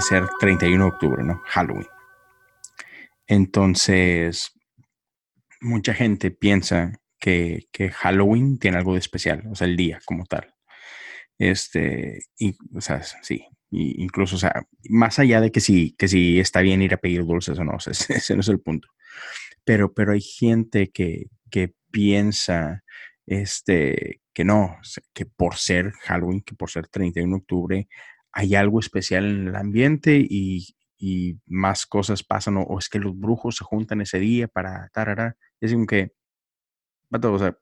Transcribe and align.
ser 0.00 0.24
31 0.38 0.84
de 0.84 0.90
octubre, 0.90 1.22
¿no? 1.24 1.42
Halloween. 1.46 1.86
Entonces, 3.26 4.52
mucha 5.60 5.94
gente 5.94 6.30
piensa 6.30 6.92
que, 7.18 7.68
Halloween 7.94 8.58
tiene 8.58 8.78
algo 8.78 8.94
de 8.94 8.98
especial, 8.98 9.44
o 9.50 9.54
sea, 9.54 9.66
el 9.66 9.76
día 9.76 10.00
como 10.04 10.24
tal. 10.24 10.54
Este, 11.38 12.24
y, 12.38 12.56
o 12.74 12.80
sea, 12.80 13.02
sí, 13.22 13.46
incluso, 13.70 14.36
o 14.36 14.38
sea, 14.38 14.66
más 14.88 15.18
allá 15.18 15.40
de 15.40 15.52
que 15.52 15.60
si, 15.60 15.94
que 15.96 16.08
si 16.08 16.40
está 16.40 16.60
bien 16.60 16.82
ir 16.82 16.94
a 16.94 16.98
pedir 16.98 17.24
dulces 17.24 17.58
o 17.58 17.64
no, 17.64 17.76
ese, 17.86 18.34
no 18.34 18.40
es 18.40 18.48
el 18.48 18.60
punto. 18.60 18.88
Pero, 19.64 19.92
pero 19.92 20.12
hay 20.12 20.20
gente 20.20 20.90
que, 20.90 21.26
que 21.50 21.74
piensa 21.90 22.82
este, 23.26 24.20
que 24.32 24.44
no, 24.44 24.78
que 25.12 25.26
por 25.26 25.56
ser 25.56 25.92
Halloween, 26.02 26.42
que 26.42 26.54
por 26.54 26.70
ser 26.70 26.88
31 26.88 27.36
de 27.36 27.40
octubre, 27.40 27.88
hay 28.32 28.54
algo 28.54 28.80
especial 28.80 29.24
en 29.24 29.48
el 29.48 29.56
ambiente 29.56 30.24
y, 30.28 30.74
más 31.46 31.86
cosas 31.86 32.22
pasan, 32.22 32.56
o, 32.58 32.78
es 32.78 32.88
que 32.88 32.98
los 32.98 33.18
brujos 33.18 33.56
se 33.56 33.64
juntan 33.64 34.00
ese 34.00 34.18
día 34.18 34.48
para 34.48 34.88
tarara. 34.92 35.36
Es 35.60 35.72
como 35.72 35.86
que, 35.86 36.12
o 37.10 37.38
sea, 37.38 37.56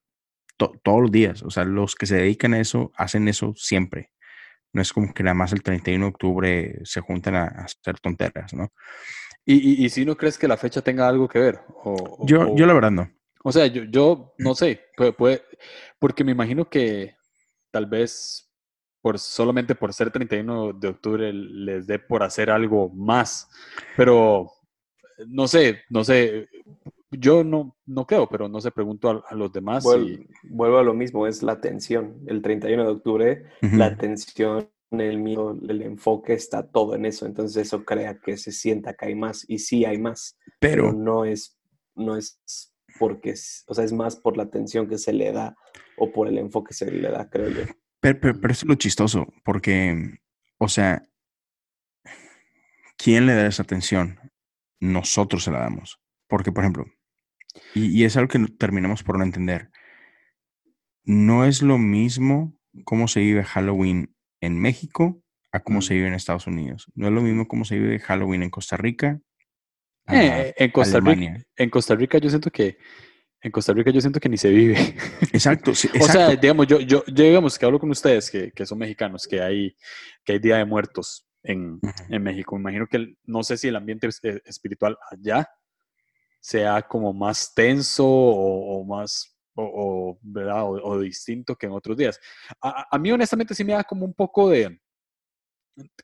todos 0.56 1.02
los 1.02 1.10
días, 1.12 1.42
o 1.42 1.50
sea, 1.50 1.64
los 1.64 1.94
que 1.94 2.06
se 2.06 2.16
dedican 2.16 2.54
a 2.54 2.60
eso 2.60 2.92
hacen 2.96 3.28
eso 3.28 3.52
siempre. 3.56 4.10
No 4.72 4.82
es 4.82 4.92
como 4.92 5.14
que 5.14 5.22
nada 5.22 5.34
más 5.34 5.52
el 5.52 5.62
31 5.62 6.04
de 6.04 6.10
octubre 6.10 6.80
se 6.84 7.00
juntan 7.00 7.36
a, 7.36 7.44
hacer 7.44 8.00
tonteras, 8.00 8.52
¿no? 8.54 8.72
¿Y, 9.44 9.82
y, 9.84 9.88
si 9.88 10.04
no 10.04 10.14
crees 10.16 10.36
que 10.36 10.48
la 10.48 10.58
fecha 10.58 10.82
tenga 10.82 11.08
algo 11.08 11.26
que 11.26 11.38
ver? 11.38 11.60
yo, 12.26 12.54
yo 12.54 12.66
la 12.66 12.74
verdad 12.74 12.90
no. 12.90 13.10
O 13.42 13.50
sea, 13.50 13.66
yo, 13.66 13.84
yo 13.84 14.34
no 14.36 14.54
sé, 14.54 14.84
puede, 15.16 15.42
porque 15.98 16.22
me 16.22 16.32
imagino 16.32 16.68
que 16.68 17.16
tal 17.70 17.86
vez 17.86 18.47
por 19.00 19.18
solamente 19.18 19.74
por 19.74 19.92
ser 19.92 20.10
31 20.10 20.72
de 20.72 20.88
octubre 20.88 21.32
les 21.32 21.86
dé 21.86 21.98
por 21.98 22.22
hacer 22.22 22.50
algo 22.50 22.88
más, 22.90 23.48
pero 23.96 24.50
no 25.26 25.48
sé, 25.48 25.80
no 25.90 26.04
sé, 26.04 26.48
yo 27.10 27.44
no, 27.44 27.76
no 27.86 28.06
creo, 28.06 28.28
pero 28.28 28.48
no 28.48 28.60
sé, 28.60 28.70
pregunto 28.70 29.24
a, 29.26 29.34
los 29.34 29.52
demás. 29.52 29.84
Vuelvo, 30.42 30.78
a 30.78 30.82
lo 30.82 30.94
mismo, 30.94 31.26
es 31.26 31.42
la 31.42 31.52
atención. 31.52 32.20
El 32.26 32.42
31 32.42 32.84
de 32.84 32.90
octubre, 32.90 33.44
la 33.60 33.86
atención, 33.86 34.68
el 34.90 35.18
mío, 35.18 35.56
el 35.68 35.82
enfoque 35.82 36.34
está 36.34 36.68
todo 36.70 36.94
en 36.94 37.04
eso, 37.06 37.26
entonces 37.26 37.66
eso 37.66 37.84
crea 37.84 38.18
que 38.18 38.36
se 38.36 38.52
sienta 38.52 38.94
que 38.94 39.06
hay 39.06 39.14
más, 39.14 39.44
y 39.48 39.58
sí 39.58 39.84
hay 39.84 39.98
más, 39.98 40.38
pero, 40.60 40.84
pero 40.84 40.92
no 40.92 41.24
es, 41.24 41.58
no 41.94 42.16
es 42.16 42.40
porque, 42.98 43.34
o 43.66 43.74
sea, 43.74 43.84
es 43.84 43.92
más 43.92 44.16
por 44.16 44.36
la 44.36 44.44
atención 44.44 44.88
que 44.88 44.98
se 44.98 45.12
le 45.12 45.32
da 45.32 45.56
o 45.96 46.10
por 46.10 46.28
el 46.28 46.38
enfoque 46.38 46.68
que 46.68 46.74
se 46.74 46.90
le 46.90 47.10
da, 47.10 47.28
creo 47.28 47.48
yo. 47.48 47.62
Pero, 48.00 48.20
pero, 48.20 48.52
eso 48.52 48.64
es 48.64 48.68
lo 48.68 48.74
chistoso, 48.76 49.26
porque, 49.44 50.18
o 50.58 50.68
sea, 50.68 51.02
¿quién 52.96 53.26
le 53.26 53.34
da 53.34 53.46
esa 53.46 53.62
atención? 53.62 54.18
Nosotros 54.80 55.44
se 55.44 55.50
la 55.50 55.60
damos. 55.60 56.00
Porque, 56.28 56.52
por 56.52 56.64
ejemplo, 56.64 56.86
y, 57.74 58.04
es 58.04 58.16
algo 58.16 58.28
que 58.28 58.38
terminamos 58.58 59.02
por 59.02 59.18
no 59.18 59.24
entender, 59.24 59.70
no 61.04 61.44
es 61.44 61.62
lo 61.62 61.78
mismo 61.78 62.56
cómo 62.84 63.08
se 63.08 63.20
vive 63.20 63.42
Halloween 63.42 64.14
en 64.40 64.60
México 64.60 65.22
a 65.50 65.60
cómo 65.60 65.80
se 65.80 65.94
vive 65.94 66.06
en 66.08 66.14
Estados 66.14 66.46
Unidos. 66.46 66.92
No 66.94 67.08
es 67.08 67.12
lo 67.12 67.22
mismo 67.22 67.48
cómo 67.48 67.64
se 67.64 67.78
vive 67.78 67.98
Halloween 67.98 68.42
en 68.42 68.50
Costa 68.50 68.76
Rica 68.76 69.20
eh, 70.08 70.54
en, 70.56 70.70
Costa 70.70 71.00
Rica, 71.00 71.44
en 71.56 71.70
Costa 71.70 71.94
Rica 71.94 72.18
yo 72.18 72.30
siento 72.30 72.50
que 72.50 72.78
en 73.40 73.52
Costa 73.52 73.72
Rica 73.72 73.90
yo 73.90 74.00
siento 74.00 74.20
que 74.20 74.28
ni 74.28 74.36
se 74.36 74.50
vive. 74.50 74.76
Exacto, 75.32 75.70
O 76.00 76.04
sea, 76.06 76.34
digamos, 76.36 76.66
yo, 76.66 76.80
yo, 76.80 77.04
digamos 77.06 77.58
que 77.58 77.66
hablo 77.66 77.78
con 77.78 77.90
ustedes 77.90 78.30
que, 78.30 78.50
que, 78.52 78.66
son 78.66 78.78
mexicanos, 78.78 79.26
que 79.26 79.40
hay, 79.40 79.76
que 80.24 80.32
hay 80.32 80.38
Día 80.38 80.56
de 80.56 80.64
Muertos 80.64 81.26
en, 81.42 81.80
en 82.08 82.22
México. 82.22 82.56
Me 82.56 82.62
imagino 82.62 82.86
que 82.86 83.14
no 83.24 83.42
sé 83.42 83.56
si 83.56 83.68
el 83.68 83.76
ambiente 83.76 84.08
eh, 84.22 84.40
espiritual 84.44 84.96
allá 85.10 85.48
sea 86.40 86.82
como 86.82 87.12
más 87.12 87.52
tenso 87.54 88.06
o, 88.06 88.84
más 88.84 89.36
o, 89.54 90.18
¿verdad? 90.22 90.64
O, 90.64 91.00
distinto 91.00 91.56
que 91.56 91.66
en 91.66 91.72
otros 91.72 91.96
días. 91.96 92.20
A, 92.60 92.86
a, 92.90 92.98
mí 92.98 93.10
honestamente 93.10 93.54
sí 93.54 93.64
me 93.64 93.72
da 93.72 93.84
como 93.84 94.04
un 94.04 94.14
poco 94.14 94.50
de 94.50 94.78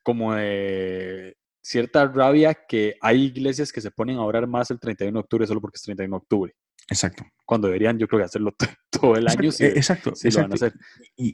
como 0.02 0.34
de 0.34 1.36
cierta 1.60 2.06
rabia 2.06 2.54
que 2.54 2.96
hay 3.00 3.24
iglesias 3.24 3.72
que 3.72 3.80
se 3.80 3.90
ponen 3.90 4.18
a 4.18 4.24
orar 4.24 4.46
más 4.46 4.70
el 4.70 4.78
31 4.78 5.12
de 5.12 5.20
octubre 5.20 5.46
solo 5.46 5.60
porque 5.60 5.76
es 5.76 5.82
31 5.82 6.16
de 6.16 6.18
octubre. 6.18 6.54
Exacto. 6.88 7.24
Cuando 7.46 7.68
deberían, 7.68 7.98
yo 7.98 8.08
creo 8.08 8.20
que 8.20 8.26
hacerlo 8.26 8.54
todo 8.90 9.16
el 9.16 9.28
año. 9.28 9.52
Sí, 9.52 9.64
exacto. 9.64 10.12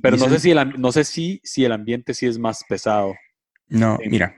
Pero 0.03 0.17
no, 0.17 0.29
sé 0.29 0.39
si 0.41 0.51
el, 0.51 0.81
no 0.81 0.93
sé 0.93 1.05
si, 1.05 1.41
si 1.45 1.65
el 1.65 1.73
ambiente 1.73 2.15
sí 2.15 2.27
es 2.27 2.39
más 2.39 2.65
pesado. 2.69 3.15
No, 3.69 3.99
mira, 4.05 4.37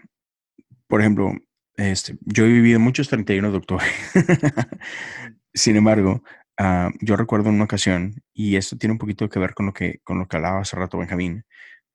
por 0.86 1.00
ejemplo, 1.00 1.32
este, 1.76 2.18
yo 2.20 2.44
he 2.44 2.48
vivido 2.48 2.78
muchos 2.78 3.08
31 3.08 3.50
de 3.50 3.56
octubre. 3.56 3.86
Sin 5.54 5.76
embargo, 5.76 6.22
ah, 6.58 6.90
yo 7.00 7.16
recuerdo 7.16 7.48
una 7.48 7.64
ocasión, 7.64 8.22
y 8.34 8.56
esto 8.56 8.76
tiene 8.76 8.92
un 8.92 8.98
poquito 8.98 9.28
que 9.28 9.38
ver 9.38 9.54
con 9.54 9.66
lo 9.66 9.72
que, 9.72 10.00
con 10.04 10.18
lo 10.18 10.26
que 10.26 10.36
hablaba 10.36 10.60
hace 10.60 10.76
rato 10.76 10.98
Benjamín. 10.98 11.44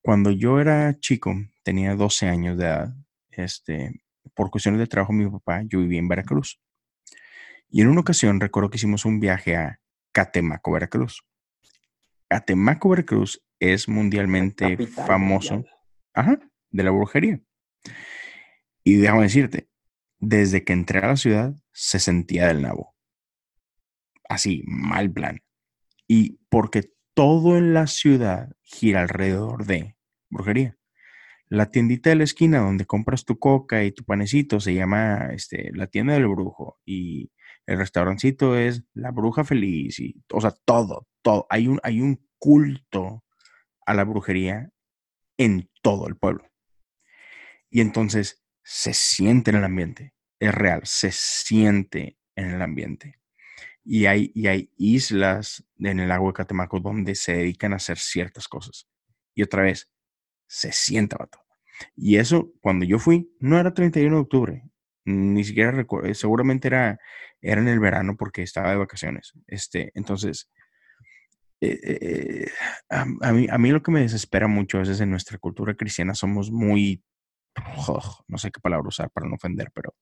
Cuando 0.01 0.31
yo 0.31 0.59
era 0.59 0.97
chico, 0.99 1.35
tenía 1.63 1.95
12 1.95 2.27
años 2.27 2.57
de 2.57 2.65
edad, 2.65 2.93
este, 3.29 4.01
por 4.33 4.49
cuestiones 4.49 4.79
de 4.79 4.87
trabajo, 4.87 5.13
mi 5.13 5.29
papá, 5.29 5.61
yo 5.67 5.79
vivía 5.79 5.99
en 5.99 6.07
Veracruz. 6.07 6.59
Y 7.69 7.81
en 7.81 7.87
una 7.87 8.01
ocasión 8.01 8.39
recuerdo 8.39 8.69
que 8.69 8.77
hicimos 8.77 9.05
un 9.05 9.19
viaje 9.19 9.55
a 9.55 9.79
Catemaco, 10.11 10.71
Veracruz. 10.71 11.23
Catemaco, 12.29 12.89
Veracruz 12.89 13.43
es 13.59 13.87
mundialmente 13.87 14.87
famoso 14.87 15.63
de 16.71 16.83
la 16.83 16.91
brujería. 16.91 17.41
Y 18.83 18.95
déjame 18.95 19.23
decirte, 19.23 19.69
desde 20.19 20.63
que 20.63 20.73
entré 20.73 20.99
a 20.99 21.07
la 21.07 21.17
ciudad 21.17 21.55
se 21.71 21.99
sentía 21.99 22.47
del 22.47 22.61
nabo. 22.61 22.95
Así, 24.29 24.63
mal 24.65 25.11
plan. 25.11 25.41
Y 26.07 26.39
porque 26.49 26.93
todo 27.13 27.57
en 27.57 27.73
la 27.73 27.87
ciudad 27.87 28.51
gira 28.61 29.01
alrededor 29.01 29.65
de 29.65 29.97
brujería. 30.29 30.77
La 31.49 31.69
tiendita 31.69 32.09
de 32.09 32.17
la 32.17 32.23
esquina 32.23 32.59
donde 32.59 32.85
compras 32.85 33.25
tu 33.25 33.39
coca 33.39 33.83
y 33.83 33.91
tu 33.91 34.03
panecito 34.03 34.59
se 34.59 34.73
llama 34.73 35.29
este, 35.33 35.71
la 35.73 35.87
tienda 35.87 36.13
del 36.13 36.27
brujo 36.27 36.77
y 36.85 37.31
el 37.67 37.77
restaurancito 37.77 38.55
es 38.57 38.83
la 38.93 39.11
bruja 39.11 39.43
feliz 39.43 39.99
y, 39.99 40.23
o 40.33 40.39
sea, 40.39 40.51
todo, 40.51 41.05
todo. 41.21 41.45
Hay 41.49 41.67
un, 41.67 41.79
hay 41.83 42.01
un 42.01 42.25
culto 42.39 43.25
a 43.85 43.93
la 43.93 44.05
brujería 44.05 44.71
en 45.37 45.69
todo 45.81 46.07
el 46.07 46.15
pueblo. 46.15 46.49
Y 47.69 47.81
entonces 47.81 48.41
se 48.63 48.93
siente 48.93 49.51
en 49.51 49.57
el 49.57 49.65
ambiente, 49.65 50.13
es 50.39 50.55
real, 50.55 50.81
se 50.85 51.11
siente 51.11 52.17
en 52.35 52.51
el 52.51 52.61
ambiente. 52.61 53.19
Y 53.83 54.05
hay, 54.05 54.31
y 54.33 54.47
hay 54.47 54.71
islas 54.77 55.65
en 55.77 55.99
el 55.99 56.11
agua 56.11 56.29
de 56.29 56.35
Catemaco 56.35 56.79
donde 56.79 57.15
se 57.15 57.33
dedican 57.33 57.73
a 57.73 57.77
hacer 57.77 57.97
ciertas 57.97 58.47
cosas. 58.47 58.87
Y 59.35 59.43
otra 59.43 59.63
vez, 59.63 59.91
se 60.47 60.71
sienta, 60.71 61.17
vato. 61.17 61.39
Y 61.95 62.15
eso, 62.15 62.53
cuando 62.61 62.85
yo 62.85 62.97
fui, 62.97 63.29
no 63.39 63.59
era 63.59 63.73
31 63.73 64.15
de 64.15 64.21
octubre, 64.21 64.63
ni 65.07 65.43
siquiera 65.43 65.71
recuerdo, 65.71 66.13
seguramente 66.13 66.67
era, 66.67 66.99
era 67.41 67.61
en 67.61 67.67
el 67.67 67.79
verano 67.79 68.15
porque 68.17 68.43
estaba 68.43 68.71
de 68.71 68.77
vacaciones. 68.77 69.33
Este, 69.47 69.91
entonces, 69.95 70.49
eh, 71.61 71.79
eh, 71.83 72.51
a, 72.89 73.31
mí, 73.33 73.47
a 73.49 73.57
mí 73.57 73.71
lo 73.71 73.81
que 73.81 73.91
me 73.91 74.01
desespera 74.01 74.47
mucho 74.47 74.77
a 74.77 74.81
veces 74.81 75.01
en 75.01 75.09
nuestra 75.09 75.37
cultura 75.37 75.75
cristiana 75.75 76.13
somos 76.13 76.51
muy, 76.51 77.03
no 78.27 78.37
sé 78.37 78.51
qué 78.51 78.59
palabra 78.61 78.87
usar 78.87 79.09
para 79.09 79.27
no 79.27 79.35
ofender, 79.35 79.71
pero 79.73 79.95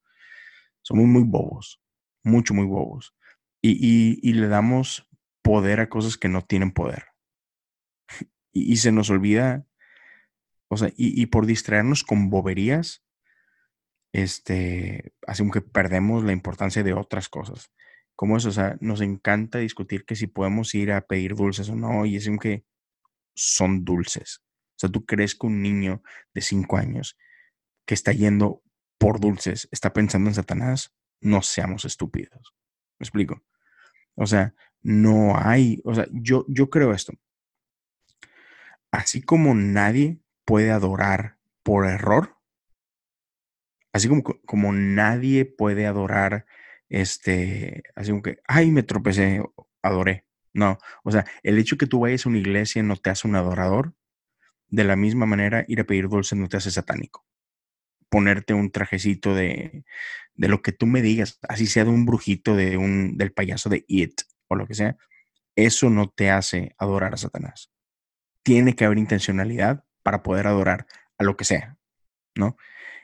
somos 0.82 1.06
muy 1.06 1.24
bobos, 1.24 1.82
mucho, 2.24 2.54
muy 2.54 2.66
bobos. 2.66 3.16
Y, 3.62 4.20
y, 4.22 4.34
le 4.34 4.48
damos 4.48 5.10
poder 5.42 5.80
a 5.80 5.90
cosas 5.90 6.18
que 6.18 6.28
no 6.28 6.44
tienen 6.44 6.72
poder. 6.72 7.06
Y, 8.52 8.74
y 8.74 8.78
se 8.78 8.92
nos 8.92 9.10
olvida 9.10 9.66
o 10.68 10.78
sea, 10.78 10.92
y, 10.98 11.26
por 11.28 11.46
distraernos 11.46 12.04
con 12.04 12.30
boberías, 12.30 13.05
este, 14.16 15.12
hacemos 15.28 15.52
que 15.52 15.60
perdemos 15.60 16.24
la 16.24 16.32
importancia 16.32 16.84
de 16.84 16.94
otras 16.94 17.28
cosas. 17.28 17.70
Como 18.16 18.38
eso, 18.38 18.48
o 18.48 18.54
sea, 18.54 18.78
nos 18.80 19.02
encanta 19.02 19.60
discutir 19.60 20.06
que 20.06 20.16
si 20.16 20.28
podemos 20.28 20.74
ir 20.74 20.94
a 20.94 21.02
pedir 21.02 21.36
dulces 21.36 21.68
o 21.68 21.76
no, 21.76 22.06
y 22.06 22.16
es 22.16 22.30
que 22.40 22.64
son 23.36 23.84
dulces. 23.84 24.40
O 24.70 24.78
sea, 24.78 24.90
tú 24.90 25.06
crees 25.06 25.36
que 25.36 25.48
un 25.48 25.62
niño 25.62 26.02
de 26.34 26.40
cinco 26.40 26.78
años 26.78 27.18
que 27.86 27.94
está 27.94 28.14
yendo 28.14 28.64
por 28.98 29.20
dulces 29.20 29.68
está 29.74 29.92
pensando 29.92 30.30
en 30.30 30.36
Satanás, 30.36 30.96
no 31.20 31.42
seamos 31.42 31.84
estúpidos. 31.84 32.56
¿Me 33.00 33.04
explico? 33.04 33.44
O 34.16 34.28
sea, 34.28 34.54
no 34.82 35.38
hay, 35.38 35.82
o 35.84 35.94
sea, 35.94 36.08
yo, 36.14 36.46
yo 36.48 36.70
creo 36.70 36.94
esto. 36.94 37.12
Así 38.92 39.22
como 39.22 39.56
nadie 39.56 40.22
puede 40.46 40.72
adorar 40.72 41.38
por 41.64 41.86
error, 41.86 42.35
así 43.96 44.10
como, 44.10 44.24
como 44.24 44.74
nadie 44.74 45.46
puede 45.46 45.86
adorar, 45.88 46.46
este, 46.90 47.84
así 47.96 48.12
como 48.12 48.24
que, 48.24 48.40
ay, 48.46 48.70
me 48.70 48.84
tropecé, 48.84 49.42
adoré. 49.82 50.26
No, 50.54 50.80
o 51.06 51.12
sea, 51.12 51.26
el 51.44 51.58
hecho 51.60 51.78
que 51.78 51.88
tú 51.88 52.02
vayas 52.02 52.26
a 52.26 52.30
una 52.30 52.40
iglesia 52.40 52.84
no 52.84 52.98
te 52.98 53.10
hace 53.10 53.26
un 53.26 53.36
adorador, 53.38 53.96
de 54.68 54.84
la 54.84 54.98
misma 54.98 55.26
manera 55.26 55.64
ir 55.70 55.80
a 55.80 55.86
pedir 55.86 56.10
dulce 56.10 56.36
no 56.36 56.50
te 56.50 56.58
hace 56.58 56.72
satánico. 56.72 57.26
ponerte 58.10 58.54
un 58.54 58.72
trajecito 58.72 59.34
de, 59.36 59.86
de 60.36 60.48
lo 60.48 60.62
que 60.62 60.72
tú 60.72 60.88
me 60.88 61.02
digas, 61.02 61.40
así 61.48 61.68
sea 61.68 61.86
de 61.86 61.92
un 61.92 62.06
brujito, 62.06 62.56
de 62.56 62.78
un, 62.78 63.18
del 63.18 63.32
payaso 63.34 63.70
de 63.70 63.86
It 63.88 64.22
o 64.48 64.56
lo 64.56 64.68
que 64.68 64.76
sea, 64.76 64.98
eso 65.56 65.90
no 65.90 66.10
te 66.10 66.30
hace 66.32 66.76
adorar 66.78 67.14
a 67.14 67.18
Satanás. 67.18 67.72
Tiene 68.44 68.76
que 68.76 68.86
haber 68.86 68.98
intencionalidad 68.98 69.86
para 70.04 70.24
poder 70.24 70.48
adorar 70.48 70.88
a 71.18 71.24
lo 71.24 71.38
que 71.38 71.46
sea, 71.46 71.78
¿no? 72.36 72.58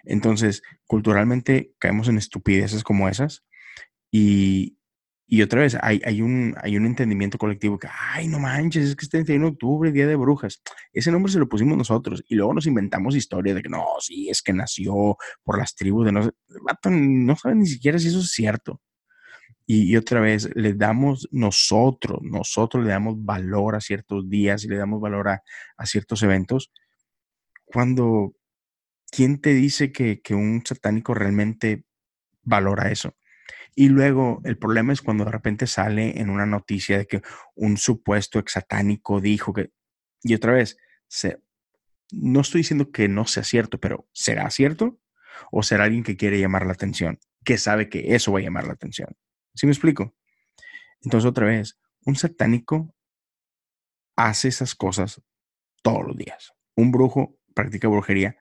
Entonces, 0.03 0.63
culturalmente 0.85 1.73
caemos 1.79 2.07
en 2.07 2.17
estupideces 2.17 2.83
como 2.83 3.09
esas 3.09 3.43
y, 4.11 4.77
y 5.33 5.41
otra 5.43 5.61
vez, 5.61 5.77
hay, 5.81 6.01
hay, 6.03 6.21
un, 6.21 6.55
hay 6.61 6.75
un 6.75 6.85
entendimiento 6.85 7.37
colectivo 7.37 7.79
que, 7.79 7.87
ay, 8.13 8.27
no 8.27 8.37
manches, 8.37 8.89
es 8.89 8.95
que 8.97 9.05
es 9.05 9.09
31 9.09 9.45
de 9.45 9.51
octubre, 9.53 9.91
Día 9.93 10.05
de 10.05 10.17
Brujas. 10.17 10.61
Ese 10.91 11.09
nombre 11.09 11.31
se 11.31 11.39
lo 11.39 11.47
pusimos 11.47 11.77
nosotros 11.77 12.21
y 12.27 12.35
luego 12.35 12.53
nos 12.53 12.67
inventamos 12.67 13.15
historia 13.15 13.53
de 13.53 13.61
que 13.61 13.69
no, 13.69 13.85
sí, 13.99 14.29
es 14.29 14.41
que 14.41 14.51
nació 14.51 15.15
por 15.43 15.57
las 15.57 15.73
tribus 15.73 16.05
de 16.05 16.11
no 16.11 16.29
no 16.89 17.35
saben 17.37 17.59
ni 17.59 17.67
siquiera 17.67 17.97
si 17.97 18.09
eso 18.09 18.19
es 18.19 18.31
cierto. 18.31 18.81
Y, 19.65 19.95
otra 19.95 20.19
vez, 20.19 20.49
le 20.53 20.73
damos 20.73 21.29
nosotros, 21.31 22.19
nosotros 22.23 22.83
le 22.83 22.89
damos 22.89 23.23
valor 23.23 23.75
a 23.75 23.79
ciertos 23.79 24.27
días 24.27 24.65
y 24.65 24.67
le 24.67 24.75
damos 24.75 24.99
valor 24.99 25.29
a, 25.29 25.43
a 25.77 25.85
ciertos 25.85 26.23
eventos. 26.23 26.73
Cuando, 27.63 28.33
¿quién 29.11 29.39
te 29.39 29.53
dice 29.53 29.91
que, 29.91 30.21
un 30.31 30.63
satánico 30.65 31.13
realmente 31.13 31.85
valora 32.41 32.91
eso? 32.91 33.15
Y 33.75 33.89
luego 33.89 34.41
el 34.43 34.57
problema 34.57 34.93
es 34.93 35.01
cuando 35.01 35.25
de 35.25 35.31
repente 35.31 35.67
sale 35.67 36.19
en 36.19 36.29
una 36.29 36.45
noticia 36.45 36.97
de 36.97 37.05
que 37.05 37.21
un 37.55 37.77
supuesto 37.77 38.39
exatánico 38.39 39.21
dijo 39.21 39.53
que... 39.53 39.71
Y 40.23 40.33
otra 40.33 40.53
vez, 40.53 40.77
no 42.11 42.41
estoy 42.41 42.61
diciendo 42.61 42.91
que 42.91 43.07
no 43.07 43.25
sea 43.25 43.43
cierto, 43.43 43.79
pero 43.79 44.07
¿será 44.11 44.49
cierto? 44.49 44.99
¿O 45.51 45.63
será 45.63 45.85
alguien 45.85 46.03
que 46.03 46.17
quiere 46.17 46.39
llamar 46.39 46.65
la 46.65 46.73
atención? 46.73 47.19
Que 47.45 47.57
sabe 47.57 47.89
que 47.89 48.15
eso 48.15 48.31
va 48.31 48.39
a 48.39 48.43
llamar 48.43 48.65
la 48.65 48.73
atención. 48.73 49.15
¿Sí 49.53 49.65
me 49.65 49.71
explico? 49.71 50.15
Entonces 51.01 51.27
otra 51.27 51.45
vez, 51.45 51.79
un 52.05 52.15
satánico 52.15 52.93
hace 54.15 54.49
esas 54.49 54.75
cosas 54.75 55.21
todos 55.81 56.05
los 56.05 56.17
días. 56.17 56.53
Un 56.75 56.91
brujo 56.91 57.37
practica 57.53 57.87
brujería 57.87 58.37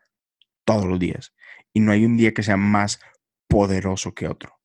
todos 0.73 0.87
los 0.87 0.99
días. 0.99 1.35
Y 1.73 1.81
no 1.81 1.93
hay 1.93 2.05
un 2.05 2.17
día 2.17 2.33
que 2.33 2.43
sea 2.43 2.57
más 2.57 3.01
poderoso 3.49 4.15
que 4.15 4.29
otro 4.29 4.61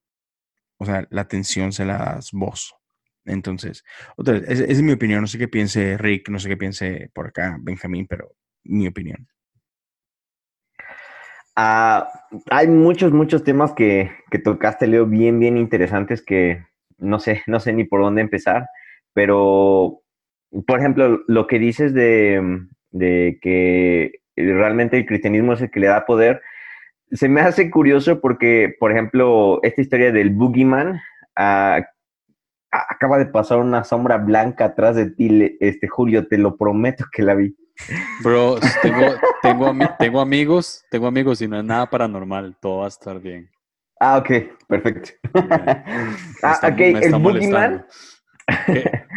o 0.77 0.85
sea, 0.85 1.07
la 1.09 1.21
atención 1.21 1.71
se 1.71 1.85
la 1.85 1.97
das 1.97 2.31
vos. 2.31 2.75
Entonces, 3.25 3.83
otra 4.17 4.35
vez, 4.35 4.43
esa 4.49 4.65
es 4.65 4.81
mi 4.81 4.91
opinión. 4.91 5.21
No 5.21 5.27
sé 5.27 5.37
qué 5.37 5.47
piense 5.47 5.97
Rick, 5.97 6.29
no 6.29 6.39
sé 6.39 6.49
qué 6.49 6.57
piense 6.57 7.09
por 7.13 7.27
acá 7.27 7.57
Benjamín, 7.59 8.05
pero 8.07 8.35
mi 8.63 8.87
opinión. 8.87 9.27
Ah, 11.55 12.09
hay 12.51 12.67
muchos, 12.67 13.13
muchos 13.13 13.43
temas 13.43 13.73
que, 13.73 14.11
que, 14.29 14.39
tocaste, 14.39 14.87
Leo, 14.87 15.05
bien, 15.05 15.39
bien 15.39 15.57
interesantes 15.57 16.21
que 16.21 16.65
no 16.97 17.19
sé, 17.19 17.43
no 17.47 17.59
sé 17.59 17.71
ni 17.71 17.85
por 17.85 18.01
dónde 18.01 18.21
empezar, 18.21 18.67
pero, 19.13 20.01
por 20.67 20.79
ejemplo, 20.79 21.21
lo 21.27 21.47
que 21.47 21.57
dices 21.57 21.93
de, 21.93 22.67
de 22.91 23.39
que 23.41 24.19
realmente 24.35 24.97
el 24.97 25.05
cristianismo 25.05 25.53
es 25.53 25.61
el 25.61 25.71
que 25.71 25.79
le 25.79 25.87
da 25.87 26.05
poder, 26.05 26.41
se 27.11 27.29
me 27.29 27.41
hace 27.41 27.69
curioso 27.69 28.19
porque, 28.19 28.75
por 28.79 28.91
ejemplo, 28.91 29.59
esta 29.63 29.81
historia 29.81 30.11
del 30.11 30.31
Boogeyman 30.31 30.99
ah, 31.35 31.81
acaba 32.71 33.17
de 33.17 33.27
pasar 33.27 33.59
una 33.59 33.83
sombra 33.83 34.17
blanca 34.17 34.65
atrás 34.65 34.95
de 34.95 35.11
ti, 35.11 35.57
este 35.59 35.87
Julio, 35.87 36.27
te 36.27 36.37
lo 36.37 36.57
prometo 36.57 37.05
que 37.11 37.23
la 37.23 37.35
vi. 37.35 37.55
Bro, 38.23 38.59
tengo, 38.81 39.15
tengo, 39.41 39.73
tengo 39.99 40.19
amigos, 40.19 40.83
tengo 40.89 41.07
amigos 41.07 41.41
y 41.41 41.47
no 41.47 41.57
es 41.57 41.63
nada 41.63 41.89
paranormal, 41.89 42.57
todo 42.59 42.79
va 42.79 42.85
a 42.85 42.89
estar 42.89 43.19
bien. 43.19 43.49
Ah, 43.99 44.17
ok, 44.17 44.29
perfecto. 44.67 45.11
ah, 46.43 46.59
ok, 46.63 46.79
el 46.79 47.15
Boogeyman. 47.15 47.85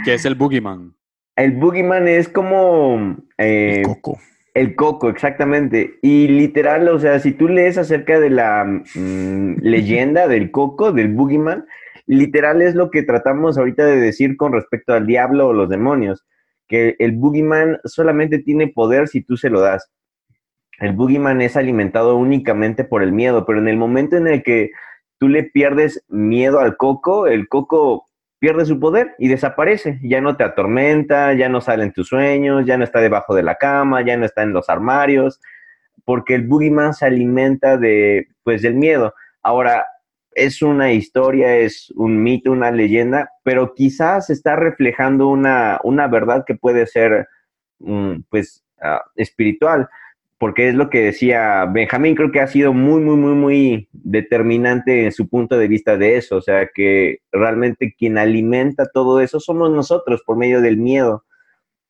¿Qué, 0.04 0.14
es 0.14 0.24
el 0.24 0.34
Boogeyman? 0.34 0.94
El 1.36 1.52
Boogeyman 1.52 2.06
es 2.08 2.28
como... 2.28 3.16
Eh, 3.36 3.82
coco. 3.84 4.18
El 4.58 4.74
coco, 4.74 5.08
exactamente. 5.08 6.00
Y 6.02 6.26
literal, 6.26 6.88
o 6.88 6.98
sea, 6.98 7.20
si 7.20 7.30
tú 7.30 7.46
lees 7.46 7.78
acerca 7.78 8.18
de 8.18 8.28
la 8.28 8.64
mm, 8.64 9.58
leyenda 9.60 10.26
del 10.26 10.50
coco, 10.50 10.90
del 10.90 11.14
boogeyman, 11.14 11.64
literal 12.06 12.60
es 12.60 12.74
lo 12.74 12.90
que 12.90 13.04
tratamos 13.04 13.56
ahorita 13.56 13.86
de 13.86 14.00
decir 14.00 14.36
con 14.36 14.52
respecto 14.52 14.94
al 14.94 15.06
diablo 15.06 15.46
o 15.46 15.52
los 15.52 15.68
demonios, 15.68 16.26
que 16.66 16.96
el 16.98 17.12
boogeyman 17.12 17.78
solamente 17.84 18.40
tiene 18.40 18.66
poder 18.66 19.06
si 19.06 19.22
tú 19.22 19.36
se 19.36 19.48
lo 19.48 19.60
das. 19.60 19.92
El 20.80 20.92
boogeyman 20.92 21.40
es 21.40 21.56
alimentado 21.56 22.16
únicamente 22.16 22.82
por 22.82 23.04
el 23.04 23.12
miedo, 23.12 23.46
pero 23.46 23.60
en 23.60 23.68
el 23.68 23.76
momento 23.76 24.16
en 24.16 24.26
el 24.26 24.42
que 24.42 24.72
tú 25.18 25.28
le 25.28 25.44
pierdes 25.44 26.04
miedo 26.08 26.58
al 26.58 26.76
coco, 26.76 27.28
el 27.28 27.46
coco 27.46 28.07
pierde 28.38 28.64
su 28.64 28.78
poder 28.78 29.14
y 29.18 29.28
desaparece. 29.28 29.98
Ya 30.02 30.20
no 30.20 30.36
te 30.36 30.44
atormenta, 30.44 31.32
ya 31.34 31.48
no 31.48 31.60
sale 31.60 31.84
en 31.84 31.92
tus 31.92 32.08
sueños, 32.08 32.64
ya 32.66 32.76
no 32.76 32.84
está 32.84 33.00
debajo 33.00 33.34
de 33.34 33.42
la 33.42 33.56
cama, 33.56 34.02
ya 34.02 34.16
no 34.16 34.24
está 34.24 34.42
en 34.42 34.52
los 34.52 34.68
armarios, 34.68 35.40
porque 36.04 36.34
el 36.34 36.46
boogeyman 36.46 36.94
se 36.94 37.06
alimenta 37.06 37.76
de, 37.76 38.28
pues, 38.42 38.62
del 38.62 38.74
miedo. 38.74 39.14
Ahora, 39.42 39.86
es 40.32 40.62
una 40.62 40.92
historia, 40.92 41.56
es 41.56 41.92
un 41.96 42.22
mito, 42.22 42.52
una 42.52 42.70
leyenda, 42.70 43.30
pero 43.42 43.74
quizás 43.74 44.30
está 44.30 44.56
reflejando 44.56 45.28
una, 45.28 45.80
una 45.82 46.06
verdad 46.06 46.44
que 46.46 46.54
puede 46.54 46.86
ser, 46.86 47.26
mm, 47.80 48.20
pues, 48.30 48.64
ah, 48.80 49.02
espiritual 49.16 49.88
porque 50.38 50.68
es 50.68 50.74
lo 50.74 50.88
que 50.88 51.02
decía 51.02 51.66
Benjamín, 51.66 52.14
creo 52.14 52.30
que 52.30 52.40
ha 52.40 52.46
sido 52.46 52.72
muy, 52.72 53.00
muy, 53.00 53.16
muy, 53.16 53.34
muy 53.34 53.88
determinante 53.92 55.04
en 55.04 55.12
su 55.12 55.28
punto 55.28 55.58
de 55.58 55.66
vista 55.66 55.96
de 55.96 56.16
eso, 56.16 56.36
o 56.36 56.40
sea, 56.40 56.68
que 56.72 57.18
realmente 57.32 57.94
quien 57.98 58.18
alimenta 58.18 58.88
todo 58.92 59.20
eso 59.20 59.40
somos 59.40 59.70
nosotros 59.72 60.22
por 60.24 60.36
medio 60.36 60.60
del 60.60 60.76
miedo. 60.76 61.24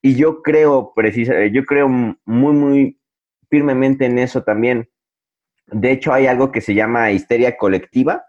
Y 0.01 0.15
yo 0.15 0.41
creo, 0.41 0.93
precisa, 0.95 1.45
yo 1.47 1.63
creo 1.65 1.87
muy, 1.89 2.53
muy 2.53 2.99
firmemente 3.49 4.05
en 4.05 4.17
eso 4.17 4.43
también. 4.43 4.89
De 5.67 5.91
hecho, 5.91 6.13
hay 6.13 6.25
algo 6.25 6.51
que 6.51 6.61
se 6.61 6.73
llama 6.73 7.11
histeria 7.11 7.57
colectiva, 7.57 8.23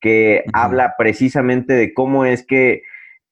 que 0.00 0.44
habla 0.52 0.94
precisamente 0.96 1.72
de 1.72 1.94
cómo 1.94 2.26
es 2.26 2.46
que 2.46 2.82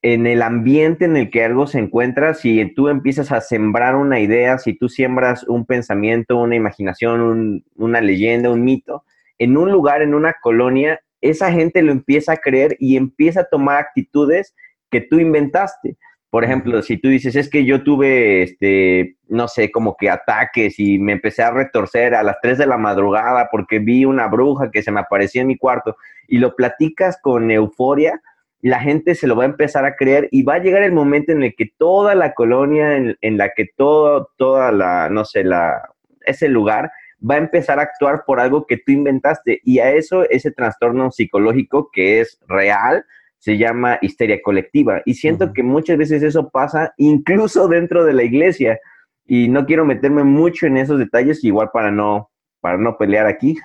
en 0.03 0.27
el 0.27 0.43
ambiente 0.43 1.05
en 1.05 1.17
el 1.17 1.31
que 1.31 1.45
algo 1.45 1.69
se 1.69 1.79
encuentra, 1.79 2.35
si 2.35 2.65
tú 2.75 2.89
empiezas 2.89 3.31
a 3.31 3.41
sembrar 3.41 3.95
una 3.95 4.19
idea, 4.19 4.59
si 4.59 4.75
tú 4.77 4.89
siembras 4.89 5.45
un 5.45 5.65
pensamiento, 5.65 6.37
una 6.37 6.57
imaginación, 6.57 7.65
una 7.77 8.01
leyenda, 8.01 8.51
un 8.51 8.65
mito, 8.65 9.05
en 9.39 9.57
un 9.57 9.71
lugar, 9.71 10.03
en 10.03 10.15
una 10.15 10.35
colonia, 10.43 11.01
esa 11.21 11.53
gente 11.53 11.83
lo 11.83 11.93
empieza 11.93 12.33
a 12.33 12.37
creer 12.37 12.77
y 12.81 12.97
empieza 12.97 13.43
a 13.43 13.49
tomar 13.49 13.79
actitudes 13.79 14.55
que 14.91 15.01
tú 15.01 15.21
inventaste. 15.21 15.97
Por 16.31 16.45
ejemplo, 16.45 16.83
si 16.83 16.97
tú 16.97 17.09
dices, 17.09 17.37
es 17.37 17.49
que 17.49 17.65
yo 17.65 17.85
tuve, 17.85 18.43
este, 18.43 19.17
no 19.29 19.47
sé, 19.47 19.71
como 19.71 19.97
que 19.97 20.11
ataques 20.11 20.81
y 20.81 20.99
me 20.99 21.13
empecé 21.13 21.43
a 21.43 21.51
retorcer 21.51 22.15
a 22.15 22.23
las 22.25 22.37
3 22.43 22.59
de 22.59 22.67
la 22.67 22.79
madrugada 22.79 23.49
porque 23.53 23.79
vi 23.79 24.05
una 24.05 24.27
bruja 24.27 24.71
que 24.71 24.83
se 24.83 24.91
me 24.91 25.01
apareció 25.01 25.43
en 25.43 25.49
mi 25.49 25.59
cuarto 25.59 25.97
y 26.27 26.39
lo 26.39 26.57
platicas 26.57 27.19
con 27.23 27.51
euforia, 27.51 28.21
la 28.63 28.79
gente 28.79 29.17
se 29.17 29.27
lo 29.27 29.35
va 29.35 29.43
a 29.43 29.47
empezar 29.47 29.85
a 29.85 29.97
creer 29.97 30.29
y 30.31 30.45
va 30.45 30.55
a 30.55 30.59
llegar 30.61 30.85
el 30.85 30.93
momento 30.93 31.33
en 31.33 31.43
el 31.43 31.55
que 31.57 31.71
toda 31.77 32.15
la 32.15 32.33
colonia, 32.33 32.97
en, 32.97 33.37
la 33.37 33.51
que 33.55 33.67
todo, 33.77 34.31
toda 34.37 34.71
la, 34.71 35.09
no 35.11 35.25
sé, 35.25 35.43
la, 35.43 35.83
ese 36.25 36.49
lugar 36.49 36.93
va 37.29 37.35
a 37.35 37.39
empezar 37.39 37.81
a 37.81 37.83
actuar 37.83 38.23
por 38.25 38.39
algo 38.39 38.67
que 38.67 38.77
tú 38.77 38.93
inventaste 38.93 39.61
y 39.65 39.81
a 39.81 39.91
eso 39.91 40.29
ese 40.31 40.53
trastorno 40.53 41.11
psicológico 41.11 41.91
que 41.93 42.21
es 42.21 42.39
real 42.49 43.05
se 43.39 43.59
llama 43.59 43.99
histeria 44.01 44.41
colectiva 44.41 45.03
y 45.05 45.15
siento 45.15 45.53
que 45.53 45.65
muchas 45.65 45.99
veces 45.99 46.23
eso 46.23 46.49
pasa 46.51 46.95
incluso 46.97 47.67
dentro 47.67 48.05
de 48.05 48.13
la 48.13 48.23
iglesia 48.23 48.79
y 49.27 49.49
no 49.49 49.67
quiero 49.67 49.85
meterme 49.85 50.23
mucho 50.23 50.67
en 50.67 50.77
esos 50.77 50.99
detalles 50.99 51.43
igual 51.43 51.71
para 51.73 51.91
no 51.91 52.33
para 52.63 52.79
no 52.79 52.97
pelear 52.97 53.27
aquí. 53.27 53.59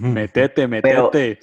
Metete, 0.00 0.68
metete. 0.68 0.90
Pero, 0.92 1.10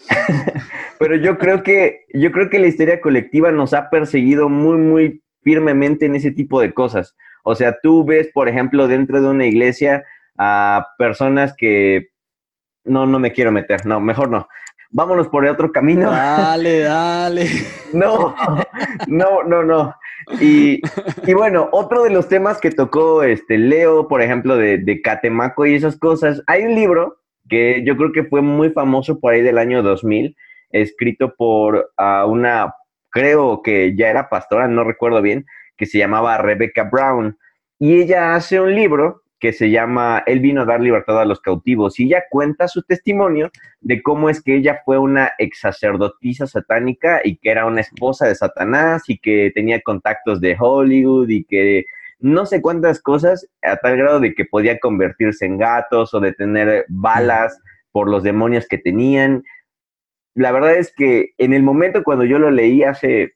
yo 1.21 1.37
creo 1.37 1.63
que 1.63 2.05
yo 2.13 2.31
creo 2.31 2.49
que 2.49 2.59
la 2.59 2.67
histeria 2.67 3.01
colectiva 3.01 3.51
nos 3.51 3.73
ha 3.73 3.89
perseguido 3.89 4.49
muy 4.49 4.77
muy 4.77 5.23
firmemente 5.41 6.05
en 6.05 6.15
ese 6.15 6.31
tipo 6.31 6.61
de 6.61 6.73
cosas. 6.73 7.15
O 7.43 7.55
sea, 7.55 7.77
tú 7.81 8.03
ves, 8.03 8.29
por 8.33 8.49
ejemplo, 8.49 8.87
dentro 8.87 9.21
de 9.21 9.29
una 9.29 9.45
iglesia 9.45 10.03
a 10.37 10.87
personas 10.97 11.53
que 11.55 12.09
no 12.83 13.05
no 13.05 13.19
me 13.19 13.31
quiero 13.31 13.51
meter, 13.51 13.85
no, 13.85 13.99
mejor 13.99 14.29
no. 14.29 14.47
Vámonos 14.91 15.27
por 15.27 15.45
el 15.45 15.51
otro 15.51 15.71
camino. 15.71 16.09
Dale, 16.11 16.79
dale. 16.79 17.47
No, 17.93 18.35
no, 19.07 19.43
no, 19.43 19.63
no. 19.63 19.95
Y, 20.39 20.81
bueno, 21.33 21.69
otro 21.71 22.03
de 22.03 22.09
los 22.09 22.27
temas 22.27 22.59
que 22.59 22.71
tocó 22.71 23.23
este 23.23 23.57
Leo, 23.57 24.07
por 24.07 24.21
ejemplo, 24.21 24.57
de, 24.57 24.77
de 24.77 25.01
Catemaco 25.01 25.65
y 25.65 25.75
esas 25.75 25.97
cosas, 25.97 26.41
hay 26.47 26.63
un 26.63 26.75
libro 26.75 27.17
que 27.47 27.83
yo 27.85 27.95
creo 27.95 28.11
que 28.11 28.23
fue 28.23 28.41
muy 28.41 28.69
famoso 28.71 29.19
por 29.19 29.33
ahí 29.33 29.41
del 29.41 29.57
año 29.57 29.83
2000, 29.83 30.35
escrito 30.81 31.33
por 31.35 31.91
uh, 31.97 32.27
una, 32.27 32.73
creo 33.09 33.61
que 33.61 33.95
ya 33.95 34.09
era 34.09 34.29
pastora, 34.29 34.67
no 34.67 34.83
recuerdo 34.83 35.21
bien, 35.21 35.45
que 35.77 35.85
se 35.85 35.97
llamaba 35.97 36.37
Rebecca 36.37 36.83
Brown. 36.83 37.37
Y 37.79 38.01
ella 38.01 38.35
hace 38.35 38.59
un 38.59 38.73
libro 38.73 39.23
que 39.39 39.53
se 39.53 39.69
llama 39.69 40.23
Él 40.25 40.39
vino 40.39 40.61
a 40.61 40.65
dar 40.65 40.81
libertad 40.81 41.21
a 41.21 41.25
los 41.25 41.41
cautivos 41.41 41.99
y 41.99 42.05
ella 42.05 42.23
cuenta 42.29 42.67
su 42.67 42.83
testimonio 42.83 43.51
de 43.81 44.01
cómo 44.01 44.29
es 44.29 44.41
que 44.41 44.55
ella 44.55 44.81
fue 44.85 44.97
una 44.97 45.33
ex 45.37 45.59
sacerdotisa 45.59 46.47
satánica 46.47 47.21
y 47.23 47.37
que 47.37 47.51
era 47.51 47.65
una 47.65 47.81
esposa 47.81 48.27
de 48.27 48.35
Satanás 48.35 49.03
y 49.07 49.17
que 49.19 49.51
tenía 49.53 49.81
contactos 49.81 50.39
de 50.41 50.55
Hollywood 50.57 51.29
y 51.29 51.43
que 51.43 51.85
no 52.19 52.45
sé 52.45 52.61
cuántas 52.61 53.01
cosas 53.01 53.47
a 53.61 53.75
tal 53.77 53.97
grado 53.97 54.19
de 54.19 54.33
que 54.33 54.45
podía 54.45 54.79
convertirse 54.79 55.45
en 55.45 55.57
gatos 55.57 56.13
o 56.13 56.19
de 56.19 56.33
tener 56.33 56.85
balas 56.87 57.59
por 57.91 58.09
los 58.09 58.23
demonios 58.23 58.67
que 58.67 58.77
tenían. 58.77 59.43
La 60.35 60.51
verdad 60.51 60.75
es 60.75 60.93
que 60.93 61.31
en 61.37 61.53
el 61.53 61.63
momento 61.63 62.03
cuando 62.03 62.25
yo 62.25 62.37
lo 62.39 62.51
leí 62.51 62.83
hace 62.83 63.33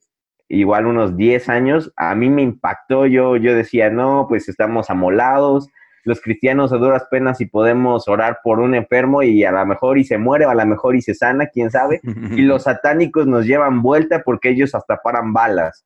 igual 0.49 0.85
unos 0.85 1.15
10 1.15 1.47
años, 1.49 1.93
a 1.95 2.13
mí 2.13 2.29
me 2.29 2.41
impactó, 2.41 3.05
yo, 3.05 3.37
yo 3.37 3.55
decía, 3.55 3.89
no, 3.89 4.25
pues 4.27 4.49
estamos 4.49 4.89
amolados, 4.89 5.69
los 6.03 6.21
cristianos 6.21 6.73
a 6.73 6.77
duras 6.77 7.07
penas 7.09 7.39
y 7.39 7.45
podemos 7.45 8.07
orar 8.07 8.39
por 8.43 8.59
un 8.59 8.75
enfermo 8.75 9.23
y 9.23 9.43
a 9.43 9.51
lo 9.51 9.65
mejor 9.65 9.97
y 9.97 10.03
se 10.03 10.17
muere 10.17 10.45
o 10.45 10.49
a 10.49 10.55
lo 10.55 10.65
mejor 10.65 10.95
y 10.95 11.01
se 11.01 11.13
sana, 11.13 11.47
quién 11.47 11.71
sabe, 11.71 12.01
y 12.03 12.41
los 12.41 12.63
satánicos 12.63 13.27
nos 13.27 13.45
llevan 13.45 13.81
vuelta 13.81 14.23
porque 14.23 14.49
ellos 14.49 14.75
hasta 14.75 14.97
paran 14.97 15.33
balas 15.33 15.85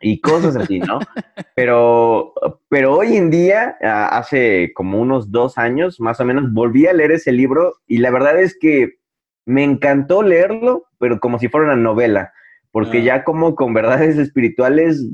y 0.00 0.20
cosas 0.20 0.56
así, 0.56 0.80
¿no? 0.80 0.98
Pero, 1.54 2.32
pero 2.70 2.94
hoy 2.94 3.16
en 3.16 3.30
día, 3.30 3.76
hace 3.82 4.72
como 4.74 4.98
unos 4.98 5.30
dos 5.30 5.58
años 5.58 6.00
más 6.00 6.18
o 6.18 6.24
menos, 6.24 6.50
volví 6.50 6.86
a 6.86 6.94
leer 6.94 7.12
ese 7.12 7.30
libro 7.30 7.74
y 7.86 7.98
la 7.98 8.10
verdad 8.10 8.40
es 8.40 8.56
que 8.58 9.01
me 9.44 9.64
encantó 9.64 10.22
leerlo, 10.22 10.84
pero 10.98 11.18
como 11.20 11.38
si 11.38 11.48
fuera 11.48 11.66
una 11.66 11.76
novela, 11.76 12.32
porque 12.70 12.98
ah. 12.98 13.02
ya 13.02 13.24
como 13.24 13.54
con 13.54 13.74
verdades 13.74 14.18
espirituales, 14.18 15.04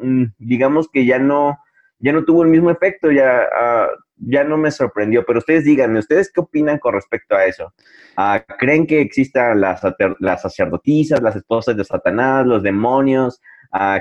mm, 0.00 0.24
digamos 0.38 0.88
que 0.90 1.04
ya 1.04 1.18
no, 1.18 1.58
ya 1.98 2.12
no 2.12 2.24
tuvo 2.24 2.42
el 2.42 2.48
mismo 2.48 2.70
efecto, 2.70 3.10
ya, 3.10 3.46
ah, 3.54 3.88
ya 4.16 4.44
no 4.44 4.56
me 4.56 4.70
sorprendió. 4.70 5.24
Pero 5.24 5.38
ustedes 5.38 5.64
díganme, 5.64 6.00
¿ustedes 6.00 6.30
qué 6.32 6.40
opinan 6.40 6.78
con 6.78 6.94
respecto 6.94 7.36
a 7.36 7.44
eso? 7.44 7.72
Ah, 8.16 8.44
¿Creen 8.58 8.86
que 8.86 9.00
existan 9.00 9.60
las, 9.60 9.80
las 10.18 10.42
sacerdotisas, 10.42 11.22
las 11.22 11.36
esposas 11.36 11.76
de 11.76 11.84
Satanás, 11.84 12.46
los 12.46 12.62
demonios? 12.62 13.40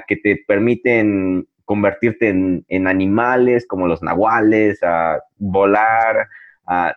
que 0.07 0.15
te 0.15 0.43
permiten 0.47 1.47
convertirte 1.65 2.29
en, 2.29 2.87
animales 2.87 3.67
como 3.67 3.87
los 3.87 4.01
nahuales, 4.01 4.81
a 4.83 5.19
volar, 5.37 6.29
a, 6.65 6.95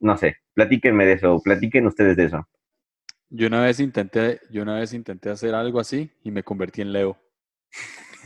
no 0.00 0.16
sé, 0.16 0.36
platíquenme 0.54 1.06
de 1.06 1.12
eso, 1.14 1.40
platiquen 1.42 1.86
ustedes 1.86 2.16
de 2.16 2.24
eso. 2.24 2.48
Yo 3.28 3.46
una 3.46 3.62
vez 3.62 3.78
intenté, 3.78 4.40
yo 4.50 4.62
una 4.62 4.74
vez 4.78 4.92
intenté 4.92 5.30
hacer 5.30 5.54
algo 5.54 5.78
así 5.78 6.10
y 6.24 6.32
me 6.32 6.42
convertí 6.42 6.82
en 6.82 6.92
Leo. 6.92 7.16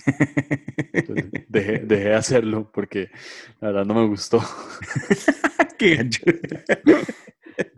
dejé, 1.48 1.78
de 1.80 2.14
hacerlo 2.14 2.70
porque 2.72 3.10
la 3.60 3.68
verdad 3.68 3.84
no 3.84 3.94
me 3.94 4.06
gustó. 4.06 4.40
Qué 5.78 6.08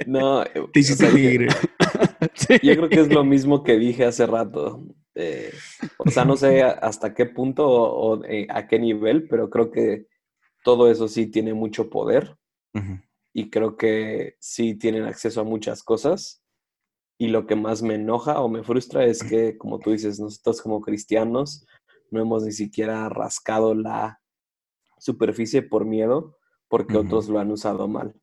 No, 0.07 0.45
te 0.73 0.81
hiciste 0.81 1.07
Yo 2.62 2.76
creo 2.76 2.88
que 2.88 3.00
es 3.00 3.12
lo 3.12 3.25
mismo 3.25 3.65
que 3.65 3.76
dije 3.76 4.05
hace 4.05 4.26
rato. 4.26 4.85
Eh, 5.15 5.53
o 5.99 6.11
sea, 6.11 6.25
no 6.25 6.37
sé 6.37 6.62
hasta 6.62 7.15
qué 7.15 7.26
punto 7.26 7.67
o, 7.69 8.25
eh, 8.25 8.47
a 8.50 8.69
qué 8.69 8.79
nivel, 8.79 9.26
pero 9.29 9.50
creo 9.50 9.71
que 9.71 10.07
todo 10.62 10.91
eso 10.91 11.09
sí 11.09 11.26
tiene 11.26 11.55
mucho 11.55 11.91
poder 11.91 12.37
y 13.38 13.50
creo 13.50 13.76
que 13.76 14.37
sí 14.40 14.76
tienen 14.76 15.05
acceso 15.05 15.43
a 15.43 15.45
muchas 15.45 15.83
cosas. 15.83 16.43
Y 17.19 17.26
lo 17.26 17.47
que 17.47 17.55
más 17.55 17.83
me 17.83 17.97
enoja 17.97 18.40
o 18.40 18.49
me 18.49 18.64
frustra 18.64 19.05
es 19.05 19.23
que, 19.23 19.59
como 19.59 19.78
tú 19.78 19.90
dices, 19.90 20.19
nosotros 20.19 20.62
como 20.62 20.81
cristianos 20.81 21.66
no 22.11 22.23
hemos 22.23 22.45
ni 22.45 22.52
siquiera 22.52 23.11
rascado 23.11 23.75
la 23.75 24.23
superficie 24.99 25.61
por 25.61 25.85
miedo 25.85 26.38
porque 26.66 26.97
otros 26.97 27.28
lo 27.28 27.38
han 27.38 27.50
usado 27.50 27.87
mal. 27.88 28.14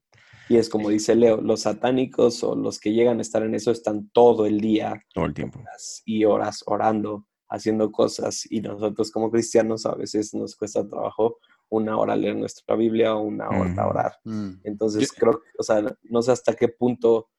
Y 0.50 0.58
es 0.58 0.68
como 0.68 0.90
dice 0.90 1.14
Leo, 1.14 1.40
los 1.40 1.62
satánicos 1.62 2.44
o 2.44 2.56
los 2.56 2.80
que 2.80 2.94
llegan 2.94 3.20
a 3.20 3.22
estar 3.22 3.44
en 3.44 3.54
eso 3.54 3.70
están 3.70 4.10
todo 4.10 4.48
el 4.48 4.60
día. 4.60 5.00
Todo 5.14 5.26
el 5.26 5.36
tiempo. 5.36 5.60
y 6.06 6.26
horas 6.26 6.64
orando, 6.66 7.28
haciendo 7.50 7.92
cosas. 7.92 8.52
Y 8.52 8.62
nosotros 8.62 9.12
como 9.12 9.30
cristianos 9.30 9.86
a 9.86 9.94
veces 9.94 10.34
nos 10.34 10.56
cuesta 10.56 10.88
trabajo 10.88 11.38
una 11.78 11.98
hora 11.98 12.16
leer 12.16 12.36
nuestra 12.36 12.76
Biblia 12.76 13.16
o 13.16 13.22
una 13.22 13.50
hora 13.50 13.88
orar. 13.88 14.14
Mm. 14.24 14.62
Entonces 14.64 15.12
creo, 15.12 15.42
o 15.58 15.64
sea, 15.64 15.84
no 16.04 16.22
sé 16.22 16.32
hasta 16.32 16.54
qué 16.54 16.68
punto 16.68 17.30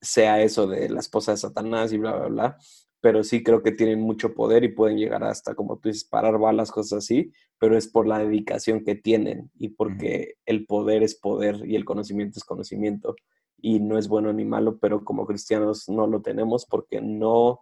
sea 0.00 0.42
eso 0.42 0.66
de 0.66 0.88
la 0.88 1.00
esposa 1.00 1.32
de 1.32 1.38
Satanás 1.38 1.92
y 1.92 1.98
bla, 1.98 2.16
bla, 2.16 2.28
bla, 2.28 2.58
pero 3.00 3.22
sí 3.22 3.42
creo 3.42 3.62
que 3.62 3.72
tienen 3.72 4.00
mucho 4.00 4.34
poder 4.34 4.64
y 4.64 4.68
pueden 4.68 4.98
llegar 4.98 5.24
hasta, 5.24 5.54
como 5.54 5.78
tú 5.78 5.88
dices, 5.88 6.04
parar 6.04 6.38
balas, 6.38 6.70
cosas 6.70 7.04
así, 7.04 7.32
pero 7.58 7.76
es 7.76 7.86
por 7.86 8.06
la 8.06 8.18
dedicación 8.18 8.82
que 8.82 8.94
tienen 8.94 9.50
y 9.58 9.70
porque 9.70 10.36
el 10.46 10.66
poder 10.66 11.02
es 11.02 11.14
poder 11.14 11.62
y 11.66 11.76
el 11.76 11.84
conocimiento 11.84 12.38
es 12.38 12.44
conocimiento 12.44 13.14
y 13.58 13.80
no 13.80 13.98
es 13.98 14.08
bueno 14.08 14.32
ni 14.32 14.44
malo, 14.44 14.78
pero 14.78 15.04
como 15.04 15.26
cristianos 15.26 15.88
no 15.88 16.06
lo 16.06 16.22
tenemos 16.22 16.66
porque 16.66 17.00
no 17.00 17.60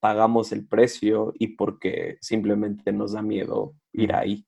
pagamos 0.00 0.50
el 0.50 0.66
precio 0.66 1.32
y 1.38 1.48
porque 1.56 2.18
simplemente 2.20 2.92
nos 2.92 3.12
da 3.12 3.22
miedo 3.22 3.74
ir 3.92 4.12
ahí. 4.14 4.44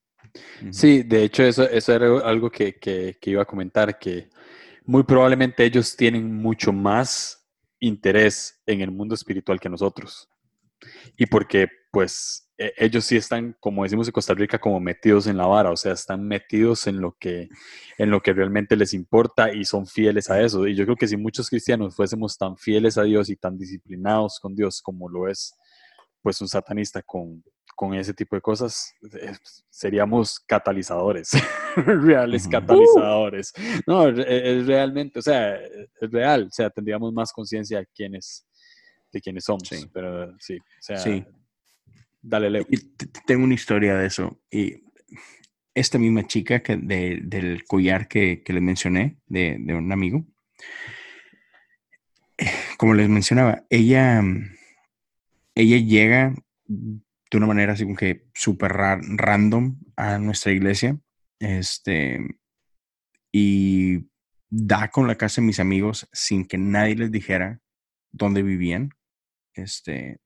Sí, 0.70 1.02
de 1.02 1.22
hecho 1.22 1.44
eso, 1.44 1.68
eso 1.68 1.92
era 1.94 2.18
algo 2.28 2.50
que, 2.50 2.74
que 2.74 3.30
iba 3.30 3.42
a 3.42 3.46
comentar, 3.46 3.98
que 3.98 4.30
muy 4.84 5.04
probablemente 5.04 5.64
ellos 5.64 5.96
tienen 5.96 6.34
mucho 6.34 6.72
más 6.72 7.46
interés 7.80 8.60
en 8.66 8.80
el 8.80 8.90
mundo 8.90 9.14
espiritual 9.14 9.60
que 9.60 9.68
nosotros. 9.68 10.28
Y 11.16 11.26
porque 11.26 11.68
pues 11.90 12.50
e, 12.58 12.72
ellos 12.76 13.04
sí 13.04 13.16
están, 13.16 13.56
como 13.60 13.84
decimos 13.84 14.06
en 14.08 14.12
Costa 14.12 14.34
Rica, 14.34 14.58
como 14.58 14.80
metidos 14.80 15.26
en 15.26 15.36
la 15.36 15.46
vara, 15.46 15.70
o 15.70 15.76
sea, 15.76 15.92
están 15.92 16.26
metidos 16.26 16.86
en 16.86 17.00
lo 17.00 17.16
que, 17.18 17.48
en 17.98 18.10
lo 18.10 18.20
que 18.20 18.32
realmente 18.32 18.76
les 18.76 18.94
importa 18.94 19.52
y 19.52 19.64
son 19.64 19.86
fieles 19.86 20.30
a 20.30 20.40
eso. 20.40 20.66
Y 20.66 20.74
yo 20.74 20.84
creo 20.84 20.96
que 20.96 21.08
si 21.08 21.16
muchos 21.16 21.48
cristianos 21.48 21.94
fuésemos 21.94 22.36
tan 22.36 22.56
fieles 22.56 22.98
a 22.98 23.04
Dios 23.04 23.28
y 23.30 23.36
tan 23.36 23.58
disciplinados 23.58 24.38
con 24.40 24.54
Dios 24.54 24.80
como 24.82 25.08
lo 25.08 25.28
es 25.28 25.54
pues 26.22 26.40
un 26.40 26.48
satanista 26.48 27.02
con, 27.02 27.44
con 27.74 27.94
ese 27.94 28.14
tipo 28.14 28.36
de 28.36 28.42
cosas, 28.42 28.94
eh, 29.20 29.32
seríamos 29.68 30.40
catalizadores, 30.40 31.30
reales 31.76 32.46
catalizadores. 32.48 33.52
No, 33.86 34.08
es, 34.08 34.66
realmente, 34.66 35.18
o 35.18 35.22
sea, 35.22 35.56
es 35.56 36.10
real, 36.10 36.46
o 36.48 36.50
sea, 36.52 36.70
tendríamos 36.70 37.12
más 37.12 37.32
conciencia 37.32 37.78
de 37.78 37.86
quiénes, 37.94 38.46
de 39.12 39.20
quiénes 39.20 39.44
somos, 39.44 39.68
pero 39.92 40.34
sí, 40.38 40.56
o 40.56 40.82
sea, 40.82 40.98
sí. 40.98 41.24
dale, 42.22 42.50
Leo. 42.50 42.66
Tengo 43.26 43.44
una 43.44 43.54
historia 43.54 43.96
de 43.96 44.06
eso, 44.06 44.40
y 44.50 44.82
esta 45.74 45.98
misma 45.98 46.26
chica 46.26 46.60
que 46.60 46.76
del 46.76 47.64
collar 47.66 48.06
que, 48.06 48.42
que 48.42 48.52
les 48.52 48.62
mencioné, 48.62 49.18
de, 49.26 49.56
de 49.58 49.74
un 49.74 49.90
amigo, 49.90 50.24
como 52.78 52.94
les 52.94 53.08
mencionaba, 53.08 53.64
ella, 53.70 54.22
ella 55.54 55.78
llega 55.78 56.34
de 57.34 57.38
una 57.38 57.46
manera 57.48 57.72
así 57.72 57.82
como 57.82 57.96
que 57.96 58.28
súper 58.32 58.72
random 58.72 59.76
a 59.96 60.18
nuestra 60.18 60.52
iglesia. 60.52 60.98
Este, 61.40 62.20
y 63.32 64.08
da 64.48 64.88
con 64.88 65.08
la 65.08 65.16
casa 65.16 65.40
de 65.40 65.48
mis 65.48 65.58
amigos 65.58 66.08
sin 66.12 66.46
que 66.46 66.58
nadie 66.58 66.94
les 66.94 67.10
dijera 67.10 67.60
dónde 68.12 68.44
vivían. 68.44 68.90
Este, 69.52 70.20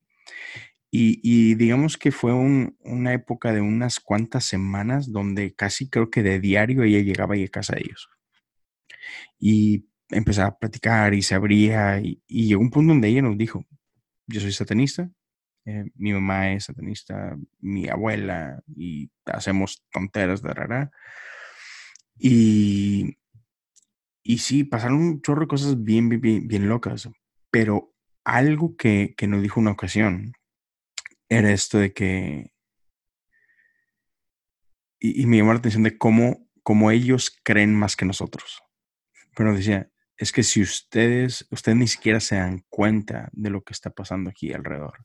y, 0.90 1.54
digamos 1.54 1.96
que 1.96 2.12
fue 2.12 2.32
una 2.34 3.14
época 3.14 3.52
de 3.54 3.62
unas 3.62 4.00
cuantas 4.00 4.44
semanas 4.44 5.10
donde 5.10 5.54
casi 5.54 5.88
creo 5.88 6.10
que 6.10 6.22
de 6.22 6.40
diario 6.40 6.82
ella 6.82 7.00
llegaba 7.00 7.36
a 7.36 7.48
casa 7.48 7.74
de 7.76 7.82
ellos. 7.84 8.10
Y 9.38 9.88
empezaba 10.10 10.48
a 10.48 10.58
platicar 10.58 11.14
y 11.14 11.22
se 11.22 11.34
abría 11.34 12.00
y, 12.00 12.22
y 12.26 12.48
llegó 12.48 12.60
un 12.60 12.70
punto 12.70 12.92
donde 12.92 13.08
ella 13.08 13.22
nos 13.22 13.38
dijo, 13.38 13.64
yo 14.26 14.40
soy 14.40 14.52
satanista, 14.52 15.10
eh, 15.68 15.84
mi 15.96 16.14
mamá 16.14 16.52
es 16.52 16.64
satanista, 16.64 17.36
mi 17.60 17.88
abuela, 17.88 18.62
y 18.74 19.10
hacemos 19.26 19.84
tonteras 19.92 20.40
de 20.40 20.54
rara. 20.54 20.90
Y, 22.16 23.18
y 24.22 24.38
sí, 24.38 24.64
pasaron 24.64 24.96
un 24.96 25.20
chorro 25.20 25.42
de 25.42 25.48
cosas 25.48 25.82
bien, 25.84 26.08
bien, 26.08 26.48
bien 26.48 26.68
locas, 26.70 27.10
pero 27.50 27.94
algo 28.24 28.76
que, 28.76 29.14
que 29.14 29.26
nos 29.26 29.42
dijo 29.42 29.60
una 29.60 29.72
ocasión 29.72 30.32
era 31.28 31.52
esto 31.52 31.76
de 31.78 31.92
que, 31.92 32.52
y, 34.98 35.26
me 35.26 35.36
llamó 35.36 35.52
la 35.52 35.58
atención 35.58 35.82
de 35.82 35.98
cómo, 35.98 36.48
cómo 36.62 36.90
ellos 36.90 37.38
creen 37.42 37.74
más 37.74 37.94
que 37.94 38.06
nosotros. 38.06 38.62
Pero 39.36 39.54
decía, 39.54 39.90
es 40.16 40.32
que 40.32 40.42
si 40.42 40.62
ustedes, 40.62 41.46
ustedes 41.50 41.76
ni 41.76 41.88
siquiera 41.88 42.20
se 42.20 42.36
dan 42.36 42.64
cuenta 42.70 43.28
de 43.32 43.50
lo 43.50 43.62
que 43.62 43.74
está 43.74 43.90
pasando 43.90 44.30
aquí 44.30 44.50
alrededor. 44.54 45.04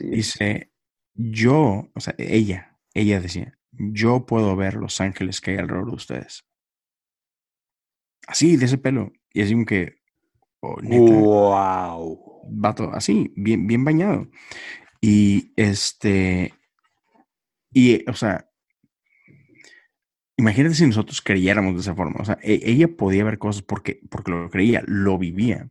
Dice, 0.00 0.72
yo, 1.14 1.90
o 1.94 2.00
sea, 2.00 2.14
ella, 2.18 2.78
ella 2.92 3.20
decía, 3.20 3.58
yo 3.72 4.26
puedo 4.26 4.56
ver 4.56 4.74
los 4.74 5.00
ángeles 5.00 5.40
que 5.40 5.52
hay 5.52 5.58
alrededor 5.58 5.90
de 5.90 5.96
ustedes. 5.96 6.44
Así, 8.26 8.56
de 8.56 8.66
ese 8.66 8.78
pelo. 8.78 9.12
Y 9.32 9.42
así 9.42 9.52
como 9.52 9.66
que, 9.66 9.96
oh, 10.60 10.80
wow. 10.82 12.20
Vato, 12.50 12.90
así, 12.92 13.32
bien, 13.36 13.66
bien 13.66 13.84
bañado. 13.84 14.28
Y 15.00 15.52
este, 15.56 16.54
y, 17.74 18.08
o 18.08 18.14
sea, 18.14 18.48
imagínate 20.36 20.76
si 20.76 20.86
nosotros 20.86 21.20
creyéramos 21.20 21.74
de 21.74 21.80
esa 21.80 21.94
forma. 21.94 22.20
O 22.20 22.24
sea, 22.24 22.38
e, 22.42 22.60
ella 22.64 22.88
podía 22.88 23.24
ver 23.24 23.38
cosas 23.38 23.62
porque, 23.62 24.00
porque 24.08 24.30
lo 24.30 24.48
creía, 24.48 24.82
lo 24.86 25.18
vivía. 25.18 25.68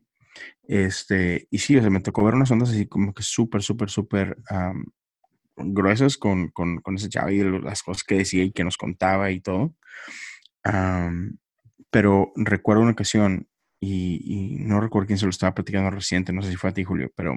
Este, 0.66 1.46
y 1.50 1.58
sí, 1.58 1.76
o 1.76 1.80
sea, 1.80 1.90
me 1.90 2.00
tocó 2.00 2.24
ver 2.24 2.34
unas 2.34 2.50
ondas 2.50 2.70
así 2.70 2.86
como 2.86 3.12
que 3.12 3.22
súper, 3.22 3.62
súper, 3.62 3.90
súper 3.90 4.36
gruesas 5.56 6.16
con, 6.16 6.48
con, 6.48 6.78
con, 6.78 6.96
ese 6.96 7.08
chavo 7.08 7.30
y 7.30 7.42
las 7.60 7.82
cosas 7.82 8.04
que 8.04 8.16
decía 8.16 8.44
y 8.44 8.52
que 8.52 8.64
nos 8.64 8.76
contaba 8.76 9.30
y 9.30 9.40
todo. 9.40 9.74
pero 11.90 12.32
recuerdo 12.36 12.82
una 12.82 12.92
ocasión, 12.92 13.48
y, 13.80 14.56
no 14.60 14.80
recuerdo 14.80 15.06
quién 15.08 15.18
se 15.18 15.26
lo 15.26 15.30
estaba 15.30 15.54
platicando 15.54 15.90
reciente, 15.90 16.32
no 16.32 16.42
sé 16.42 16.50
si 16.50 16.56
fue 16.56 16.70
a 16.70 16.74
ti, 16.74 16.84
Julio, 16.84 17.12
pero 17.14 17.34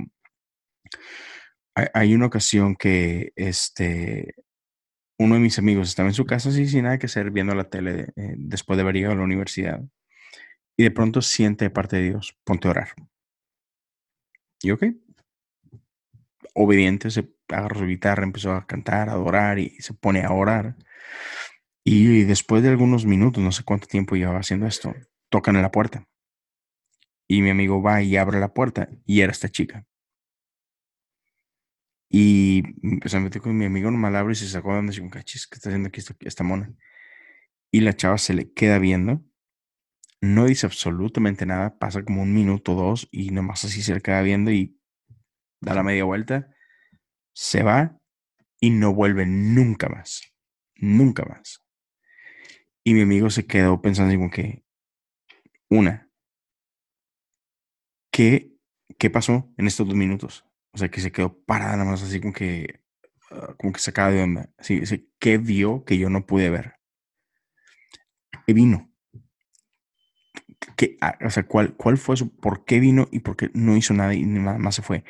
hay, 1.76 1.88
hay 1.94 2.16
una 2.16 2.28
ocasión 2.28 2.76
que 2.76 3.34
este, 3.36 4.36
uno 5.20 5.36
de 5.36 5.42
mis 5.42 5.60
amigos 5.60 5.90
estaba 5.90 6.10
en 6.10 6.14
su 6.14 6.26
casa 6.26 6.50
así 6.50 6.68
sin 6.68 6.84
nada 6.84 7.00
que 7.00 7.08
hacer, 7.08 7.32
viendo 7.32 7.56
la 7.56 7.70
tele 7.70 8.14
eh, 8.16 8.36
después 8.38 8.78
de 8.78 8.84
haber 8.84 8.96
llegado 8.96 9.14
a 9.14 9.18
la 9.18 9.24
universidad. 9.24 9.82
Y 10.78 10.84
de 10.84 10.92
pronto 10.92 11.22
siente 11.22 11.66
de 11.66 11.72
parte 11.72 11.98
de 11.98 12.04
Dios, 12.04 12.38
ponte 12.44 12.68
a 12.68 12.72
orar. 12.72 12.90
Y 14.62 14.72
ok. 14.72 14.86
Obediente, 16.54 17.10
se 17.12 17.30
agarró 17.50 17.80
su 17.80 17.86
guitarra, 17.86 18.24
empezó 18.24 18.52
a 18.52 18.66
cantar, 18.66 19.10
a 19.10 19.14
adorar 19.14 19.60
y 19.60 19.70
se 19.80 19.94
pone 19.94 20.24
a 20.24 20.32
orar. 20.32 20.76
Y 21.84 22.24
después 22.24 22.64
de 22.64 22.70
algunos 22.70 23.06
minutos, 23.06 23.44
no 23.44 23.52
sé 23.52 23.64
cuánto 23.64 23.88
tiempo 23.88 24.16
llevaba 24.16 24.40
haciendo 24.40 24.68
esto, 24.68 24.94
tocan 25.30 25.56
en 25.56 25.62
la 25.62 25.72
puerta. 25.72 26.08
Y 27.28 27.42
mi 27.42 27.50
amigo 27.50 27.82
va 27.82 28.02
y 28.02 28.18
abre 28.18 28.40
la 28.40 28.54
puerta 28.54 28.90
y 29.06 29.22
era 29.22 29.32
esta 29.32 29.50
chica. 29.50 29.86
Y 32.10 32.64
empezó 32.84 33.18
a 33.18 33.20
meter 33.20 33.42
con 33.42 33.58
mi 33.58 33.66
amigo 33.66 33.90
en 33.90 34.04
abre 34.04 34.34
y 34.34 34.36
se 34.36 34.48
sacó 34.48 34.70
de 34.70 34.76
donde 34.78 35.02
un 35.02 35.10
cachis, 35.10 35.48
¿qué 35.48 35.56
está 35.56 35.70
haciendo 35.70 35.90
aquí 35.90 36.02
esta, 36.22 36.44
mona? 36.44 36.74
Y 37.72 37.82
la 37.82 37.94
chava 37.94 38.18
se 38.18 38.34
le 38.34 38.52
queda 38.54 38.80
viendo, 38.80 39.24
no 40.22 40.46
dice 40.46 40.66
absolutamente 40.66 41.46
nada, 41.46 41.78
pasa 41.78 42.04
como 42.04 42.24
un 42.24 42.34
minuto 42.34 42.74
o 42.74 42.76
dos 42.76 43.08
y 43.12 43.32
nomás 43.32 43.66
así 43.66 43.82
se 43.82 43.94
le 43.94 44.02
queda 44.02 44.22
viendo 44.22 44.52
y 44.52 44.80
da 45.62 45.74
la 45.74 45.84
media 45.84 46.06
vuelta, 46.06 46.50
se 47.34 47.64
va 47.64 48.00
y 48.60 48.72
no 48.72 48.94
vuelve 48.94 49.26
nunca 49.26 49.90
más, 49.90 50.24
nunca 50.76 51.26
más. 51.26 51.64
Y 52.84 52.94
mi 52.94 53.02
amigo 53.02 53.30
se 53.30 53.46
quedó 53.46 53.82
pensando 53.82 54.16
como 54.16 54.32
que, 54.32 54.64
una, 55.70 56.10
¿qué, 58.12 58.52
¿qué 58.98 59.10
pasó 59.10 59.52
en 59.58 59.68
estos 59.68 59.88
dos 59.88 59.96
minutos? 59.96 60.46
O 60.72 60.78
sea, 60.78 60.90
que 60.90 61.02
se 61.02 61.12
quedó 61.12 61.38
parada 61.44 61.78
nada 61.78 61.90
más 61.92 62.04
así 62.04 62.20
como 62.20 62.34
que, 62.34 62.82
ah, 63.32 63.56
como 63.58 63.74
que 63.74 63.80
sacada 63.80 64.12
de 64.12 64.24
onda. 64.24 64.50
Así, 64.58 64.82
¿Qué 65.20 65.38
vio 65.38 65.84
que 65.86 65.98
yo 65.98 66.10
no 66.10 66.26
pude 66.26 66.50
ver? 66.50 66.76
¿Qué 68.46 68.54
vino? 68.54 68.87
¿Qué, 70.76 70.98
ah, 71.02 71.18
o 71.26 71.30
sea, 71.30 71.44
¿cuál, 71.48 71.76
¿cuál 71.76 71.98
fue 71.98 72.18
su, 72.18 72.36
por 72.36 72.66
qué 72.66 72.80
vino 72.80 73.08
y 73.12 73.20
por 73.20 73.36
qué 73.36 73.50
no 73.54 73.78
hizo 73.78 73.94
nada 73.94 74.14
y 74.14 74.26
nada 74.26 74.58
más 74.58 74.76
se 74.76 74.82
fue? 74.82 75.04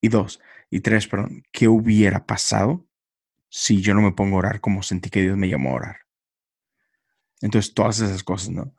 Y 0.00 0.08
dos, 0.08 0.40
y 0.70 0.80
tres, 0.80 1.08
perdón, 1.08 1.42
¿qué 1.52 1.68
hubiera 1.68 2.26
pasado 2.26 2.86
si 3.48 3.82
yo 3.82 3.94
no 3.94 4.02
me 4.02 4.12
pongo 4.12 4.36
a 4.36 4.40
orar 4.40 4.60
como 4.60 4.82
sentí 4.82 5.10
que 5.10 5.22
Dios 5.22 5.36
me 5.36 5.48
llamó 5.48 5.70
a 5.70 5.74
orar? 5.74 5.96
Entonces, 7.40 7.74
todas 7.74 8.00
esas 8.00 8.22
cosas, 8.22 8.50
¿no? 8.50 8.74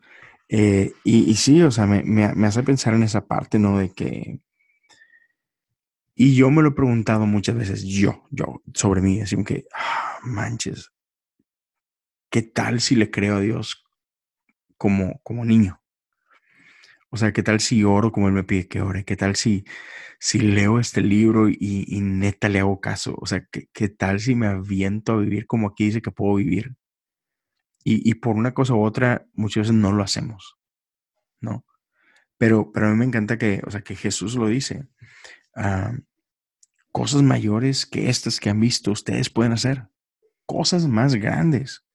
Eh, 0.50 0.94
y, 1.04 1.34
sí, 1.36 1.62
o 1.62 1.72
sea, 1.72 1.86
me, 1.86 2.04
me, 2.04 2.34
me, 2.36 2.48
hace 2.48 2.62
pensar 2.64 2.94
en 2.94 3.04
esa 3.04 3.26
parte, 3.26 3.58
¿no? 3.58 3.78
De 3.80 3.94
que, 3.94 4.42
y 6.14 6.36
yo 6.36 6.52
me 6.52 6.62
lo 6.62 6.70
he 6.70 6.74
preguntado 6.74 7.26
muchas 7.26 7.56
veces, 7.56 7.84
yo, 7.84 8.28
yo, 8.32 8.62
sobre 8.74 9.02
mí, 9.02 9.22
así 9.22 9.42
que, 9.44 9.66
ah, 9.74 10.20
manches, 10.24 10.92
¿qué 12.30 12.42
tal 12.42 12.82
si 12.82 12.96
le 12.96 13.10
creo 13.10 13.38
a 13.38 13.40
Dios 13.40 13.84
como, 14.78 15.20
como 15.24 15.46
niño? 15.46 15.81
O 17.12 17.18
sea, 17.18 17.32
¿qué 17.34 17.44
tal 17.44 17.60
si 17.60 17.84
oro 17.84 18.12
como 18.12 18.28
Él 18.28 18.34
me 18.34 18.44
pide 18.44 18.68
que 18.68 18.82
ore? 18.82 19.06
¿Qué 19.06 19.16
tal 19.16 19.36
si, 19.36 19.66
si 20.20 20.40
leo 20.40 20.80
este 20.80 21.02
libro 21.02 21.50
y, 21.50 22.00
neta 22.02 22.50
le 22.50 22.60
hago 22.60 22.82
caso? 22.82 23.16
O 23.22 23.26
sea, 23.26 23.46
¿qué, 23.52 23.70
¿qué, 23.74 23.90
tal 23.90 24.20
si 24.20 24.34
me 24.34 24.48
aviento 24.48 25.14
a 25.14 25.18
vivir 25.18 25.46
como 25.46 25.68
aquí 25.68 25.86
dice 25.86 26.02
que 26.02 26.12
puedo 26.12 26.36
vivir? 26.36 26.76
Y, 27.84 28.10
y, 28.10 28.16
por 28.16 28.36
una 28.36 28.54
cosa 28.54 28.74
u 28.74 28.84
otra, 28.84 29.28
muchas 29.34 29.68
veces 29.68 29.76
no 29.76 29.92
lo 29.92 30.04
hacemos, 30.04 30.58
¿no? 31.42 31.66
Pero, 32.38 32.72
pero 32.72 32.88
a 32.88 32.92
mí 32.92 32.98
me 32.98 33.06
encanta 33.06 33.38
que, 33.38 33.62
o 33.66 33.72
sea, 33.72 33.82
que 33.82 33.96
Jesús 33.96 34.36
lo 34.36 34.48
dice 34.48 34.88
cosas 36.92 37.22
mayores 37.22 37.86
que 37.86 38.10
estas 38.10 38.40
que 38.40 38.50
han 38.50 38.60
visto 38.60 38.92
ustedes 38.92 39.30
pueden 39.30 39.54
hacer. 39.54 39.88
Cosas 40.46 40.88
más 40.88 41.16
grandes. 41.16 41.86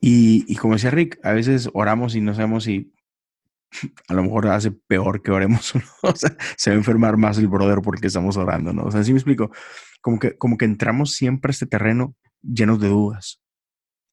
Y, 0.00 0.54
como 0.56 0.74
decía 0.74 0.90
Rick, 0.90 1.18
a 1.24 1.32
veces 1.32 1.68
oramos 1.74 2.14
y 2.14 2.20
no 2.20 2.34
sabemos 2.34 2.64
si 2.64 2.92
a 4.08 4.14
lo 4.14 4.22
mejor 4.22 4.48
hace 4.48 4.70
peor 4.70 5.22
que 5.22 5.30
oremos. 5.30 5.72
O 6.02 6.14
sea, 6.14 6.36
se 6.56 6.70
va 6.70 6.74
a 6.74 6.78
enfermar 6.78 7.16
más 7.16 7.38
el 7.38 7.48
brother 7.48 7.80
porque 7.82 8.06
estamos 8.06 8.36
orando, 8.36 8.72
¿no? 8.72 8.84
O 8.84 8.90
sea, 8.90 9.00
así 9.00 9.12
me 9.12 9.18
explico. 9.18 9.50
Como 10.00 10.18
que, 10.18 10.36
como 10.36 10.56
que 10.56 10.64
entramos 10.64 11.12
siempre 11.12 11.50
a 11.50 11.52
este 11.52 11.66
terreno 11.66 12.16
llenos 12.42 12.80
de 12.80 12.88
dudas. 12.88 13.42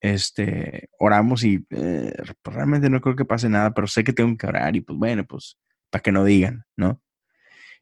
Este, 0.02 0.90
oramos 1.00 1.44
y 1.44 1.66
eh, 1.70 2.14
realmente 2.44 2.90
no 2.90 3.02
creo 3.02 3.16
que 3.16 3.26
pase 3.26 3.50
nada, 3.50 3.74
pero 3.74 3.88
sé 3.88 4.04
que 4.04 4.14
tengo 4.14 4.38
que 4.38 4.48
orar 4.48 4.76
y 4.76 4.82
pues 4.82 4.98
bueno, 5.00 5.26
pues 5.26 5.58
para 5.90 6.02
que 6.02 6.12
no 6.12 6.24
digan, 6.24 6.66
¿no? 6.76 7.02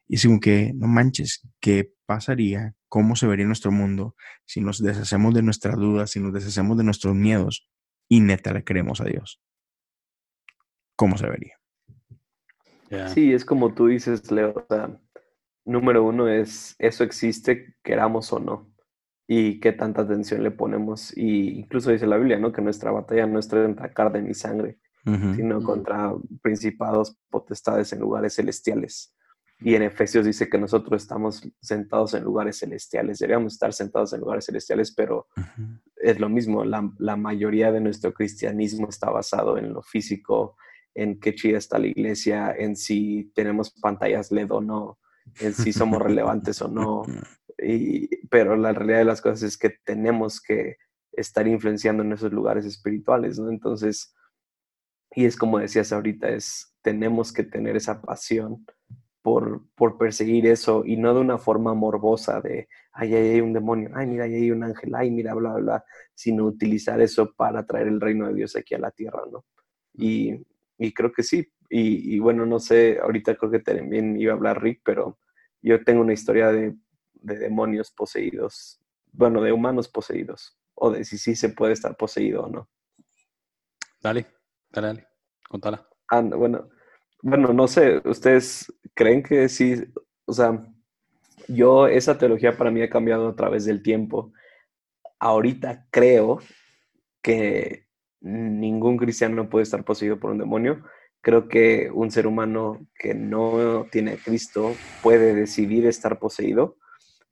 Y 0.08 0.16
es 0.16 0.26
como 0.26 0.40
que, 0.40 0.74
no 0.76 0.88
manches, 0.88 1.48
¿qué 1.60 1.92
pasaría? 2.06 2.76
¿Cómo 2.88 3.16
se 3.16 3.28
vería 3.28 3.46
nuestro 3.46 3.72
mundo 3.72 4.16
si 4.46 4.62
nos 4.62 4.82
deshacemos 4.82 5.34
de 5.34 5.42
nuestras 5.42 5.76
dudas, 5.76 6.12
si 6.12 6.20
nos 6.20 6.34
deshacemos 6.34 6.78
de 6.78 6.84
nuestros 6.84 7.16
miedos 7.16 7.68
y 8.08 8.20
neta 8.20 8.54
le 8.54 8.64
creemos 8.64 9.02
a 9.02 9.06
Dios? 9.06 9.42
¿Cómo 10.96 11.18
se 11.18 11.28
vería? 11.28 11.63
Sí, 13.14 13.34
es 13.34 13.46
como 13.46 13.74
tú 13.74 13.88
dices, 13.88 14.32
Leo. 14.32 14.54
O 14.56 14.66
sea, 14.68 15.00
número 15.66 16.04
uno 16.04 16.28
es, 16.28 16.76
eso 16.80 17.04
existe, 17.04 17.76
queramos 17.84 18.32
o 18.34 18.40
no. 18.40 18.74
Y 19.28 19.60
qué 19.60 19.72
tanta 19.72 20.02
atención 20.02 20.44
le 20.44 20.52
ponemos. 20.52 21.16
Y 21.16 21.60
incluso 21.60 21.92
dice 21.92 22.08
la 22.08 22.18
Biblia, 22.18 22.38
¿no? 22.38 22.52
Que 22.52 22.62
nuestra 22.62 22.92
batalla 22.92 23.26
no 23.26 23.40
es 23.40 23.48
contra 23.48 23.94
carne 23.94 24.22
ni 24.22 24.34
sangre, 24.34 24.80
sino 25.36 25.64
contra 25.64 26.14
principados, 26.42 27.18
potestades 27.30 27.94
en 27.94 28.00
lugares 28.00 28.36
celestiales. 28.36 29.16
Y 29.60 29.76
en 29.76 29.84
Efesios 29.84 30.26
dice 30.26 30.50
que 30.50 30.58
nosotros 30.58 31.02
estamos 31.02 31.48
sentados 31.62 32.14
en 32.16 32.24
lugares 32.24 32.60
celestiales. 32.60 33.20
Deberíamos 33.20 33.54
estar 33.54 33.72
sentados 33.72 34.12
en 34.12 34.20
lugares 34.20 34.46
celestiales, 34.46 34.94
pero 34.94 35.28
es 35.96 36.20
lo 36.20 36.28
mismo. 36.28 36.66
La, 36.66 36.92
la, 36.98 37.16
mayoría 37.16 37.72
de 37.72 37.80
nuestro 37.80 38.14
cristianismo 38.14 38.90
está 38.90 39.10
basado 39.10 39.58
en 39.58 39.72
lo 39.72 39.82
físico, 39.82 40.58
en 40.96 41.20
qué 41.20 41.34
chida 41.36 41.58
está 41.58 41.80
la 41.80 41.88
iglesia, 41.88 42.54
en 42.58 42.76
si 42.76 43.32
tenemos 43.34 43.72
pantallas 43.72 44.32
LED 44.32 44.52
o 44.52 44.62
no, 44.62 45.00
en 45.40 45.54
si 45.54 45.74
somos 45.74 46.02
relevantes 46.02 46.62
o 46.62 46.68
no. 46.68 47.04
Y, 47.66 48.26
pero 48.28 48.58
la 48.58 48.74
realidad 48.74 48.98
de 48.98 49.06
las 49.06 49.22
cosas 49.22 49.44
es 49.44 49.58
que 49.58 49.70
tenemos 49.86 50.42
que 50.42 50.78
estar 51.14 51.48
influenciando 51.48 52.04
en 52.04 52.12
esos 52.12 52.34
lugares 52.34 52.66
espirituales, 52.66 53.40
¿no? 53.40 53.50
Entonces, 53.50 54.14
y 55.16 55.26
es 55.26 55.38
como 55.38 55.60
decías 55.60 55.94
ahorita, 55.94 56.30
es 56.30 56.76
tenemos 56.82 57.32
que 57.32 57.44
tener 57.44 57.78
esa 57.78 58.02
pasión 58.02 58.66
por, 59.22 59.62
por, 59.76 59.98
perseguir 59.98 60.48
eso 60.48 60.84
y 60.84 60.98
no 60.98 61.14
de 61.14 61.22
una 61.22 61.38
forma 61.38 61.74
morbosa 61.74 62.42
de, 62.42 62.68
ay, 62.92 63.14
ay, 63.14 63.30
hay 63.30 63.42
un 63.42 63.54
demonio, 63.54 63.92
ay, 63.94 64.08
mira, 64.08 64.26
ahí 64.26 64.34
hay 64.34 64.52
un 64.52 64.64
ángel, 64.64 64.94
ay, 64.96 65.12
mira, 65.12 65.34
bla, 65.36 65.52
bla, 65.54 65.62
bla, 65.62 65.86
sino 66.14 66.46
utilizar 66.46 67.00
eso 67.02 67.32
para 67.34 67.66
traer 67.66 67.88
el 67.88 68.02
reino 68.02 68.28
de 68.28 68.34
Dios 68.34 68.56
aquí 68.58 68.74
a 68.74 68.80
la 68.80 68.92
tierra, 68.92 69.22
¿no? 69.32 69.46
Y, 69.94 70.44
y 70.84 70.94
creo 70.94 71.12
que 71.12 71.24
sí. 71.24 71.50
Y, 71.70 72.16
y, 72.16 72.20
bueno, 72.20 72.46
no 72.46 72.60
sé, 72.60 73.00
ahorita 73.02 73.36
creo 73.36 73.52
que 73.52 73.60
también 73.60 74.20
iba 74.20 74.34
a 74.34 74.36
hablar 74.36 74.62
Rick, 74.62 74.82
pero 74.84 75.18
yo 75.62 75.84
tengo 75.84 76.02
una 76.02 76.14
historia 76.14 76.52
de, 76.52 76.76
de 77.14 77.38
demonios 77.38 77.92
poseídos, 77.92 78.82
bueno, 79.14 79.42
de 79.42 79.54
humanos 79.54 79.88
poseídos, 79.88 80.60
o 80.76 80.92
de 80.92 81.06
si 81.06 81.18
sí 81.18 81.36
se 81.36 81.50
puede 81.50 81.74
estar 81.74 81.96
poseído 81.96 82.44
o 82.44 82.50
no. 82.50 82.70
Dale, 84.02 84.28
dale, 84.70 84.88
dale, 84.88 85.08
contala. 85.48 85.88
Ah, 86.10 86.22
bueno, 86.22 86.70
bueno, 87.22 87.54
no 87.54 87.68
sé, 87.70 88.02
¿ustedes 88.04 88.72
creen 88.94 89.24
que 89.24 89.48
sí? 89.48 89.76
O 90.26 90.34
sea, 90.34 90.66
yo, 91.48 91.88
esa 91.88 92.18
teología 92.18 92.58
para 92.58 92.72
mí 92.72 92.82
ha 92.82 92.90
cambiado 92.90 93.30
a 93.30 93.36
través 93.36 93.64
del 93.64 93.82
tiempo. 93.82 94.34
Ahorita 95.18 95.88
creo 95.90 96.40
que 97.22 97.88
ningún 98.24 98.98
cristiano 98.98 99.50
puede 99.50 99.64
estar 99.64 99.84
poseído 99.84 100.20
por 100.20 100.32
un 100.32 100.40
demonio. 100.40 100.84
Creo 101.22 101.48
que 101.48 101.92
un 101.94 102.10
ser 102.10 102.26
humano 102.26 102.88
que 102.98 103.14
no 103.14 103.86
tiene 103.92 104.14
a 104.14 104.18
Cristo 104.18 104.74
puede 105.02 105.34
decidir 105.36 105.86
estar 105.86 106.20
poseído, 106.20 106.78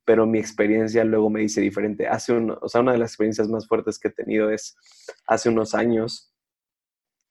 pero 0.06 0.26
mi 0.26 0.40
experiencia 0.40 1.04
luego 1.04 1.30
me 1.30 1.42
dice 1.42 1.62
diferente. 1.62 2.08
Hace 2.08 2.34
un, 2.34 2.56
o 2.62 2.70
sea, 2.70 2.82
una 2.82 2.92
de 2.92 3.00
las 3.00 3.12
experiencias 3.12 3.48
más 3.48 3.68
fuertes 3.68 3.98
que 3.98 4.10
he 4.10 4.12
tenido 4.12 4.52
es 4.52 4.78
hace 5.26 5.50
unos 5.50 5.74
años 5.74 6.32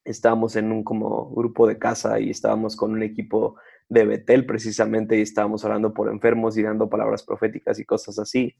estábamos 0.05 0.57
en 0.57 0.73
un 0.73 0.83
como 0.83 1.31
grupo 1.31 1.66
de 1.66 1.79
casa 1.79 2.18
y 2.20 2.31
estábamos 2.31 2.77
con 2.77 2.92
un 2.92 3.03
equipo 3.03 3.57
de 3.88 4.05
Betel 4.05 4.46
precisamente 4.46 5.18
y 5.18 5.23
estábamos 5.23 5.64
orando 5.64 5.92
por 5.92 6.09
enfermos 6.09 6.57
y 6.57 6.62
dando 6.62 6.88
palabras 6.88 7.23
proféticas 7.23 7.79
y 7.79 7.85
cosas 7.85 8.18
así. 8.18 8.57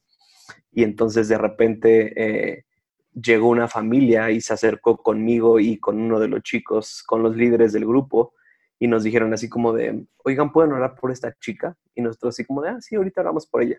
Y 0.73 0.83
entonces 0.83 1.29
de 1.29 1.39
repente 1.39 2.13
eh, 2.17 2.65
llegó 3.13 3.49
una 3.49 3.69
familia 3.69 4.31
y 4.31 4.41
se 4.41 4.53
acercó 4.55 4.97
conmigo 5.03 5.59
y 5.61 5.79
con 5.79 6.01
uno 6.01 6.21
de 6.21 6.29
los 6.29 6.43
chicos, 6.43 7.03
con 7.07 7.23
los 7.23 7.37
líderes 7.37 7.73
del 7.73 7.87
grupo, 7.87 8.35
y 8.79 8.89
nos 8.89 9.03
dijeron 9.03 9.33
así 9.35 9.49
como 9.49 9.73
de, 9.73 10.07
oigan, 10.25 10.53
¿pueden 10.53 10.73
orar 10.73 10.95
por 10.95 11.11
esta 11.11 11.35
chica? 11.39 11.77
Y 11.95 12.03
nosotros 12.03 12.35
así 12.35 12.45
como 12.45 12.63
de, 12.63 12.71
ah, 12.71 12.81
sí, 12.81 12.97
ahorita 12.97 13.21
oramos 13.21 13.47
por 13.47 13.63
ella. 13.63 13.79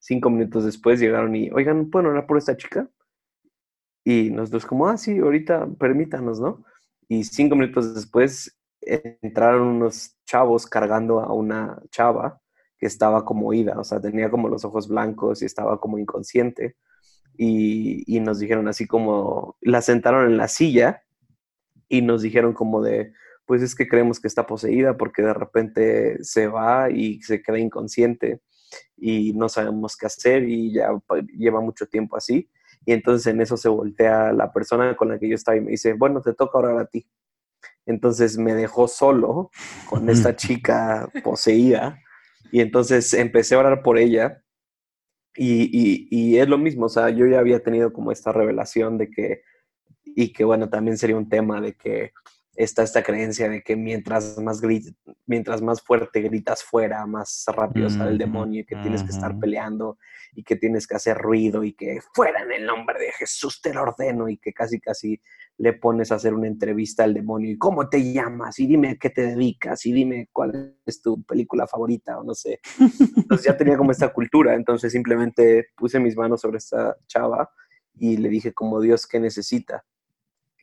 Cinco 0.00 0.28
minutos 0.28 0.64
después 0.64 1.00
llegaron 1.00 1.34
y, 1.36 1.50
oigan, 1.50 1.88
¿pueden 1.90 2.08
orar 2.08 2.26
por 2.26 2.38
esta 2.38 2.56
chica? 2.56 2.88
Y 4.04 4.30
nosotros 4.30 4.66
como, 4.66 4.88
ah, 4.88 4.96
sí, 4.96 5.18
ahorita 5.18 5.68
permítanos, 5.78 6.40
¿no? 6.40 6.64
Y 7.08 7.24
cinco 7.24 7.54
minutos 7.54 7.94
después 7.94 8.58
entraron 8.80 9.68
unos 9.68 10.16
chavos 10.26 10.66
cargando 10.66 11.20
a 11.20 11.32
una 11.32 11.80
chava 11.90 12.40
que 12.76 12.86
estaba 12.86 13.24
como 13.24 13.48
oída, 13.48 13.78
o 13.78 13.84
sea, 13.84 14.00
tenía 14.00 14.30
como 14.30 14.48
los 14.48 14.64
ojos 14.64 14.88
blancos 14.88 15.42
y 15.42 15.46
estaba 15.46 15.80
como 15.80 15.98
inconsciente. 15.98 16.76
Y, 17.36 18.04
y 18.06 18.20
nos 18.20 18.38
dijeron 18.38 18.68
así 18.68 18.86
como, 18.86 19.56
la 19.60 19.82
sentaron 19.82 20.26
en 20.26 20.36
la 20.36 20.48
silla 20.48 21.02
y 21.88 22.02
nos 22.02 22.22
dijeron 22.22 22.52
como 22.52 22.82
de, 22.82 23.12
pues 23.46 23.62
es 23.62 23.74
que 23.74 23.88
creemos 23.88 24.20
que 24.20 24.28
está 24.28 24.46
poseída 24.46 24.96
porque 24.96 25.22
de 25.22 25.34
repente 25.34 26.22
se 26.22 26.46
va 26.46 26.90
y 26.90 27.20
se 27.22 27.42
queda 27.42 27.58
inconsciente 27.58 28.40
y 28.96 29.32
no 29.34 29.48
sabemos 29.48 29.96
qué 29.96 30.06
hacer 30.06 30.48
y 30.48 30.72
ya 30.72 30.88
lleva 31.36 31.60
mucho 31.60 31.86
tiempo 31.86 32.16
así. 32.16 32.48
Y 32.86 32.92
entonces 32.92 33.26
en 33.26 33.40
eso 33.40 33.56
se 33.56 33.68
voltea 33.68 34.32
la 34.32 34.52
persona 34.52 34.96
con 34.96 35.08
la 35.08 35.18
que 35.18 35.28
yo 35.28 35.34
estaba 35.34 35.56
y 35.56 35.60
me 35.60 35.72
dice, 35.72 35.94
bueno, 35.94 36.20
te 36.20 36.34
toca 36.34 36.58
orar 36.58 36.78
a 36.78 36.86
ti. 36.86 37.06
Entonces 37.86 38.38
me 38.38 38.54
dejó 38.54 38.88
solo 38.88 39.50
con 39.88 40.08
esta 40.08 40.36
chica 40.36 41.08
poseída 41.22 41.98
y 42.50 42.60
entonces 42.60 43.12
empecé 43.14 43.54
a 43.54 43.58
orar 43.58 43.82
por 43.82 43.98
ella 43.98 44.42
y, 45.36 45.64
y, 45.72 46.08
y, 46.10 46.38
es 46.38 46.48
lo 46.48 46.58
mismo, 46.58 46.86
o 46.86 46.88
sea, 46.88 47.10
yo 47.10 47.26
ya 47.26 47.40
había 47.40 47.62
tenido 47.62 47.92
como 47.92 48.12
esta 48.12 48.32
revelación 48.32 48.98
de 48.98 49.10
que, 49.10 49.42
y 50.04 50.32
que 50.32 50.44
bueno, 50.44 50.68
también 50.70 50.96
sería 50.96 51.16
un 51.16 51.28
tema 51.28 51.60
de 51.60 51.74
que 51.74 52.12
está 52.56 52.82
esta 52.82 53.02
creencia 53.02 53.48
de 53.48 53.62
que 53.62 53.76
mientras 53.76 54.38
más, 54.38 54.60
mientras 55.26 55.62
más 55.62 55.82
fuerte 55.82 56.20
gritas 56.22 56.62
fuera, 56.62 57.04
más 57.06 57.44
rápido 57.48 57.90
sale 57.90 58.10
el 58.10 58.18
demonio 58.18 58.60
y 58.60 58.64
que 58.64 58.76
tienes 58.76 59.02
que 59.02 59.10
estar 59.10 59.38
peleando 59.38 59.98
y 60.34 60.44
que 60.44 60.56
tienes 60.56 60.86
que 60.86 60.96
hacer 60.96 61.16
ruido 61.18 61.64
y 61.64 61.72
que 61.74 62.00
fuera 62.12 62.42
en 62.42 62.52
el 62.52 62.66
nombre 62.66 62.98
de 62.98 63.12
Jesús 63.12 63.60
te 63.60 63.72
lo 63.72 63.82
ordeno 63.82 64.28
y 64.28 64.38
que 64.38 64.52
casi 64.52 64.80
casi 64.80 65.20
le 65.58 65.72
pones 65.72 66.10
a 66.10 66.16
hacer 66.16 66.34
una 66.34 66.48
entrevista 66.48 67.04
al 67.04 67.14
demonio 67.14 67.50
y 67.50 67.58
cómo 67.58 67.88
te 67.88 68.12
llamas 68.12 68.58
y 68.58 68.66
dime 68.66 68.98
qué 68.98 69.10
te 69.10 69.22
dedicas 69.22 69.86
y 69.86 69.92
dime 69.92 70.28
cuál 70.32 70.76
es 70.84 71.00
tu 71.00 71.22
película 71.24 71.66
favorita 71.66 72.18
o 72.18 72.24
no 72.24 72.34
sé. 72.34 72.60
Entonces 73.16 73.46
ya 73.46 73.56
tenía 73.56 73.76
como 73.76 73.92
esta 73.92 74.12
cultura, 74.12 74.54
entonces 74.54 74.92
simplemente 74.92 75.68
puse 75.76 76.00
mis 76.00 76.16
manos 76.16 76.40
sobre 76.40 76.58
esta 76.58 76.96
chava 77.06 77.50
y 77.94 78.16
le 78.16 78.28
dije 78.28 78.52
como 78.52 78.80
Dios, 78.80 79.06
¿qué 79.06 79.20
necesita? 79.20 79.84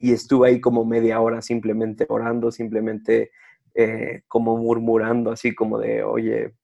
Y 0.01 0.13
estuve 0.13 0.49
ahí 0.49 0.59
como 0.59 0.83
media 0.83 1.21
hora 1.21 1.41
simplemente 1.41 2.07
orando, 2.09 2.51
simplemente 2.51 3.31
eh, 3.75 4.23
como 4.27 4.57
murmurando, 4.57 5.31
así 5.31 5.53
como 5.53 5.77
de, 5.77 6.03
oye, 6.03 6.55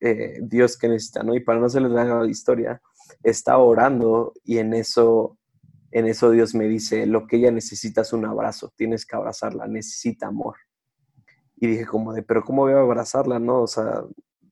eh, 0.00 0.38
Dios 0.42 0.76
que 0.76 0.88
necesita, 0.88 1.22
¿no? 1.22 1.34
Y 1.34 1.40
para 1.40 1.58
no 1.58 1.68
se 1.70 1.80
les 1.80 1.90
haga 1.92 2.22
la 2.22 2.30
historia, 2.30 2.82
estaba 3.22 3.62
orando 3.62 4.34
y 4.44 4.58
en 4.58 4.74
eso, 4.74 5.38
en 5.92 6.06
eso 6.06 6.30
Dios 6.30 6.54
me 6.54 6.68
dice, 6.68 7.06
lo 7.06 7.26
que 7.26 7.36
ella 7.36 7.50
necesita 7.50 8.02
es 8.02 8.12
un 8.12 8.26
abrazo, 8.26 8.70
tienes 8.76 9.06
que 9.06 9.16
abrazarla, 9.16 9.66
necesita 9.66 10.26
amor. 10.26 10.56
Y 11.56 11.68
dije 11.68 11.86
como 11.86 12.12
de, 12.12 12.22
pero 12.22 12.44
¿cómo 12.44 12.62
voy 12.62 12.74
a 12.74 12.80
abrazarla, 12.80 13.38
no? 13.38 13.62
O 13.62 13.66
sea, 13.66 14.04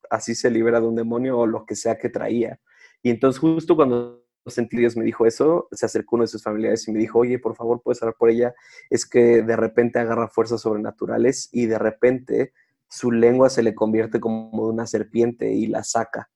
así 0.08 0.34
se 0.34 0.50
libera 0.50 0.80
de 0.80 0.86
un 0.86 0.96
demonio 0.96 1.38
o 1.38 1.46
lo 1.46 1.66
que 1.66 1.76
sea 1.76 1.98
que 1.98 2.08
traía. 2.08 2.60
Y 3.02 3.10
entonces 3.10 3.40
justo 3.40 3.76
cuando 3.76 4.19
sentí 4.46 4.76
Dios 4.76 4.96
me 4.96 5.04
dijo 5.04 5.26
eso, 5.26 5.68
se 5.72 5.86
acercó 5.86 6.16
uno 6.16 6.24
de 6.24 6.28
sus 6.28 6.42
familiares 6.42 6.86
y 6.88 6.92
me 6.92 6.98
dijo, 6.98 7.18
oye, 7.18 7.38
por 7.38 7.54
favor, 7.54 7.82
puedes 7.82 8.02
hablar 8.02 8.16
por 8.18 8.30
ella. 8.30 8.54
Es 8.88 9.04
que 9.06 9.42
de 9.42 9.56
repente 9.56 9.98
agarra 9.98 10.28
fuerzas 10.28 10.62
sobrenaturales 10.62 11.48
y 11.52 11.66
de 11.66 11.78
repente 11.78 12.52
su 12.88 13.12
lengua 13.12 13.50
se 13.50 13.62
le 13.62 13.74
convierte 13.74 14.20
como 14.20 14.50
una 14.50 14.86
serpiente 14.86 15.52
y 15.52 15.66
la 15.66 15.84
saca. 15.84 16.30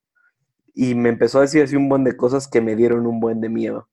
Y 0.74 0.94
me 0.94 1.08
empezó 1.08 1.38
a 1.38 1.42
decir 1.42 1.62
así 1.62 1.76
un 1.76 1.88
buen 1.88 2.04
de 2.04 2.16
cosas 2.16 2.48
que 2.48 2.60
me 2.60 2.76
dieron 2.76 3.06
un 3.06 3.20
buen 3.20 3.40
de 3.40 3.48
miedo. 3.48 3.88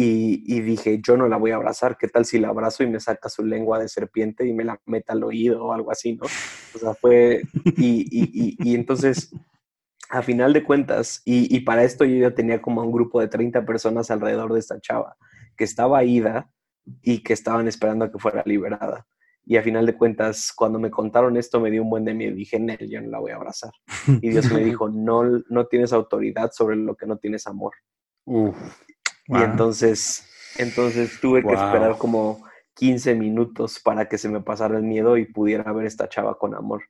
Y, 0.00 0.60
dije, 0.60 1.00
yo 1.02 1.16
no 1.16 1.26
la 1.26 1.38
voy 1.38 1.50
a 1.50 1.56
abrazar, 1.56 1.98
¿qué 1.98 2.06
tal 2.06 2.24
si 2.24 2.38
la 2.38 2.50
abrazo 2.50 2.84
y 2.84 2.86
me 2.86 3.00
saca 3.00 3.28
su 3.28 3.44
lengua 3.44 3.80
de 3.80 3.88
serpiente 3.88 4.46
y 4.46 4.52
me 4.52 4.62
la 4.62 4.80
meta 4.86 5.12
al 5.12 5.24
oído 5.24 5.64
o 5.64 5.72
algo 5.72 5.90
así, 5.90 6.14
¿no? 6.14 6.22
O 6.22 6.78
sea, 6.78 6.94
fue, 6.94 7.42
y, 7.76 8.76
entonces 8.76 9.32
a 10.08 10.22
final 10.22 10.52
de 10.52 10.64
cuentas, 10.64 11.22
y, 11.24 11.60
para 11.60 11.84
esto 11.84 12.04
yo 12.04 12.16
ya 12.16 12.34
tenía 12.34 12.62
como 12.62 12.82
un 12.82 12.92
grupo 12.92 13.20
de 13.20 13.28
30 13.28 13.64
personas 13.66 14.10
alrededor 14.10 14.52
de 14.52 14.60
esta 14.60 14.80
chava, 14.80 15.16
que 15.56 15.64
estaba 15.64 16.02
ida 16.04 16.50
y 17.02 17.22
que 17.22 17.34
estaban 17.34 17.68
esperando 17.68 18.06
a 18.06 18.10
que 18.10 18.18
fuera 18.18 18.42
liberada. 18.46 19.06
Y 19.44 19.56
a 19.56 19.62
final 19.62 19.86
de 19.86 19.96
cuentas, 19.96 20.52
cuando 20.54 20.78
me 20.78 20.90
contaron 20.90 21.36
esto, 21.36 21.60
me 21.60 21.70
dio 21.70 21.82
un 21.82 21.90
buen 21.90 22.04
de 22.04 22.14
miedo. 22.14 22.34
Dije, 22.34 22.58
Nel, 22.58 22.88
yo 22.88 23.00
no 23.00 23.08
la 23.08 23.18
voy 23.18 23.32
a 23.32 23.36
abrazar. 23.36 23.72
Y 24.22 24.30
Dios 24.30 24.50
me 24.52 24.62
dijo, 24.62 24.88
no, 24.88 25.24
no 25.48 25.66
tienes 25.66 25.92
autoridad 25.92 26.50
sobre 26.52 26.76
lo 26.76 26.96
que 26.96 27.06
no 27.06 27.16
tienes 27.18 27.46
amor. 27.46 27.72
Y 28.26 29.36
entonces, 29.36 30.26
entonces 30.58 31.18
tuve 31.20 31.42
que 31.42 31.52
esperar 31.52 31.96
como 31.98 32.46
15 32.74 33.14
minutos 33.14 33.80
para 33.80 34.08
que 34.08 34.18
se 34.18 34.28
me 34.28 34.40
pasara 34.40 34.76
el 34.76 34.84
miedo 34.84 35.16
y 35.16 35.26
pudiera 35.26 35.72
ver 35.72 35.86
esta 35.86 36.08
chava 36.08 36.38
con 36.38 36.54
amor 36.54 36.82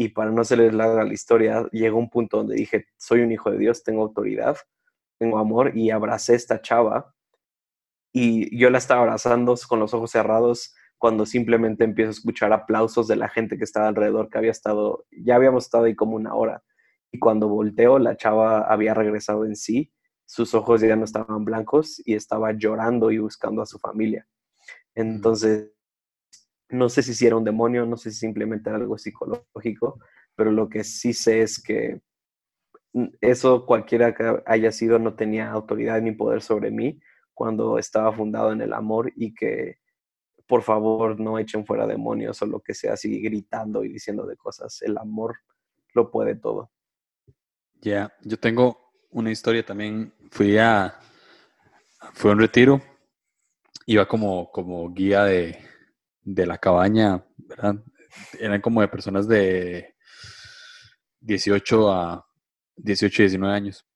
y 0.00 0.08
para 0.08 0.30
no 0.30 0.40
hacerles 0.40 0.72
larga 0.72 1.04
la 1.04 1.12
historia, 1.12 1.68
llegó 1.72 1.98
un 1.98 2.08
punto 2.08 2.38
donde 2.38 2.54
dije, 2.54 2.86
soy 2.96 3.20
un 3.20 3.32
hijo 3.32 3.50
de 3.50 3.58
Dios, 3.58 3.82
tengo 3.82 4.00
autoridad, 4.00 4.56
tengo 5.18 5.38
amor 5.38 5.76
y 5.76 5.90
abracé 5.90 6.32
a 6.32 6.36
esta 6.36 6.62
chava 6.62 7.14
y 8.10 8.58
yo 8.58 8.70
la 8.70 8.78
estaba 8.78 9.02
abrazando 9.02 9.54
con 9.68 9.78
los 9.78 9.92
ojos 9.92 10.12
cerrados 10.12 10.74
cuando 10.96 11.26
simplemente 11.26 11.84
empiezo 11.84 12.08
a 12.08 12.12
escuchar 12.12 12.50
aplausos 12.54 13.08
de 13.08 13.16
la 13.16 13.28
gente 13.28 13.58
que 13.58 13.64
estaba 13.64 13.88
alrededor, 13.88 14.30
que 14.30 14.38
había 14.38 14.52
estado, 14.52 15.04
ya 15.10 15.36
habíamos 15.36 15.64
estado 15.64 15.84
ahí 15.84 15.94
como 15.94 16.16
una 16.16 16.34
hora. 16.34 16.62
Y 17.12 17.18
cuando 17.18 17.48
volteo, 17.48 17.98
la 17.98 18.16
chava 18.16 18.60
había 18.60 18.94
regresado 18.94 19.44
en 19.44 19.54
sí, 19.54 19.92
sus 20.24 20.54
ojos 20.54 20.80
ya 20.80 20.96
no 20.96 21.04
estaban 21.04 21.44
blancos 21.44 22.00
y 22.06 22.14
estaba 22.14 22.52
llorando 22.52 23.10
y 23.10 23.18
buscando 23.18 23.60
a 23.60 23.66
su 23.66 23.78
familia. 23.78 24.26
Entonces, 24.94 25.72
no 26.70 26.88
sé 26.88 27.02
si 27.02 27.26
era 27.26 27.36
un 27.36 27.44
demonio, 27.44 27.86
no 27.86 27.96
sé 27.96 28.10
si 28.10 28.18
simplemente 28.18 28.70
era 28.70 28.78
algo 28.78 28.98
psicológico, 28.98 30.00
pero 30.34 30.52
lo 30.52 30.68
que 30.68 30.84
sí 30.84 31.12
sé 31.12 31.42
es 31.42 31.62
que 31.62 32.00
eso 33.20 33.66
cualquiera 33.66 34.14
que 34.14 34.42
haya 34.46 34.72
sido 34.72 34.98
no 34.98 35.14
tenía 35.14 35.50
autoridad 35.50 36.00
ni 36.00 36.12
poder 36.12 36.42
sobre 36.42 36.70
mí 36.70 37.00
cuando 37.34 37.78
estaba 37.78 38.12
fundado 38.12 38.52
en 38.52 38.60
el 38.60 38.72
amor 38.72 39.12
y 39.16 39.34
que 39.34 39.78
por 40.46 40.62
favor 40.62 41.20
no 41.20 41.38
echen 41.38 41.64
fuera 41.64 41.86
demonios 41.86 42.42
o 42.42 42.46
lo 42.46 42.60
que 42.60 42.74
sea 42.74 42.94
así 42.94 43.20
gritando 43.20 43.84
y 43.84 43.88
diciendo 43.88 44.26
de 44.26 44.36
cosas. 44.36 44.82
El 44.82 44.98
amor 44.98 45.36
lo 45.94 46.10
puede 46.10 46.34
todo. 46.34 46.72
Ya, 47.80 48.12
yo 48.22 48.36
tengo 48.36 48.92
una 49.10 49.30
historia 49.30 49.64
también. 49.64 50.12
Fui 50.30 50.58
a, 50.58 50.98
fui 52.14 52.30
a 52.30 52.34
un 52.34 52.40
retiro, 52.40 52.82
iba 53.86 54.06
como, 54.06 54.50
como 54.50 54.92
guía 54.92 55.24
de, 55.24 55.56
de 56.22 56.46
la 56.46 56.58
cabaña. 56.58 57.24
Eran 58.38 58.60
como 58.60 58.80
de 58.80 58.88
personas 58.88 59.28
de 59.28 59.94
18 61.20 61.92
a 61.92 62.26
18 62.76 63.22
y 63.22 63.24
19 63.24 63.54
años. 63.54 63.86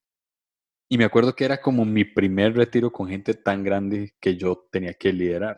Y 0.89 0.99
me 0.99 1.05
acuerdo 1.05 1.35
que 1.35 1.45
era 1.45 1.61
como 1.61 1.85
mi 1.85 2.05
primer 2.05 2.55
retiro 2.55 2.93
con 2.93 3.09
gente 3.09 3.35
tan 3.35 3.65
grande 3.65 4.15
que 4.21 4.37
yo 4.37 4.69
tenía 4.71 4.95
que 4.95 5.13
liderar. 5.13 5.57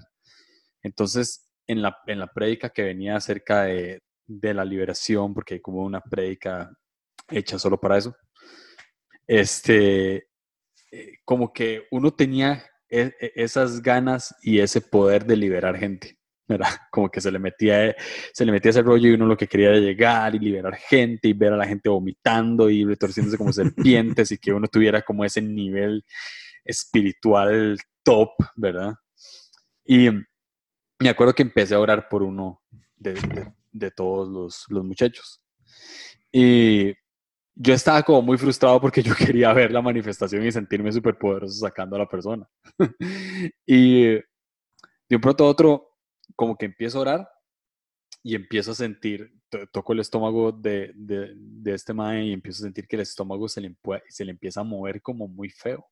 Entonces, 0.82 1.52
en 1.66 1.82
la, 1.82 1.98
en 2.06 2.20
la 2.20 2.28
prédica 2.28 2.70
que 2.70 2.82
venía 2.82 3.16
acerca 3.16 3.64
de, 3.64 4.02
de 4.26 4.54
la 4.54 4.64
liberación, 4.64 5.34
porque 5.34 5.60
como 5.60 5.82
una 5.82 6.00
prédica 6.00 6.70
hecha 7.28 7.58
solo 7.58 7.80
para 7.80 7.98
eso, 7.98 8.16
este, 9.26 10.28
eh, 10.92 11.18
como 11.24 11.52
que 11.52 11.86
uno 11.90 12.14
tenía 12.14 12.64
e, 12.88 13.12
e, 13.20 13.32
esas 13.34 13.82
ganas 13.82 14.34
y 14.42 14.60
ese 14.60 14.80
poder 14.80 15.26
de 15.26 15.36
liberar 15.36 15.76
gente. 15.76 16.15
Como 16.90 17.10
que 17.10 17.20
se 17.20 17.30
le 17.30 17.38
metía, 17.38 17.94
se 18.32 18.44
le 18.44 18.52
metía 18.52 18.70
ese 18.70 18.82
rollo 18.82 19.08
y 19.08 19.12
uno 19.12 19.26
lo 19.26 19.36
que 19.36 19.46
quería 19.46 19.68
era 19.68 19.78
llegar 19.78 20.34
y 20.34 20.38
liberar 20.38 20.76
gente 20.76 21.28
y 21.28 21.32
ver 21.32 21.52
a 21.52 21.56
la 21.56 21.66
gente 21.66 21.88
vomitando 21.88 22.70
y 22.70 22.84
retorciéndose 22.84 23.38
como 23.38 23.52
serpientes 23.52 24.32
y 24.32 24.38
que 24.38 24.52
uno 24.52 24.68
tuviera 24.68 25.02
como 25.02 25.24
ese 25.24 25.42
nivel 25.42 26.04
espiritual 26.64 27.78
top, 28.02 28.30
¿verdad? 28.56 28.94
Y 29.84 30.10
me 30.98 31.08
acuerdo 31.08 31.34
que 31.34 31.42
empecé 31.42 31.74
a 31.74 31.80
orar 31.80 32.08
por 32.08 32.22
uno 32.22 32.62
de, 32.96 33.90
todos 33.90 34.28
los, 34.28 34.64
los, 34.68 34.84
muchachos. 34.84 35.40
Y 36.32 36.92
yo 37.54 37.72
estaba 37.72 38.02
como 38.02 38.22
muy 38.22 38.38
frustrado 38.38 38.80
porque 38.80 39.02
yo 39.02 39.14
quería 39.14 39.52
ver 39.52 39.70
la 39.72 39.82
manifestación 39.82 40.44
y 40.44 40.52
sentirme 40.52 40.92
súper 40.92 41.18
poderoso 41.18 41.54
sacando 41.54 41.96
a 41.96 42.00
la 42.00 42.08
persona. 42.08 42.48
y 43.66 44.14
de 44.14 45.14
un 45.14 45.20
pronto 45.20 45.44
a 45.44 45.48
otro 45.48 45.95
como 46.36 46.56
que 46.56 46.66
empiezo 46.66 46.98
a 46.98 47.00
orar 47.02 47.28
y 48.22 48.34
empiezo 48.34 48.72
a 48.72 48.74
sentir, 48.74 49.32
toco 49.72 49.92
el 49.92 50.00
estómago 50.00 50.52
de, 50.52 50.92
este 51.64 51.94
mae 51.94 52.24
y 52.24 52.32
empiezo 52.32 52.62
a 52.62 52.66
sentir 52.66 52.86
que 52.86 52.96
el 52.96 53.02
estómago 53.02 53.48
se 53.48 53.60
le, 53.60 53.74
se 54.08 54.24
le 54.24 54.32
empieza 54.32 54.60
a 54.60 54.64
mover 54.64 55.00
como 55.02 55.26
muy 55.26 55.50
feo. 55.50 55.86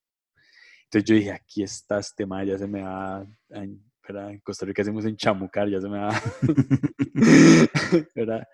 Entonces 0.85 1.09
yo 1.09 1.15
dije, 1.17 1.33
aquí 1.33 1.63
está 1.63 1.99
este 1.99 2.27
ma, 2.27 2.45
ya 2.45 2.59
se 2.59 2.67
me 2.67 2.83
va, 2.83 3.27
en, 3.51 3.83
en 4.09 4.41
Costa 4.41 4.67
Rica 4.67 4.83
hacemos 4.83 5.05
en 5.05 5.17
chamucar, 5.17 5.69
ya 5.69 5.81
se 5.81 5.89
me 5.89 5.99
va, 5.99 6.21
¿verdad? 8.15 8.47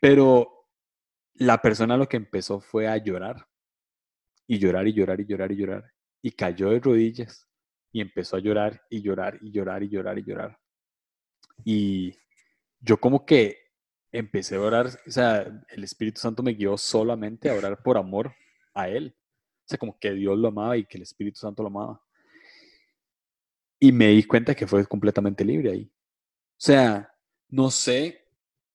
Pero 0.00 0.66
la 1.34 1.60
persona 1.60 1.96
lo 1.96 2.08
que 2.08 2.16
empezó 2.16 2.60
fue 2.60 2.86
a 2.86 2.96
llorar, 2.96 3.46
y 4.46 4.58
llorar, 4.58 4.86
y 4.86 4.92
llorar, 4.92 5.20
y 5.20 5.26
llorar, 5.26 5.52
y 5.52 5.56
llorar, 5.56 5.92
y 6.22 6.30
cayó 6.32 6.70
de 6.70 6.80
rodillas, 6.80 7.48
y 7.92 8.00
empezó 8.00 8.36
a 8.36 8.40
llorar, 8.40 8.82
y 8.90 9.02
llorar, 9.02 9.38
y 9.40 9.50
llorar, 9.50 9.82
y 9.82 9.88
llorar, 9.88 10.18
y 10.18 10.24
llorar. 10.24 10.58
Y 11.64 12.16
yo 12.80 12.98
como 12.98 13.26
que 13.26 13.58
empecé 14.12 14.56
a 14.56 14.60
orar, 14.60 14.86
o 15.06 15.10
sea, 15.10 15.46
el 15.68 15.84
Espíritu 15.84 16.20
Santo 16.20 16.42
me 16.42 16.54
guió 16.54 16.76
solamente 16.76 17.50
a 17.50 17.54
orar 17.54 17.82
por 17.82 17.98
amor 17.98 18.34
a 18.74 18.88
Él. 18.88 19.14
O 19.16 19.68
sea, 19.68 19.78
como 19.78 19.98
que 19.98 20.12
Dios 20.12 20.38
lo 20.38 20.48
amaba 20.48 20.76
y 20.76 20.84
que 20.84 20.96
el 20.96 21.02
Espíritu 21.02 21.40
Santo 21.40 21.62
lo 21.62 21.68
amaba. 21.68 22.02
Y 23.80 23.92
me 23.92 24.08
di 24.08 24.24
cuenta 24.24 24.54
que 24.54 24.66
fue 24.66 24.84
completamente 24.86 25.44
libre 25.44 25.70
ahí. 25.70 25.92
O 25.92 26.60
sea, 26.60 27.12
no 27.48 27.70
sé 27.70 28.26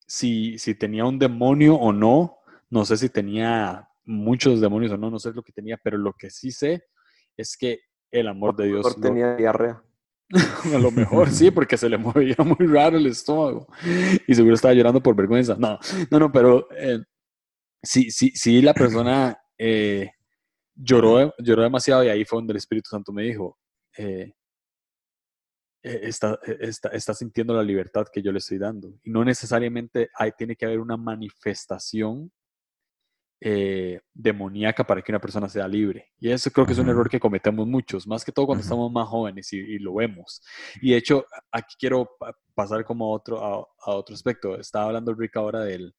si, 0.06 0.58
si 0.58 0.76
tenía 0.76 1.06
un 1.06 1.19
demonio 1.19 1.76
o 1.76 1.91
no, 1.91 2.38
no 2.69 2.86
sé 2.86 2.98
si 2.98 3.10
tenía 3.10 3.89
muchos 4.06 4.62
demonios 4.62 4.91
o 4.91 4.98
no, 4.98 5.10
no 5.10 5.19
sé 5.19 5.32
lo 5.34 5.43
que 5.43 5.52
tenía, 5.52 5.78
pero 5.78 5.98
lo 5.98 6.13
que 6.13 6.30
sí 6.30 6.52
sé 6.52 6.86
es 7.36 7.58
que 7.58 7.82
el 8.12 8.28
amor 8.28 8.56
de 8.56 8.67
Dios... 8.67 9.00
tenía 9.02 9.36
diarrea. 9.36 9.84
a 10.76 10.80
lo 10.80 10.92
mejor 10.92 11.30
sí, 11.30 11.52
porque 11.52 11.78
se 11.78 11.90
le 11.90 11.98
movía 11.98 12.36
muy 12.40 12.68
raro 12.68 12.98
el 12.98 13.08
estómago 13.08 13.68
y 14.28 14.34
seguro 14.34 14.56
estaba 14.56 14.74
llorando 14.74 15.02
por 15.02 15.16
vergüenza. 15.16 15.56
No, 15.58 15.80
no, 16.10 16.20
no, 16.20 16.32
pero 16.32 16.68
eh, 16.72 17.00
sí, 17.82 18.10
sí, 18.12 18.32
sí, 18.34 18.62
la 18.62 18.74
persona 18.74 19.38
eh, 19.58 20.12
lloró, 20.76 21.34
lloró 21.40 21.64
demasiado 21.64 22.04
y 22.04 22.10
ahí 22.10 22.26
fue 22.26 22.38
donde 22.38 22.54
el 22.54 22.58
Espíritu 22.58 22.90
Santo 22.90 23.12
me 23.12 23.24
dijo, 23.24 23.58
eh, 23.98 24.34
está, 25.82 26.40
está, 26.60 26.90
está, 26.90 27.14
sintiendo 27.14 27.54
la 27.54 27.64
libertad 27.64 28.08
que 28.12 28.22
yo 28.22 28.32
le 28.32 28.40
estoy 28.40 28.58
dando. 28.58 28.94
Y 29.04 29.12
no 29.12 29.24
necesariamente 29.24 30.10
hay, 30.16 30.32
tiene 30.32 30.56
que 30.56 30.66
haber 30.66 30.80
una 30.80 30.98
manifestación 30.98 32.32
eh, 33.46 34.00
demoníaca 34.14 34.86
para 34.86 35.02
que 35.02 35.12
una 35.12 35.20
persona 35.20 35.50
sea 35.50 35.68
libre. 35.68 36.14
Y 36.18 36.32
eso 36.32 36.50
creo 36.50 36.66
que 36.66 36.72
es 36.72 36.80
un 36.80 36.88
error 36.88 37.10
que 37.10 37.20
cometemos 37.20 37.68
muchos, 37.68 38.08
más 38.08 38.24
que 38.24 38.32
todo 38.32 38.46
cuando 38.46 38.62
estamos 38.62 38.90
más 38.90 39.06
jóvenes 39.10 39.52
y, 39.52 39.80
lo 39.80 39.96
vemos. 39.96 40.42
Y 40.82 40.92
de 40.92 40.98
hecho, 40.98 41.26
aquí 41.52 41.76
quiero 41.78 42.10
pasar 42.56 42.86
como 42.86 43.04
a 43.04 43.10
otro, 43.10 43.44
a, 43.44 43.92
otro 43.92 44.16
aspecto. 44.16 44.58
Estaba 44.58 44.86
hablando 44.86 45.14
Rick 45.14 45.36
ahora 45.36 45.60
del, 45.60 45.94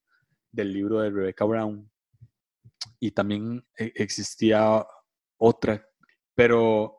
del 0.51 0.73
libro 0.73 1.01
de 1.01 1.11
Rebecca 1.11 1.45
Brown 1.45 1.91
y 2.99 3.11
también 3.11 3.63
e, 3.77 3.93
existía 3.95 4.83
otra, 5.37 5.87
pero 6.35 6.97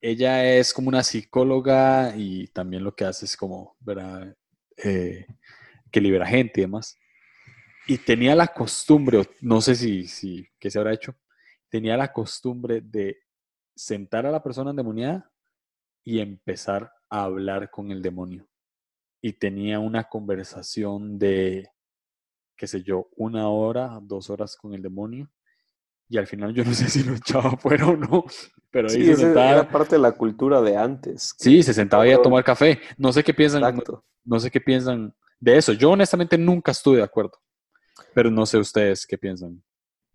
ella 0.00 0.54
es 0.54 0.72
como 0.72 0.88
una 0.88 1.02
psicóloga 1.02 2.14
y 2.16 2.46
también 2.48 2.82
lo 2.82 2.94
que 2.96 3.04
hace 3.04 3.26
es 3.26 3.36
como, 3.36 3.76
¿verdad? 3.80 4.34
Eh, 4.82 5.26
que 5.90 6.00
libera 6.00 6.26
gente 6.26 6.62
y 6.62 6.64
demás 6.64 6.96
y 7.86 7.98
tenía 7.98 8.34
la 8.34 8.48
costumbre, 8.48 9.28
no 9.40 9.60
sé 9.60 9.74
si, 9.74 10.06
si, 10.06 10.46
qué 10.58 10.70
se 10.70 10.78
habrá 10.78 10.92
hecho, 10.92 11.14
tenía 11.68 11.96
la 11.96 12.12
costumbre 12.12 12.80
de 12.80 13.18
sentar 13.74 14.26
a 14.26 14.30
la 14.30 14.42
persona 14.42 14.70
endemoniada 14.70 15.30
y 16.04 16.20
empezar 16.20 16.92
a 17.08 17.24
hablar 17.24 17.70
con 17.70 17.90
el 17.90 18.02
demonio. 18.02 18.48
Y 19.20 19.34
tenía 19.34 19.78
una 19.78 20.04
conversación 20.04 21.18
de, 21.18 21.70
qué 22.56 22.66
sé 22.66 22.82
yo, 22.82 23.08
una 23.16 23.48
hora, 23.48 23.98
dos 24.02 24.30
horas 24.30 24.56
con 24.56 24.74
el 24.74 24.82
demonio. 24.82 25.30
Y 26.08 26.18
al 26.18 26.26
final 26.26 26.52
yo 26.52 26.64
no 26.64 26.74
sé 26.74 26.88
si 26.88 27.04
lo 27.04 27.14
echaba 27.14 27.56
fuera 27.56 27.86
o 27.86 27.96
no, 27.96 28.24
pero 28.70 28.88
ahí 28.88 29.04
se 29.04 29.16
sentaba. 29.16 29.50
Era 29.50 29.70
parte 29.70 29.96
de 29.96 30.02
la 30.02 30.12
cultura 30.12 30.60
de 30.60 30.76
antes. 30.76 31.34
Sí, 31.38 31.62
se 31.62 31.72
sentaba 31.72 32.02
ahí 32.02 32.12
a 32.12 32.20
tomar 32.20 32.44
café. 32.44 32.80
No 32.98 33.12
sé 33.12 33.22
qué 33.22 33.32
piensan, 33.32 33.82
no 34.24 34.40
sé 34.40 34.50
qué 34.50 34.60
piensan 34.60 35.14
de 35.40 35.56
eso. 35.56 35.72
Yo 35.72 35.90
honestamente 35.90 36.36
nunca 36.36 36.72
estuve 36.72 36.98
de 36.98 37.04
acuerdo. 37.04 37.38
Pero 38.14 38.30
no 38.30 38.46
sé 38.46 38.58
ustedes 38.58 39.06
qué 39.06 39.18
piensan. 39.18 39.62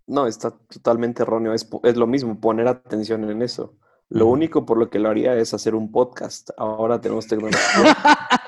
No, 0.06 0.26
está 0.26 0.52
totalmente 0.52 1.24
erróneo. 1.24 1.54
Es, 1.54 1.68
lo 1.96 2.08
mismo, 2.08 2.40
poner 2.40 2.68
atención 2.68 3.30
en 3.30 3.42
eso. 3.42 3.78
Lo 4.10 4.28
único 4.28 4.66
por 4.66 4.78
lo 4.78 4.90
que 4.90 5.00
lo 5.00 5.10
haría 5.10 5.36
es 5.36 5.54
hacer 5.54 5.76
un 5.76 5.92
podcast. 5.92 6.50
Ahora 6.58 7.02
tenemos 7.02 7.28
tecnología. 7.28 7.98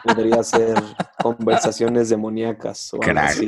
Podría 0.05 0.41
ser 0.41 0.81
conversaciones 1.21 2.07
demoníacas 2.07 2.93
o 2.93 3.03
algo 3.03 3.19
así. 3.19 3.47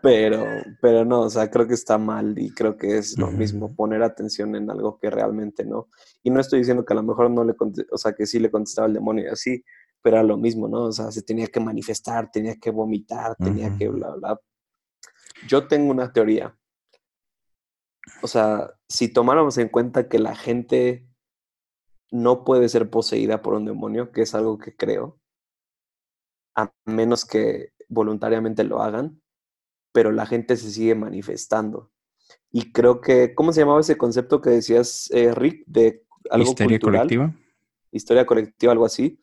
Pero, 0.00 0.44
pero 0.80 1.04
no, 1.04 1.22
o 1.22 1.30
sea, 1.30 1.50
creo 1.50 1.66
que 1.66 1.74
está 1.74 1.98
mal 1.98 2.36
y 2.38 2.50
creo 2.50 2.76
que 2.76 2.98
es 2.98 3.18
lo 3.18 3.30
mismo 3.30 3.74
poner 3.74 4.02
atención 4.02 4.54
en 4.56 4.70
algo 4.70 4.98
que 4.98 5.10
realmente 5.10 5.64
no. 5.64 5.88
Y 6.22 6.30
no 6.30 6.40
estoy 6.40 6.60
diciendo 6.60 6.84
que 6.84 6.92
a 6.92 6.96
lo 6.96 7.02
mejor 7.02 7.30
no 7.30 7.44
le, 7.44 7.54
o 7.90 7.98
sea, 7.98 8.12
que 8.12 8.26
sí 8.26 8.38
le 8.38 8.50
contestaba 8.50 8.88
el 8.88 8.94
demonio 8.94 9.24
y 9.24 9.28
así, 9.28 9.64
pero 10.00 10.16
era 10.16 10.24
lo 10.24 10.36
mismo, 10.36 10.68
¿no? 10.68 10.84
O 10.84 10.92
sea, 10.92 11.10
se 11.12 11.22
tenía 11.22 11.46
que 11.46 11.60
manifestar, 11.60 12.30
tenía 12.32 12.56
que 12.56 12.70
vomitar, 12.70 13.36
tenía 13.36 13.76
que 13.76 13.88
bla, 13.88 14.10
bla. 14.16 14.40
Yo 15.46 15.66
tengo 15.68 15.90
una 15.90 16.12
teoría. 16.12 16.56
O 18.22 18.28
sea, 18.28 18.74
si 18.88 19.08
tomáramos 19.08 19.58
en 19.58 19.68
cuenta 19.68 20.08
que 20.08 20.18
la 20.18 20.34
gente 20.34 21.06
no 22.10 22.44
puede 22.44 22.68
ser 22.68 22.90
poseída 22.90 23.42
por 23.42 23.54
un 23.54 23.64
demonio, 23.64 24.12
que 24.12 24.22
es 24.22 24.34
algo 24.34 24.58
que 24.58 24.76
creo, 24.76 25.18
a 26.54 26.72
menos 26.84 27.24
que 27.24 27.72
voluntariamente 27.88 28.64
lo 28.64 28.82
hagan, 28.82 29.20
pero 29.92 30.12
la 30.12 30.26
gente 30.26 30.56
se 30.56 30.70
sigue 30.70 30.94
manifestando. 30.94 31.90
Y 32.50 32.72
creo 32.72 33.00
que, 33.00 33.34
¿cómo 33.34 33.52
se 33.52 33.60
llamaba 33.60 33.80
ese 33.80 33.96
concepto 33.96 34.40
que 34.40 34.50
decías, 34.50 35.10
eh, 35.12 35.34
Rick, 35.34 35.64
de 35.66 36.04
algo 36.30 36.50
Historia 36.50 36.78
colectiva. 36.78 37.34
Historia 37.90 38.26
colectiva, 38.26 38.72
algo 38.72 38.84
así. 38.84 39.18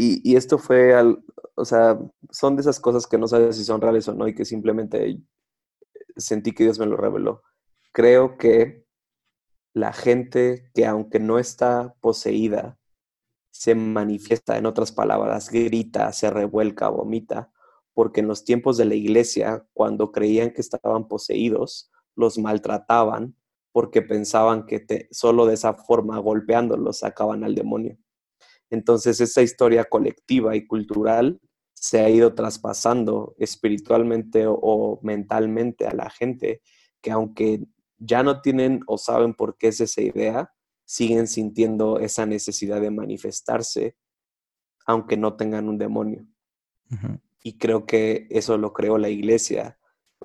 Y, 0.00 0.36
esto 0.36 0.58
fue, 0.58 0.94
o 1.56 1.64
sea, 1.64 1.98
son 2.30 2.54
de 2.54 2.60
esas 2.60 2.78
cosas 2.78 3.08
que 3.08 3.18
no 3.18 3.26
sabes 3.26 3.56
si 3.56 3.64
son 3.64 3.80
reales 3.80 4.06
o 4.06 4.14
no 4.14 4.28
y 4.28 4.34
que 4.34 4.44
simplemente 4.44 5.20
sentí 6.16 6.52
que 6.52 6.62
Dios 6.62 6.78
me 6.78 6.86
lo 6.86 6.96
reveló. 6.96 7.42
Creo 7.90 8.38
que 8.38 8.84
la 9.74 9.92
gente 9.92 10.70
que 10.72 10.86
aunque 10.86 11.18
no 11.18 11.40
está 11.40 11.96
poseída, 12.00 12.78
se 13.50 13.74
manifiesta, 13.74 14.56
en 14.56 14.66
otras 14.66 14.92
palabras, 14.92 15.50
grita, 15.50 16.12
se 16.12 16.30
revuelca, 16.30 16.88
vomita, 16.90 17.50
porque 17.92 18.20
en 18.20 18.28
los 18.28 18.44
tiempos 18.44 18.76
de 18.76 18.84
la 18.84 18.94
iglesia, 18.94 19.66
cuando 19.72 20.12
creían 20.12 20.52
que 20.52 20.60
estaban 20.60 21.08
poseídos, 21.08 21.90
los 22.14 22.38
maltrataban 22.38 23.34
porque 23.72 24.00
pensaban 24.02 24.64
que 24.64 25.08
solo 25.10 25.44
de 25.46 25.54
esa 25.54 25.74
forma, 25.74 26.18
golpeándolos, 26.20 27.00
sacaban 27.00 27.42
al 27.42 27.56
demonio. 27.56 27.98
Entonces, 28.70 29.20
esa 29.20 29.42
historia 29.42 29.84
colectiva 29.84 30.56
y 30.56 30.66
cultural 30.66 31.40
se 31.74 32.00
ha 32.00 32.10
ido 32.10 32.34
traspasando 32.34 33.34
espiritualmente 33.38 34.44
o, 34.46 34.98
mentalmente 35.02 35.86
a 35.86 35.94
la 35.94 36.10
gente, 36.10 36.62
que 37.00 37.10
aunque 37.10 37.64
ya 37.98 38.22
no 38.22 38.40
tienen 38.40 38.80
o 38.86 38.98
saben 38.98 39.34
por 39.34 39.56
qué 39.56 39.68
es 39.68 39.80
esa 39.80 40.02
idea, 40.02 40.52
siguen 40.84 41.26
sintiendo 41.26 41.98
esa 41.98 42.26
necesidad 42.26 42.80
de 42.80 42.90
manifestarse, 42.90 43.96
aunque 44.86 45.16
no 45.16 45.36
tengan 45.36 45.68
un 45.68 45.78
demonio. 45.78 46.26
Y 47.42 47.58
creo 47.58 47.86
que 47.86 48.26
eso 48.30 48.56
lo 48.56 48.72
creó 48.72 48.98
la 48.98 49.08
iglesia. 49.08 49.77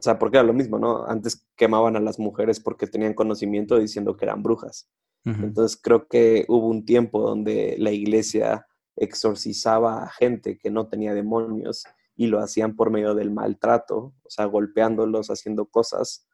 O 0.04 0.10
sea, 0.12 0.20
porque 0.20 0.36
era 0.36 0.46
lo 0.46 0.52
mismo, 0.52 0.78
¿no? 0.78 1.06
Antes 1.06 1.48
quemaban 1.56 1.96
a 1.96 2.02
las 2.02 2.20
mujeres 2.20 2.60
porque 2.60 2.88
tenían 2.88 3.14
conocimiento 3.14 3.80
diciendo 3.80 4.18
que 4.18 4.26
eran 4.26 4.44
brujas. 4.44 4.90
Entonces 5.24 5.80
creo 5.82 6.10
que 6.10 6.44
hubo 6.50 6.68
un 6.68 6.84
tiempo 6.84 7.22
donde 7.22 7.78
la 7.80 7.92
iglesia 7.92 8.68
exorcizaba 8.98 10.04
a 10.04 10.10
gente 10.10 10.58
que 10.58 10.70
no 10.70 10.90
tenía 10.90 11.14
demonios 11.14 11.86
y 12.18 12.28
lo 12.28 12.40
hacían 12.40 12.76
por 12.76 12.92
medio 12.92 13.16
del 13.16 13.32
maltrato, 13.32 14.14
o 14.24 14.30
sea, 14.30 14.44
golpeándolos, 14.44 15.30
haciendo 15.30 15.68
cosas, 15.68 16.28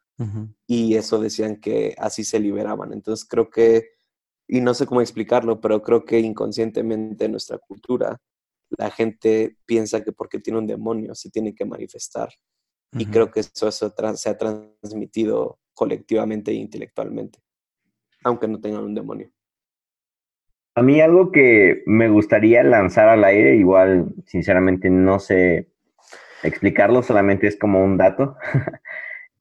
y 0.66 0.96
eso 0.96 1.20
decían 1.20 1.58
que 1.58 1.94
así 2.00 2.24
se 2.24 2.40
liberaban. 2.40 2.92
Entonces 2.92 3.24
creo 3.30 3.52
que, 3.52 3.90
y 4.48 4.62
no 4.62 4.74
sé 4.74 4.88
cómo 4.88 5.02
explicarlo, 5.02 5.62
pero 5.62 5.84
creo 5.84 6.06
que 6.06 6.20
inconscientemente 6.20 7.26
en 7.26 7.34
nuestra 7.34 7.60
cultura 7.60 8.20
la 8.80 8.90
gente 8.90 9.60
piensa 9.68 10.04
que 10.04 10.12
porque 10.12 10.40
tiene 10.40 10.58
un 10.58 10.66
demonio 10.66 11.14
se 11.14 11.30
tiene 11.30 11.54
que 11.54 11.66
manifestar. 11.66 12.30
Y 12.94 13.06
creo 13.06 13.30
que 13.32 13.42
eso, 13.42 13.72
se 13.72 14.30
ha 14.30 14.38
transmitido 14.38 15.60
colectivamente 15.74 16.52
e 16.52 16.56
intelectualmente, 16.56 17.40
aunque 18.24 18.48
no 18.48 18.60
tengan 18.60 18.84
un 18.84 18.96
demonio. 18.96 19.30
A 20.76 20.82
mí 20.82 21.02
algo 21.02 21.32
que 21.32 21.84
me 21.86 22.10
gustaría 22.10 22.64
lanzar 22.64 23.10
al 23.10 23.24
aire, 23.24 23.56
igual 23.56 24.14
sinceramente 24.26 24.90
no 24.90 25.20
sé 25.20 25.68
explicarlo, 26.44 27.04
solamente 27.04 27.48
es 27.48 27.58
como 27.58 27.84
un 27.84 27.98
dato. 27.98 28.36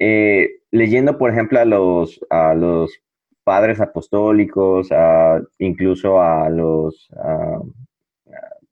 Eh, 0.00 0.60
leyendo, 0.70 1.18
por 1.18 1.32
ejemplo, 1.32 1.58
a 1.58 1.64
los, 1.64 2.20
a 2.30 2.54
los 2.54 3.02
padres 3.42 3.80
apostólicos, 3.80 4.90
incluso 5.58 6.22
a 6.22 6.48
los, 6.50 7.08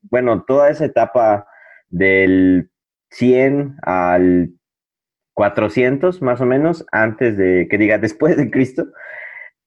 bueno, 0.03 0.45
toda 0.47 0.69
esa 0.69 0.85
etapa 0.85 1.45
del 1.89 2.69
100 3.09 3.75
al 3.81 4.56
400 5.37 6.23
más 6.23 6.41
o 6.41 6.47
menos, 6.47 6.83
antes 6.91 7.37
de, 7.37 7.67
que 7.69 7.77
diga, 7.77 7.97
después 7.99 8.35
de 8.37 8.49
Cristo, 8.49 8.87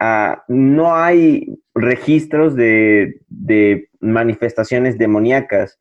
ah, 0.00 0.42
no 0.48 0.96
hay 0.96 1.60
registros 1.74 2.56
de, 2.56 3.20
manifestaciones 4.00 4.98
demoníacas. 4.98 5.78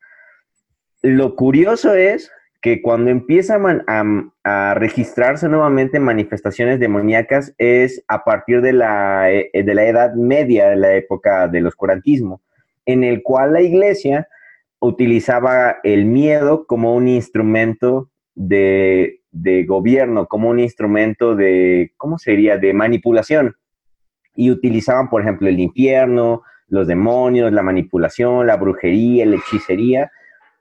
Lo 1.02 1.36
curioso 1.36 1.96
es 1.96 2.32
que 2.62 2.82
cuando 2.84 3.10
empiezan 3.10 3.84
a, 3.88 4.74
registrarse 4.76 5.48
nuevamente 5.48 6.00
manifestaciones 6.00 6.80
demoníacas 6.80 7.56
es 7.58 8.04
a 8.08 8.24
partir 8.24 8.62
de 8.62 8.74
la, 8.74 9.32
eh, 9.32 9.50
de 9.54 9.74
la 9.74 9.88
Edad 9.88 10.14
Media, 10.14 10.70
de 10.70 10.76
la 10.76 10.94
época 10.94 11.48
del 11.48 11.66
oscurantismo, 11.66 12.42
en 12.86 13.04
el 13.04 13.24
cual 13.24 13.54
la 13.54 13.62
iglesia 13.62 14.28
utilizaba 14.80 15.78
el 15.84 16.06
miedo 16.06 16.68
como 16.68 16.96
un 16.96 17.08
instrumento 17.08 18.10
de, 18.36 19.19
de 19.32 19.64
gobierno, 19.66 20.26
como 20.28 20.50
un 20.50 20.60
instrumento 20.60 21.36
de, 21.36 21.94
¿cómo 21.98 22.18
sería?, 22.18 22.58
de 22.58 22.74
manipulación. 22.74 23.56
Y 24.36 24.52
utilizaban, 24.52 25.10
por 25.10 25.22
ejemplo, 25.22 25.48
el 25.48 25.60
infierno, 25.60 26.44
los 26.68 26.88
demonios, 26.88 27.52
la 27.52 27.64
manipulación, 27.64 28.48
la 28.48 28.58
brujería, 28.58 29.26
la 29.26 29.36
hechicería, 29.36 30.12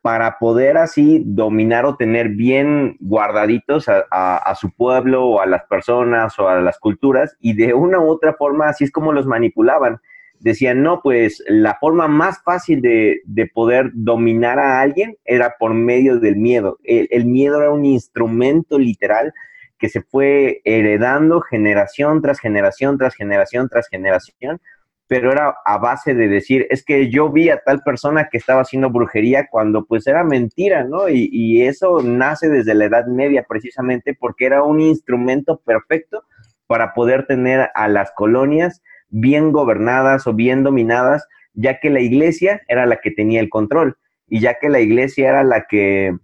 para 0.01 0.39
poder 0.39 0.79
así 0.79 1.23
dominar 1.27 1.85
o 1.85 1.97
tener 1.97 2.31
bien 2.31 2.97
guardaditos 3.01 3.87
a, 3.89 4.55
su 4.55 4.71
pueblo 4.71 5.27
o 5.27 5.41
a 5.41 5.47
las 5.47 5.65
personas 5.65 6.39
o 6.39 6.49
a 6.49 6.61
las 6.61 6.79
culturas 6.79 7.37
y 7.41 7.55
de 7.55 7.75
una 7.75 7.99
u 7.99 8.09
otra 8.09 8.33
forma 8.35 8.69
así 8.69 8.85
es 8.85 8.93
como 8.93 9.13
los 9.13 9.27
manipulaban. 9.27 10.01
Decían, 10.41 10.83
no, 10.83 11.01
pues 11.03 11.43
la 11.49 11.77
forma 11.81 12.09
más 12.09 12.43
fácil 12.43 12.81
de, 12.81 13.23
poder 13.53 13.91
dominar 13.95 14.59
a 14.59 14.81
alguien 14.81 15.17
era 15.25 15.55
por 15.59 15.75
medio 15.75 16.21
del 16.21 16.37
miedo. 16.37 16.79
el 16.85 17.25
miedo 17.27 17.61
era 17.61 17.71
un 17.71 17.85
instrumento 17.85 18.79
literal 18.79 19.33
que 19.79 19.89
se 19.89 20.03
fue 20.03 20.61
heredando 20.65 21.41
generación 21.41 22.21
tras 22.21 22.41
generación, 22.41 22.99
tras 22.99 23.15
generación, 23.15 23.69
tras 23.69 23.89
generación, 23.89 24.61
pero 25.07 25.33
era 25.33 25.57
a 25.65 25.79
base 25.79 26.15
de 26.15 26.29
decir, 26.29 26.67
es 26.69 26.85
que 26.85 27.09
yo 27.09 27.31
vi 27.31 27.49
a 27.49 27.61
tal 27.61 27.81
persona 27.83 28.29
que 28.31 28.37
estaba 28.37 28.61
haciendo 28.61 28.91
brujería 28.91 29.49
cuando 29.51 29.87
pues 29.87 30.07
era 30.07 30.23
mentira, 30.23 30.85
¿no? 30.85 31.09
Y, 31.09 31.63
eso 31.63 32.03
nace 32.03 32.49
desde 32.49 32.75
la 32.75 32.85
Edad 32.87 33.07
Media 33.07 33.45
precisamente 33.49 34.15
porque 34.15 34.47
era 34.47 34.63
un 34.63 34.81
instrumento 34.81 35.61
perfecto 35.65 36.25
para 36.67 36.93
poder 36.93 37.27
tener 37.27 37.71
a 37.75 37.89
las 37.89 38.11
colonias 38.13 38.83
bien 39.09 39.53
gobernadas 39.53 40.27
o 40.27 40.35
bien 40.35 40.63
dominadas, 40.63 41.27
ya 41.55 41.81
que 41.81 41.91
la 41.91 42.01
iglesia 42.01 42.63
era 42.69 42.87
la 42.87 42.97
que 42.97 43.11
tenía 43.11 43.41
el 43.41 43.49
control 43.49 43.97
y 44.29 44.41
ya 44.41 44.59
que 44.59 44.69
la 44.69 44.81
iglesia 44.81 45.29
era 45.31 45.45
la 45.45 45.67
que 45.69 46.15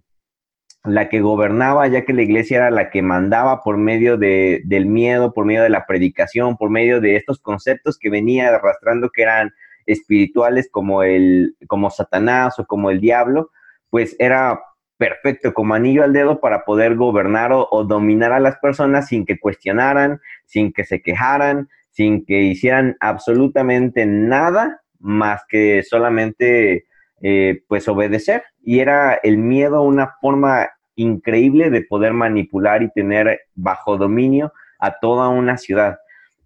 la 0.83 1.09
que 1.09 1.19
gobernaba, 1.19 1.87
ya 1.87 2.05
que 2.05 2.13
la 2.13 2.21
iglesia 2.21 2.57
era 2.57 2.71
la 2.71 2.91
que 2.91 3.01
mandaba 3.01 3.63
por 3.63 3.77
medio 3.77 4.17
de, 4.17 4.61
del 4.65 4.85
miedo, 4.85 5.33
por 5.33 5.45
medio 5.45 5.63
de 5.63 5.69
la 5.69 5.87
predicación, 5.87 6.57
por 6.57 6.69
medio 6.69 7.01
de 7.01 7.15
estos 7.15 7.39
conceptos 7.39 7.97
que 7.97 8.11
venía 8.11 8.49
arrastrando 8.49 9.09
que 9.09 9.23
eran 9.23 9.51
espirituales 9.87 10.69
como 10.71 11.03
el, 11.03 11.55
como 11.67 11.89
Satanás 11.89 12.59
o 12.59 12.65
como 12.65 12.91
el 12.91 13.01
diablo, 13.01 13.51
pues 13.89 14.15
era 14.19 14.61
perfecto 14.97 15.53
como 15.53 15.73
anillo 15.73 16.03
al 16.03 16.13
dedo 16.13 16.39
para 16.39 16.63
poder 16.63 16.95
gobernar 16.95 17.51
o, 17.53 17.83
dominar 17.83 18.31
a 18.31 18.39
las 18.39 18.57
personas 18.57 19.07
sin 19.07 19.25
que 19.25 19.39
cuestionaran, 19.39 20.21
sin 20.45 20.71
que 20.71 20.85
se 20.85 21.01
quejaran, 21.01 21.69
sin 21.95 22.25
que 22.25 22.41
hicieran 22.41 22.97
absolutamente 22.99 24.05
nada 24.05 24.81
más 24.99 25.43
que 25.47 25.81
solamente 25.81 26.85
eh, 27.21 27.61
pues 27.69 27.87
obedecer. 27.87 28.43
Y 28.61 28.79
era 28.79 29.13
el 29.13 29.37
miedo 29.37 29.81
una 29.81 30.11
forma 30.19 30.67
increíble 30.95 31.69
de 31.69 31.81
poder 31.83 32.11
manipular 32.13 32.83
y 32.83 32.91
tener 32.91 33.39
bajo 33.53 33.97
dominio 33.97 34.51
a 34.79 34.99
toda 34.99 35.29
una 35.29 35.57
ciudad. 35.57 35.97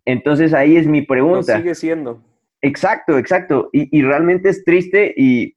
Entonces 0.06 0.54
ahí 0.54 0.78
es 0.78 0.86
mi 0.86 1.02
pregunta. 1.02 1.58
sigue 1.58 1.74
siendo. 1.74 2.22
Exacto, 2.62 3.18
exacto. 3.18 3.70
Y, 3.72 4.02
realmente 4.04 4.50
es 4.50 4.64
triste 4.64 5.14
y 5.18 5.56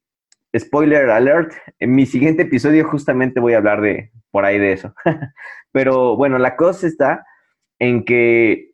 spoiler 0.57 1.11
alert, 1.11 1.53
en 1.81 1.93
mi 1.95 2.07
siguiente 2.07 2.43
episodio 2.43 2.89
justamente 2.89 3.41
voy 3.41 3.55
a 3.55 3.59
hablar 3.59 3.83
de 3.83 4.11
por 4.31 4.47
ahí 4.47 4.59
de 4.59 4.73
eso. 4.73 4.95
Pero 5.73 6.17
bueno, 6.17 6.39
la 6.39 6.57
cosa 6.57 6.87
está 6.87 7.27
en 7.79 8.05
que 8.05 8.72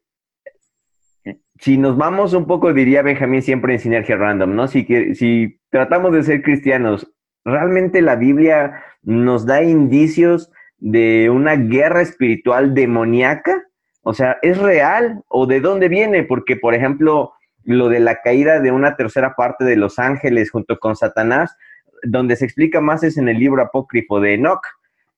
si 1.60 1.78
nos 1.78 1.96
vamos 1.96 2.34
un 2.34 2.46
poco, 2.46 2.72
diría 2.72 3.02
Benjamín 3.02 3.42
siempre 3.42 3.74
en 3.74 3.80
Sinergia 3.80 4.16
Random, 4.16 4.54
¿no? 4.54 4.68
Si, 4.68 4.86
si 5.14 5.60
tratamos 5.70 6.12
de 6.12 6.22
ser 6.22 6.42
cristianos, 6.42 7.12
realmente 7.44 8.02
la 8.02 8.16
Biblia 8.16 8.82
nos 9.02 9.46
da 9.46 9.62
indicios 9.62 10.50
de 10.78 11.30
una 11.30 11.56
guerra 11.56 12.02
espiritual 12.02 12.74
demoníaca? 12.74 13.64
O 14.02 14.14
sea, 14.14 14.38
¿es 14.42 14.58
real 14.58 15.22
o 15.28 15.46
de 15.46 15.60
dónde 15.60 15.88
viene? 15.88 16.22
Porque, 16.22 16.56
por 16.56 16.74
ejemplo, 16.74 17.32
lo 17.64 17.88
de 17.88 18.00
la 18.00 18.20
caída 18.22 18.60
de 18.60 18.70
una 18.70 18.96
tercera 18.96 19.34
parte 19.34 19.64
de 19.64 19.76
los 19.76 19.98
ángeles 19.98 20.50
junto 20.50 20.78
con 20.78 20.96
Satanás, 20.96 21.56
donde 22.02 22.36
se 22.36 22.44
explica 22.44 22.80
más 22.80 23.02
es 23.02 23.18
en 23.18 23.28
el 23.28 23.38
libro 23.38 23.62
apócrifo 23.62 24.20
de 24.20 24.34
Enoch, 24.34 24.62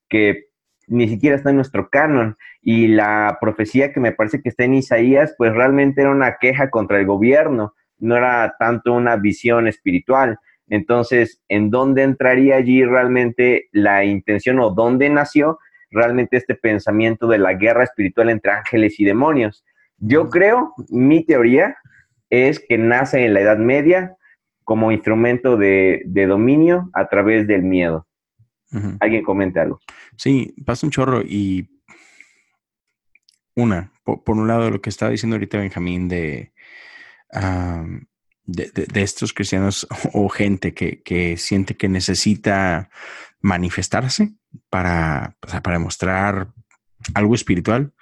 que 0.08 0.49
ni 0.90 1.08
siquiera 1.08 1.36
está 1.36 1.50
en 1.50 1.56
nuestro 1.56 1.88
canon. 1.88 2.36
Y 2.60 2.88
la 2.88 3.38
profecía 3.40 3.92
que 3.92 4.00
me 4.00 4.12
parece 4.12 4.42
que 4.42 4.50
está 4.50 4.64
en 4.64 4.74
Isaías, 4.74 5.34
pues 5.38 5.54
realmente 5.54 6.02
era 6.02 6.10
una 6.10 6.36
queja 6.38 6.68
contra 6.68 6.98
el 6.98 7.06
gobierno, 7.06 7.74
no 7.98 8.16
era 8.16 8.54
tanto 8.58 8.92
una 8.92 9.16
visión 9.16 9.66
espiritual. 9.68 10.38
Entonces, 10.68 11.42
¿en 11.48 11.70
dónde 11.70 12.02
entraría 12.02 12.56
allí 12.56 12.84
realmente 12.84 13.68
la 13.72 14.04
intención 14.04 14.60
o 14.60 14.70
dónde 14.70 15.08
nació 15.08 15.58
realmente 15.90 16.36
este 16.36 16.54
pensamiento 16.54 17.26
de 17.26 17.38
la 17.38 17.54
guerra 17.54 17.84
espiritual 17.84 18.30
entre 18.30 18.52
ángeles 18.52 18.98
y 19.00 19.04
demonios? 19.04 19.64
Yo 19.98 20.28
creo, 20.28 20.74
mi 20.88 21.24
teoría 21.24 21.76
es 22.30 22.60
que 22.60 22.78
nace 22.78 23.24
en 23.24 23.34
la 23.34 23.40
Edad 23.40 23.58
Media 23.58 24.16
como 24.64 24.92
instrumento 24.92 25.56
de, 25.56 26.04
dominio 26.06 26.90
a 26.92 27.08
través 27.08 27.46
del 27.46 27.62
miedo. 27.62 28.06
¿Alguien 29.00 29.24
comenta 29.24 29.62
algo? 29.62 29.80
Sí, 30.16 30.54
pasa 30.64 30.86
un 30.86 30.92
chorro 30.92 31.22
y 31.22 31.68
una, 33.56 33.92
por, 34.04 34.22
un 34.26 34.46
lado 34.46 34.70
lo 34.70 34.80
que 34.80 34.90
estaba 34.90 35.10
diciendo 35.10 35.36
ahorita 35.36 35.58
Benjamín 35.58 36.08
de 36.08 36.52
de, 38.50 39.02
estos 39.02 39.32
cristianos 39.32 39.86
o 40.12 40.28
gente 40.28 40.74
que, 40.74 41.36
siente 41.36 41.76
que 41.76 41.88
necesita 41.88 42.90
manifestarse 43.40 44.32
para, 44.68 45.36
para 45.40 45.78
demostrar 45.78 46.52
algo 47.14 47.34
espiritual, 47.34 47.94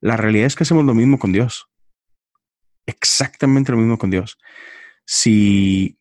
la 0.00 0.16
realidad 0.16 0.46
es 0.46 0.56
que 0.56 0.64
hacemos 0.64 0.84
lo 0.84 0.94
mismo 0.94 1.18
con 1.18 1.32
Dios. 1.32 1.68
Exactamente 2.86 3.72
lo 3.72 3.78
mismo 3.78 3.98
con 3.98 4.10
Dios. 4.10 4.38
Si, 5.04 5.98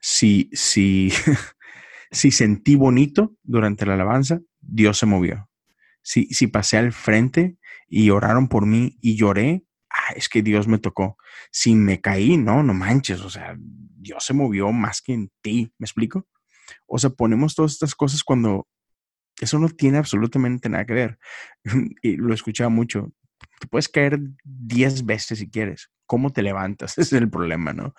si, 0.00 0.50
si, 0.52 1.12
si 2.10 2.30
sentí 2.30 2.76
bonito 2.76 3.34
durante 3.42 3.86
la 3.86 3.94
alabanza, 3.94 4.40
Dios 4.60 4.98
se 4.98 5.06
movió. 5.06 5.48
Si, 6.02 6.26
si 6.26 6.46
pasé 6.46 6.76
al 6.76 6.92
frente 6.92 7.56
y 7.88 8.10
oraron 8.10 8.48
por 8.48 8.66
mí 8.66 8.96
y 9.00 9.16
lloré, 9.16 9.64
ah, 9.90 10.12
es 10.14 10.28
que 10.28 10.42
Dios 10.42 10.68
me 10.68 10.78
tocó. 10.78 11.16
Si 11.50 11.74
me 11.74 12.00
caí, 12.00 12.36
no, 12.36 12.62
no 12.62 12.74
manches, 12.74 13.20
o 13.20 13.30
sea, 13.30 13.56
Dios 13.58 14.24
se 14.24 14.34
movió 14.34 14.70
más 14.72 15.02
que 15.02 15.14
en 15.14 15.30
ti, 15.42 15.72
¿me 15.78 15.84
explico? 15.84 16.26
O 16.86 16.98
sea, 16.98 17.10
ponemos 17.10 17.54
todas 17.54 17.72
estas 17.72 17.94
cosas 17.94 18.22
cuando 18.22 18.68
eso 19.40 19.58
no 19.58 19.68
tiene 19.68 19.98
absolutamente 19.98 20.68
nada 20.68 20.86
que 20.86 20.94
ver. 20.94 21.18
y 22.02 22.16
lo 22.16 22.32
escuchaba 22.34 22.70
mucho. 22.70 23.12
Te 23.60 23.66
puedes 23.66 23.88
caer 23.88 24.18
10 24.44 25.04
veces 25.04 25.38
si 25.38 25.50
quieres. 25.50 25.90
¿Cómo 26.06 26.30
te 26.30 26.42
levantas? 26.42 26.92
Ese 26.98 27.16
es 27.16 27.22
el 27.22 27.30
problema, 27.30 27.72
¿no? 27.72 27.94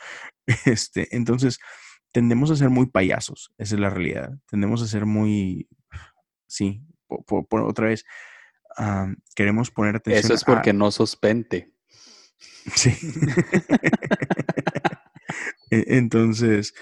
Este, 0.66 1.14
entonces, 1.16 1.60
tendemos 2.18 2.50
a 2.50 2.56
ser 2.56 2.72
muy 2.72 2.88
payasos. 2.88 3.54
Esa 3.60 3.76
es 3.76 3.80
la 3.80 3.92
realidad. 3.92 4.40
Tendemos 4.50 4.82
a 4.82 4.88
ser 4.88 5.06
muy, 5.06 5.70
sí, 6.48 6.82
por, 7.06 7.62
otra 7.62 7.90
vez, 7.90 8.06
queremos 9.36 9.70
poner 9.70 9.98
atención. 9.98 10.26
Eso 10.26 10.34
es 10.34 10.44
porque 10.44 10.74
no 10.74 10.90
sos 10.90 11.20
Sí. 12.76 12.98
E-, 15.70 15.98
entonces, 15.98 16.74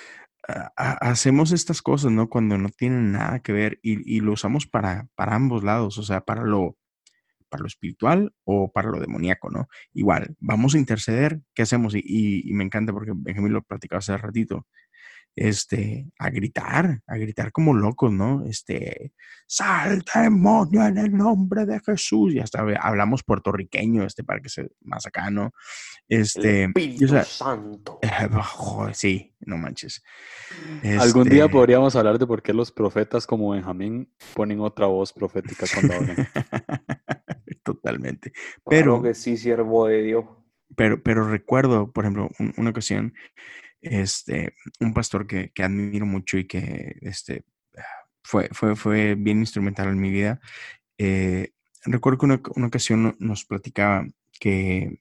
hacemos 0.78 1.51
estas 1.51 1.82
cosas, 1.82 2.14
¿no? 2.14 2.30
Cuando 2.30 2.57
no 2.57 2.70
tienen 2.70 3.12
nada 3.12 3.39
que 3.39 3.51
ver 3.51 3.80
y, 3.82 4.22
lo 4.22 4.32
usamos 4.32 4.68
para, 4.68 5.10
para 5.16 5.36
ambos 5.36 5.66
lados, 5.66 5.97
o 5.97 6.03
sea, 6.03 6.22
para 6.22 6.43
lo, 6.43 6.78
para 7.49 7.64
lo 7.64 7.68
espiritual 7.68 8.34
o 8.45 8.72
para 8.72 8.89
lo 8.89 9.01
demoníaco, 9.01 9.49
¿no? 9.49 9.68
Igual, 9.91 10.38
vamos 10.39 10.76
a 10.76 10.78
interceder, 10.78 11.41
¿qué 11.53 11.64
hacemos? 11.64 11.93
Y, 11.93 12.49
me 12.53 12.64
encanta 12.64 12.93
porque 12.93 13.12
Benjamín 13.14 13.51
lo 13.51 13.64
platicaba 13.64 13.99
hace 13.99 14.16
ratito 14.16 14.66
este, 15.36 16.08
a 16.18 16.30
gritar, 16.30 17.02
a 17.06 17.18
gritar 17.18 17.52
como 17.52 17.74
locos, 17.74 18.12
¿no? 18.12 18.46
Este, 18.46 19.14
salta 19.46 20.22
demonio 20.22 20.86
en 20.86 20.98
el 20.98 21.16
nombre 21.16 21.66
de 21.66 21.80
Jesús. 21.82 22.34
Y 22.34 22.40
hasta 22.40 22.66
hablamos 22.80 23.24
puertorriqueño, 23.24 24.04
este, 24.04 24.24
para 24.24 24.40
que 24.40 24.50
sea 24.50 24.66
más 24.82 25.06
acá, 25.06 25.30
¿no? 25.30 25.52
Este, 26.08 26.66
Espíritu 26.66 27.08
Santo. 27.26 28.00
sí, 28.94 29.36
no 29.42 29.58
manches. 29.58 30.02
Algún 31.00 31.28
día 31.28 31.46
este 31.46 31.54
podríamos 31.54 31.96
hablar 31.96 32.18
de 32.18 32.28
por 32.28 32.42
qué 32.42 32.54
los 32.54 32.72
profetas 32.72 33.28
como 33.28 33.52
Benjamín 33.52 34.12
ponen 34.34 34.62
otra 34.62 34.86
voz 34.86 35.12
profética 35.12 35.66
cuando 35.74 35.96
hablan. 35.96 36.16
Totalmente. 37.64 38.32
Pero 38.70 39.02
que 39.02 39.14
sí, 39.14 39.38
siervo 39.38 39.88
de 39.88 40.04
Dios. 40.04 40.26
pero, 40.78 41.02
pero 41.02 41.28
recuerdo, 41.28 41.92
por 41.92 42.06
ejemplo, 42.06 42.30
una 42.58 42.70
ocasión, 42.70 43.14
este, 43.86 44.56
un 44.80 44.94
pastor 44.94 45.28
que, 45.28 45.52
que, 45.52 45.64
admiro 45.64 46.06
mucho 46.06 46.38
y 46.38 46.46
que 46.46 46.98
este, 47.02 47.44
fue, 48.24 48.50
fue, 48.52 48.76
fue 48.76 49.16
bien 49.16 49.40
instrumental 49.40 49.88
en 49.90 50.00
mi 50.00 50.10
vida. 50.10 50.40
Eh, 50.98 51.52
recuerdo 51.86 52.20
que 52.20 52.26
una, 52.26 52.42
una, 52.56 52.68
ocasión 52.68 53.16
nos 53.20 53.46
platicaba 53.46 54.08
que 54.40 55.00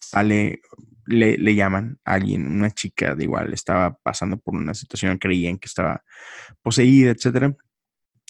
sale, 0.00 0.60
le, 1.06 1.36
le, 1.36 1.54
llaman 1.54 1.98
a 2.04 2.14
alguien, 2.14 2.46
una 2.46 2.70
chica 2.70 3.14
de 3.14 3.24
igual, 3.24 3.52
estaba 3.52 3.94
pasando 4.02 4.38
por 4.38 4.54
una 4.54 4.74
situación, 4.74 5.18
creían 5.18 5.58
que 5.58 5.66
estaba 5.66 6.02
poseída, 6.62 7.10
etcétera 7.10 7.54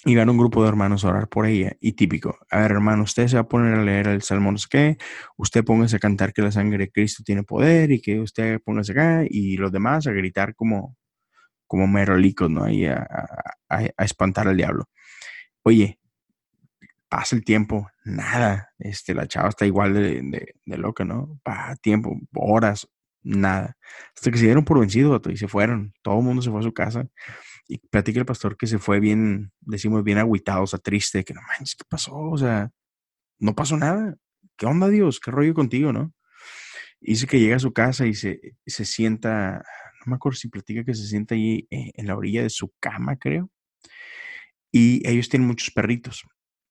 y 0.05 0.16
van 0.16 0.28
un 0.30 0.38
grupo 0.38 0.62
de 0.62 0.68
hermanos 0.68 1.05
a 1.05 1.11
orar 1.11 1.28
por 1.28 1.46
ella. 1.46 1.76
Y 1.80 1.92
típico, 1.92 2.38
a 2.50 2.61
ver 2.61 2.72
hermano, 2.72 3.05
usted 3.05 3.28
se 3.28 3.36
va 3.36 3.42
a 3.42 3.48
poner 3.48 3.74
a 3.74 3.84
leer 3.84 4.09
el 4.09 4.22
Salmo 4.22 4.50
no 4.50 4.59
sé 4.59 4.66
qué, 4.70 4.98
usted 5.36 5.64
póngase 5.64 5.96
a 5.96 5.98
cantar 6.00 6.32
que 6.32 6.42
la 6.42 6.53
sangre 6.53 6.78
de 6.78 6.90
Cristo 6.90 7.22
tiene 7.24 7.44
poder 7.44 7.92
y 7.92 8.00
que 8.03 8.20
usted 8.20 8.61
póngase 8.64 8.92
acá 8.92 9.24
y 9.28 9.57
los 9.57 9.70
demás 9.72 10.07
a 10.07 10.12
gritar 10.12 10.55
como, 10.55 10.96
como 11.66 11.86
merolicos, 11.86 12.50
¿no? 12.50 12.68
Y 12.68 12.86
a, 12.86 13.07
espantar 13.98 14.48
al 14.48 14.57
diablo. 14.57 14.88
Oye, 15.62 15.98
pasa 17.09 17.36
el 17.36 17.44
tiempo, 17.44 17.88
nada. 18.05 18.70
Este, 18.78 19.14
la 19.14 19.26
chava 19.26 19.48
está 19.50 19.66
igual 19.66 19.94
de, 19.94 20.22
de, 20.66 20.78
loca, 20.78 21.05
¿no? 21.05 21.40
Pa, 21.42 21.76
tiempo, 21.76 22.14
horas, 22.34 22.88
nada. 23.22 23.76
Hasta 24.14 24.30
que 24.30 24.38
se 24.38 24.44
dieron 24.46 24.64
por 24.64 24.80
vencidos 24.80 25.22
y 25.28 25.36
se 25.36 25.48
fueron. 25.48 25.94
Todo 26.03 26.18
el 26.18 26.24
mundo 26.24 26.42
se 26.42 26.50
fue 26.50 26.61
a 26.61 26.64
su 26.64 26.74
casa. 26.74 27.07
Y 27.73 27.79
platica 27.79 28.20
el 28.20 28.27
pastor 28.27 28.59
que 28.59 28.66
se 28.66 28.79
fue 28.79 29.01
bien, 29.01 29.51
decimos, 29.62 30.05
bien 30.05 30.18
agüitado, 30.18 30.64
o 30.64 30.66
sea, 30.66 30.79
triste, 30.79 31.25
que 31.25 31.33
no 31.33 31.41
manches, 31.41 31.75
¿qué 31.75 31.85
pasó? 31.89 32.14
O 32.14 32.37
sea, 32.37 32.70
no 33.39 33.55
pasó 33.55 33.79
nada. 33.79 34.14
¿Qué 34.59 34.66
onda, 34.66 34.91
Dios? 34.91 35.20
¿Qué 35.20 35.31
rollo 35.31 35.55
contigo, 35.55 35.91
no? 35.91 36.12
Y 37.01 37.12
dice 37.12 37.27
que 37.27 37.41
llega 37.41 37.57
a 37.57 37.61
su 37.61 37.73
casa 37.73 38.07
y 38.07 38.12
se, 38.12 38.57
se 38.66 38.85
sienta, 38.85 39.64
no 40.01 40.11
me 40.11 40.16
acuerdo 40.16 40.37
si 40.37 40.49
platica 40.49 40.85
que 40.85 40.95
se 40.95 41.07
sienta 41.07 41.35
ahí 41.35 41.66
eh, 41.70 41.93
en 41.95 42.07
la 42.09 42.14
orilla 42.14 42.43
de 42.43 42.51
su 42.51 42.75
cama, 42.79 43.16
creo. 43.16 43.51
Y 44.70 45.09
ellos 45.09 45.31
tienen 45.31 45.49
muchos 45.49 45.70
perritos. 45.70 46.27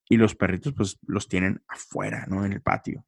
Y 0.07 0.17
los 0.17 0.35
perritos, 0.35 0.71
pues, 0.77 0.99
los 1.07 1.27
tienen 1.27 1.63
afuera, 1.67 2.27
¿no? 2.27 2.45
En 2.45 2.53
el 2.53 2.61
patio. 2.61 3.07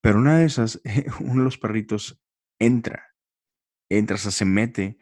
Pero 0.00 0.18
una 0.18 0.38
de 0.38 0.46
esas, 0.46 0.80
uno 1.20 1.40
de 1.40 1.44
los 1.44 1.58
perritos 1.58 2.18
entra, 2.58 3.04
entra, 3.90 4.14
o 4.14 4.18
sea, 4.18 4.30
se 4.30 4.46
mete 4.46 4.96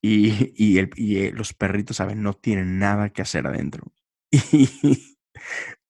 y, 0.00 0.78
el, 0.78 0.90
eh, 0.96 1.32
los 1.34 1.54
perritos, 1.54 1.96
¿saben? 1.96 2.22
No 2.22 2.34
tienen 2.34 2.78
nada 2.78 3.10
que 3.10 3.22
hacer 3.22 3.46
adentro. 3.46 3.92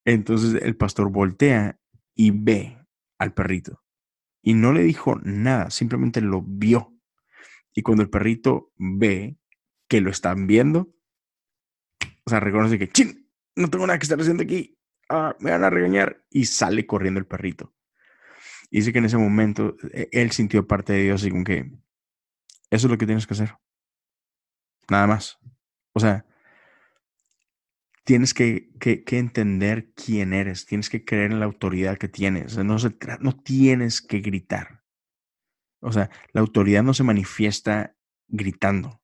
Y 0.04 0.12
entonces 0.12 0.62
el 0.62 0.76
pastor 0.76 1.10
voltea 1.10 1.78
y 2.14 2.30
ve 2.30 2.78
al 3.18 3.34
perrito. 3.34 3.82
Y 4.42 4.54
no 4.54 4.72
le 4.72 4.82
dijo 4.82 5.16
nada, 5.22 5.70
simplemente 5.70 6.20
lo 6.20 6.42
vio. 6.42 6.94
Y 7.74 7.82
cuando 7.82 8.02
el 8.02 8.10
perrito 8.10 8.72
ve 8.76 9.36
que 9.88 10.00
lo 10.00 10.10
están 10.10 10.46
viendo, 10.46 10.94
o 12.24 12.30
sea, 12.30 12.40
reconoce 12.40 12.78
que, 12.78 12.88
¡chin! 12.88 13.30
No 13.56 13.68
tengo 13.68 13.86
nada 13.86 13.98
que 13.98 14.04
estar 14.04 14.20
haciendo 14.20 14.42
aquí. 14.42 14.78
Ah, 15.08 15.36
me 15.40 15.50
van 15.50 15.64
a 15.64 15.70
regañar. 15.70 16.24
Y 16.30 16.46
sale 16.46 16.86
corriendo 16.86 17.20
el 17.20 17.26
perrito. 17.26 17.74
Y 18.70 18.78
dice 18.78 18.92
que 18.92 18.98
en 18.98 19.06
ese 19.06 19.16
momento 19.16 19.76
e, 19.92 20.08
él 20.12 20.30
sintió 20.30 20.66
parte 20.66 20.92
de 20.92 21.02
Dios 21.04 21.24
y 21.24 21.30
como 21.30 21.44
que 21.44 21.70
eso 22.70 22.86
es 22.86 22.90
lo 22.90 22.98
que 22.98 23.06
tienes 23.06 23.26
que 23.26 23.34
hacer. 23.34 23.54
Nada 24.90 25.06
más. 25.06 25.38
O 25.92 26.00
sea, 26.00 26.24
tienes 28.04 28.32
que, 28.32 28.70
entender 29.06 29.92
quién 29.92 30.32
eres, 30.32 30.64
tienes 30.64 30.88
que 30.88 31.04
creer 31.04 31.32
en 31.32 31.40
la 31.40 31.46
autoridad 31.46 31.98
que 31.98 32.08
tienes. 32.08 32.56
no, 32.56 32.76
no 33.20 33.36
tienes 33.36 34.00
que 34.00 34.20
gritar. 34.20 34.82
O 35.80 35.92
sea, 35.92 36.10
la 36.32 36.40
autoridad 36.40 36.82
no 36.82 36.94
se 36.94 37.04
manifiesta 37.04 37.96
gritando. 38.28 39.00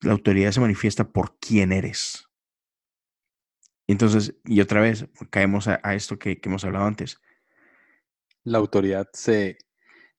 La 0.00 0.12
autoridad 0.12 0.52
se 0.52 0.60
manifiesta 0.60 1.12
por 1.12 1.38
quién 1.38 1.72
eres. 1.72 2.26
Entonces, 3.86 4.36
y 4.44 4.60
otra 4.60 4.80
vez, 4.80 5.06
caemos 5.30 5.68
a, 5.68 5.94
esto 5.94 6.18
que, 6.18 6.40
que, 6.40 6.48
hemos 6.48 6.64
hablado 6.64 6.86
antes. 6.86 7.20
La 8.44 8.58
autoridad 8.58 9.08
se 9.12 9.58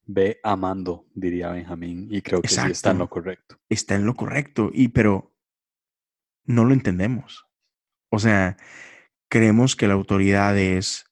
ve 0.06 0.40
amando, 0.42 1.06
diría 1.14 1.50
Benjamín, 1.50 2.08
y 2.10 2.22
creo 2.22 2.42
que 2.42 2.48
sí 2.48 2.60
está 2.70 2.90
en 2.90 2.98
lo 2.98 3.08
correcto. 3.08 3.58
Está 3.68 3.94
en 3.94 4.06
lo 4.06 4.14
correcto, 4.14 4.70
y 4.72 4.88
pero 4.88 5.32
no 6.44 6.64
lo 6.64 6.74
entendemos. 6.74 7.46
O 8.10 8.18
sea, 8.18 8.56
creemos 9.28 9.76
que 9.76 9.88
la 9.88 9.94
autoridad 9.94 10.58
es 10.58 11.06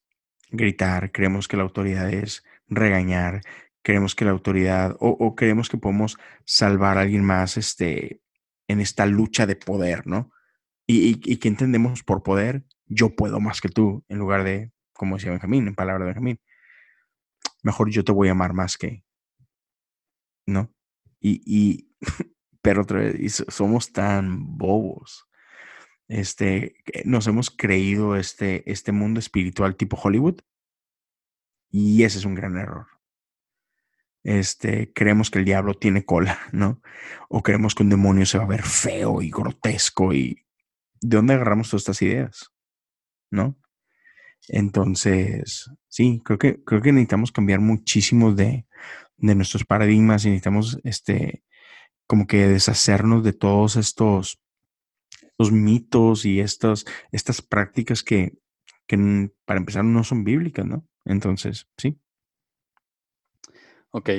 gritar, 0.50 1.12
creemos 1.12 1.48
que 1.48 1.56
la 1.56 1.62
autoridad 1.62 2.12
es 2.12 2.44
regañar, 2.68 3.42
creemos 3.82 4.14
que 4.14 4.24
la 4.24 4.32
autoridad, 4.32 4.96
o, 5.00 5.34
creemos 5.34 5.68
que 5.68 5.78
podemos 5.78 6.18
salvar 6.44 6.98
a 6.98 7.02
alguien 7.02 7.24
más 7.24 7.56
este, 7.56 8.20
en 8.68 8.80
esta 8.80 9.06
lucha 9.06 9.46
de 9.46 9.56
poder, 9.56 10.06
¿no? 10.06 10.30
Y, 10.86 11.20
y, 11.24 11.36
que 11.36 11.48
entendemos 11.48 12.02
por 12.02 12.24
poder, 12.24 12.64
yo 12.86 13.14
puedo 13.14 13.38
más 13.38 13.60
que 13.60 13.68
tú, 13.68 14.04
en 14.08 14.18
lugar 14.18 14.42
de, 14.42 14.72
como 14.92 15.16
decía 15.16 15.30
Benjamín, 15.30 15.68
en 15.68 15.74
palabra 15.76 16.04
de 16.04 16.08
Benjamín, 16.08 16.40
mejor 17.62 17.90
yo 17.90 18.04
te 18.04 18.12
voy 18.12 18.28
a 18.28 18.32
amar 18.32 18.52
más 18.52 18.76
que, 18.76 19.04
¿no? 20.46 20.72
Y, 21.20 21.42
y 21.44 21.94
pero 22.62 22.82
otra 22.82 23.00
vez, 23.00 23.44
somos 23.48 23.92
tan 23.92 24.56
bobos. 24.58 25.26
Este, 26.08 26.74
nos 27.04 27.26
hemos 27.28 27.50
creído 27.50 28.16
este, 28.16 28.68
este 28.70 28.90
mundo 28.90 29.20
espiritual 29.20 29.76
tipo 29.76 29.96
Hollywood 29.96 30.40
y 31.70 32.02
ese 32.02 32.18
es 32.18 32.24
un 32.24 32.34
gran 32.34 32.56
error. 32.56 32.88
Este, 34.22 34.92
creemos 34.92 35.30
que 35.30 35.38
el 35.38 35.44
diablo 35.44 35.74
tiene 35.74 36.04
cola, 36.04 36.38
¿no? 36.52 36.82
O 37.28 37.42
creemos 37.42 37.74
que 37.74 37.84
un 37.84 37.90
demonio 37.90 38.26
se 38.26 38.38
va 38.38 38.44
a 38.44 38.48
ver 38.48 38.62
feo 38.62 39.22
y 39.22 39.30
grotesco 39.30 40.12
y 40.12 40.46
¿de 41.00 41.16
dónde 41.16 41.34
agarramos 41.34 41.70
todas 41.70 41.82
estas 41.82 42.02
ideas? 42.02 42.52
¿No? 43.30 43.56
Entonces, 44.48 45.70
sí, 45.88 46.20
creo 46.24 46.38
que, 46.38 46.62
creo 46.64 46.82
que 46.82 46.92
necesitamos 46.92 47.32
cambiar 47.32 47.60
muchísimo 47.60 48.32
de, 48.32 48.66
nuestros 49.18 49.64
paradigmas 49.64 50.24
y 50.24 50.28
necesitamos 50.28 50.78
este, 50.82 51.44
como 52.06 52.26
que 52.26 52.48
deshacernos 52.48 53.22
de 53.22 53.32
todos 53.32 53.76
estos, 53.76 54.40
los 55.38 55.52
mitos 55.52 56.24
y 56.24 56.40
estas, 56.40 56.84
estas 57.12 57.42
prácticas 57.42 58.02
que, 58.02 58.38
que 58.86 59.30
para 59.44 59.60
empezar 59.60 59.84
no 59.84 60.04
son 60.04 60.24
bíblicas, 60.24 60.66
¿no? 60.66 60.86
Entonces, 61.04 61.66
sí. 61.76 61.98
Ok, 63.90 64.10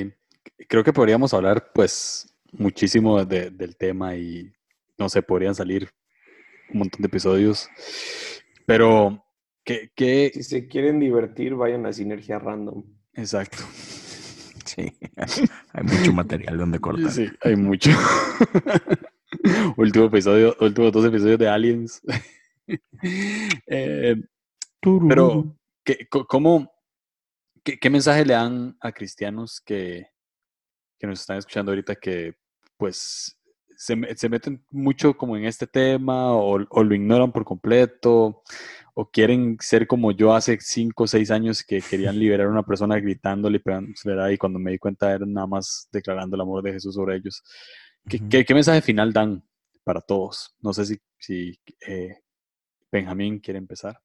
creo 0.68 0.84
que 0.84 0.92
podríamos 0.92 1.34
hablar 1.34 1.70
pues 1.72 2.34
muchísimo 2.52 3.24
del 3.24 3.76
tema 3.76 4.16
y 4.16 4.52
no 4.98 5.08
sé, 5.08 5.22
podrían 5.22 5.54
salir 5.54 5.90
un 6.70 6.80
montón 6.80 7.02
de 7.02 7.08
episodios, 7.08 7.68
pero 8.66 9.24
si 9.64 10.42
se 10.42 10.68
quieren 10.68 11.00
divertir, 11.00 11.54
vayan 11.54 11.86
a 11.86 11.92
Sinergia 11.92 12.38
Random. 12.38 12.84
Exacto. 13.14 13.58
Sí, 14.64 14.86
hay 15.72 15.84
mucho 15.84 16.12
material 16.14 16.56
donde 16.56 16.78
cortar. 16.78 17.10
Sí, 17.10 17.28
hay 17.42 17.56
mucho. 17.56 17.90
último 19.76 20.06
episodio, 20.06 20.56
últimos 20.60 20.92
dos 20.92 21.04
episodios 21.04 21.38
de 21.38 21.48
Aliens. 21.48 22.00
Eh, 23.66 24.14
pero, 24.80 25.58
¿qué, 25.84 26.06
cómo, 26.08 26.72
qué, 27.64 27.90
mensaje 27.90 28.24
le 28.24 28.34
dan 28.34 28.76
a 28.80 28.92
cristianos 28.92 29.60
que, 29.60 30.06
que 30.98 31.06
nos 31.08 31.20
están 31.20 31.38
escuchando 31.38 31.72
ahorita 31.72 31.96
que 31.96 32.34
pues 32.76 33.36
se, 33.82 33.96
se, 34.16 34.28
meten 34.28 34.64
mucho 34.70 35.16
como 35.16 35.36
en 35.36 35.44
este 35.44 35.66
tema 35.66 36.32
o, 36.32 36.64
o, 36.70 36.84
lo 36.84 36.94
ignoran 36.94 37.32
por 37.32 37.44
completo 37.44 38.44
o 38.94 39.10
quieren 39.10 39.56
ser 39.60 39.88
como 39.88 40.12
yo 40.12 40.34
hace 40.34 40.56
cinco 40.60 41.04
o 41.04 41.06
seis 41.08 41.32
años 41.32 41.64
que 41.64 41.80
querían 41.80 42.16
liberar 42.18 42.46
a 42.46 42.50
una 42.50 42.62
persona 42.62 43.00
gritándole 43.00 43.60
y 44.30 44.38
cuando 44.38 44.60
me 44.60 44.70
di 44.70 44.78
cuenta 44.78 45.12
era 45.12 45.26
nada 45.26 45.48
más 45.48 45.88
declarando 45.90 46.36
el 46.36 46.42
amor 46.42 46.62
de 46.62 46.74
Jesús 46.74 46.94
sobre 46.94 47.16
ellos. 47.16 47.42
¿Qué, 48.08 48.44
qué, 48.44 48.54
mensaje 48.54 48.82
final 48.82 49.12
dan 49.12 49.42
para 49.82 50.00
todos? 50.00 50.54
No 50.60 50.72
sé 50.72 50.86
si, 50.86 50.98
si 51.18 51.58
eh, 51.88 52.20
Benjamín 52.90 53.40
quiere 53.40 53.58
empezar. 53.58 54.00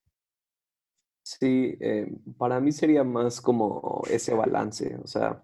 Sí, 1.21 1.77
eh, 1.79 2.11
para 2.35 2.59
mí 2.59 2.71
sería 2.71 3.03
más 3.03 3.41
como 3.41 4.01
ese 4.09 4.33
balance, 4.33 4.97
o 5.03 5.07
sea, 5.07 5.43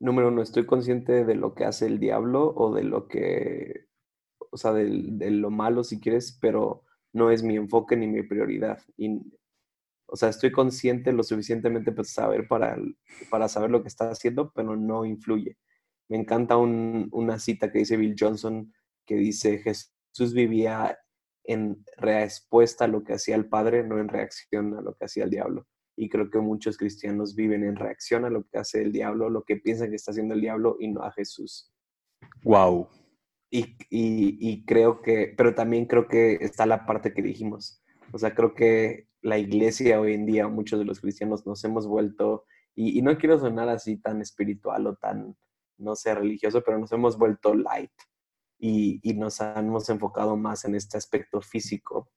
número 0.00 0.28
uno, 0.28 0.42
estoy 0.42 0.66
consciente 0.66 1.24
de 1.24 1.34
lo 1.34 1.54
que 1.54 1.64
hace 1.64 1.86
el 1.86 1.98
diablo 1.98 2.52
o 2.54 2.74
de 2.74 2.84
lo 2.84 3.08
que, 3.08 3.86
o 4.50 4.56
sea, 4.56 4.72
de 4.72 5.30
lo 5.30 5.50
malo 5.50 5.84
si 5.84 6.00
quieres, 6.00 6.38
pero 6.40 6.84
no 7.12 7.30
es 7.30 7.42
mi 7.42 7.56
enfoque 7.56 7.96
ni 7.96 8.06
mi 8.06 8.22
prioridad. 8.22 8.80
Y, 8.96 9.20
o 10.06 10.16
sea, 10.16 10.28
estoy 10.28 10.52
consciente 10.52 11.12
lo 11.12 11.22
suficientemente 11.22 11.92
para 11.92 12.04
saber, 12.04 12.48
para, 12.48 12.76
para 13.30 13.48
saber 13.48 13.70
lo 13.70 13.82
que 13.82 13.88
está 13.88 14.10
haciendo, 14.10 14.52
pero 14.54 14.76
no 14.76 15.04
influye. 15.04 15.58
Me 16.08 16.16
encanta 16.16 16.56
una 16.56 17.38
cita 17.38 17.70
que 17.70 17.80
dice 17.80 17.96
Bill 17.96 18.16
Johnson, 18.18 18.72
que 19.06 19.16
dice, 19.16 19.58
Jesús 19.58 20.32
vivía 20.32 20.98
en 21.44 21.84
respuesta 21.96 22.84
a 22.84 22.88
lo 22.88 23.04
que 23.04 23.14
hacía 23.14 23.36
el 23.36 23.48
Padre, 23.48 23.82
no 23.82 23.98
en 23.98 24.08
reacción 24.08 24.74
a 24.74 24.80
lo 24.80 24.94
que 24.94 25.04
hacía 25.04 25.24
el 25.24 25.30
diablo. 25.30 25.66
Y 25.98 26.08
creo 26.08 26.30
que 26.30 26.38
muchos 26.38 26.78
cristianos 26.78 27.34
viven 27.34 27.64
en 27.64 27.74
reacción 27.74 28.24
a 28.24 28.30
lo 28.30 28.44
que 28.44 28.58
hace 28.58 28.80
el 28.80 28.92
diablo, 28.92 29.28
lo 29.28 29.42
que 29.42 29.56
piensan 29.56 29.90
que 29.90 29.96
está 29.96 30.12
haciendo 30.12 30.34
el 30.34 30.40
diablo 30.40 30.76
y 30.78 30.86
no 30.86 31.02
a 31.02 31.10
Jesús. 31.10 31.72
Wow. 32.44 32.88
Y, 33.50 33.74
y, 33.90 34.64
creo 34.64 35.02
que, 35.02 35.34
pero 35.36 35.56
también 35.56 35.86
creo 35.86 36.06
que 36.06 36.34
está 36.34 36.66
la 36.66 36.86
parte 36.86 37.12
que 37.12 37.22
dijimos. 37.22 37.82
O 38.12 38.18
sea, 38.18 38.32
creo 38.32 38.54
que 38.54 39.08
la 39.22 39.38
iglesia 39.38 40.00
hoy 40.00 40.14
en 40.14 40.24
día, 40.24 40.46
muchos 40.46 40.78
de 40.78 40.84
los 40.84 41.00
cristianos 41.00 41.44
nos 41.44 41.64
hemos 41.64 41.88
vuelto, 41.88 42.44
y, 42.76 42.96
y 42.96 43.02
no 43.02 43.18
quiero 43.18 43.40
sonar 43.40 43.68
así 43.68 43.96
tan 43.96 44.20
espiritual 44.20 44.86
o 44.86 44.94
tan, 44.94 45.36
no 45.78 45.96
sé, 45.96 46.14
religioso, 46.14 46.62
pero 46.64 46.78
nos 46.78 46.92
hemos 46.92 47.18
vuelto 47.18 47.54
light 47.56 47.90
y, 48.56 49.00
y 49.02 49.14
nos 49.14 49.40
hemos 49.40 49.88
enfocado 49.88 50.36
más 50.36 50.64
en 50.64 50.76
este 50.76 50.96
aspecto 50.96 51.40
físico 51.40 52.08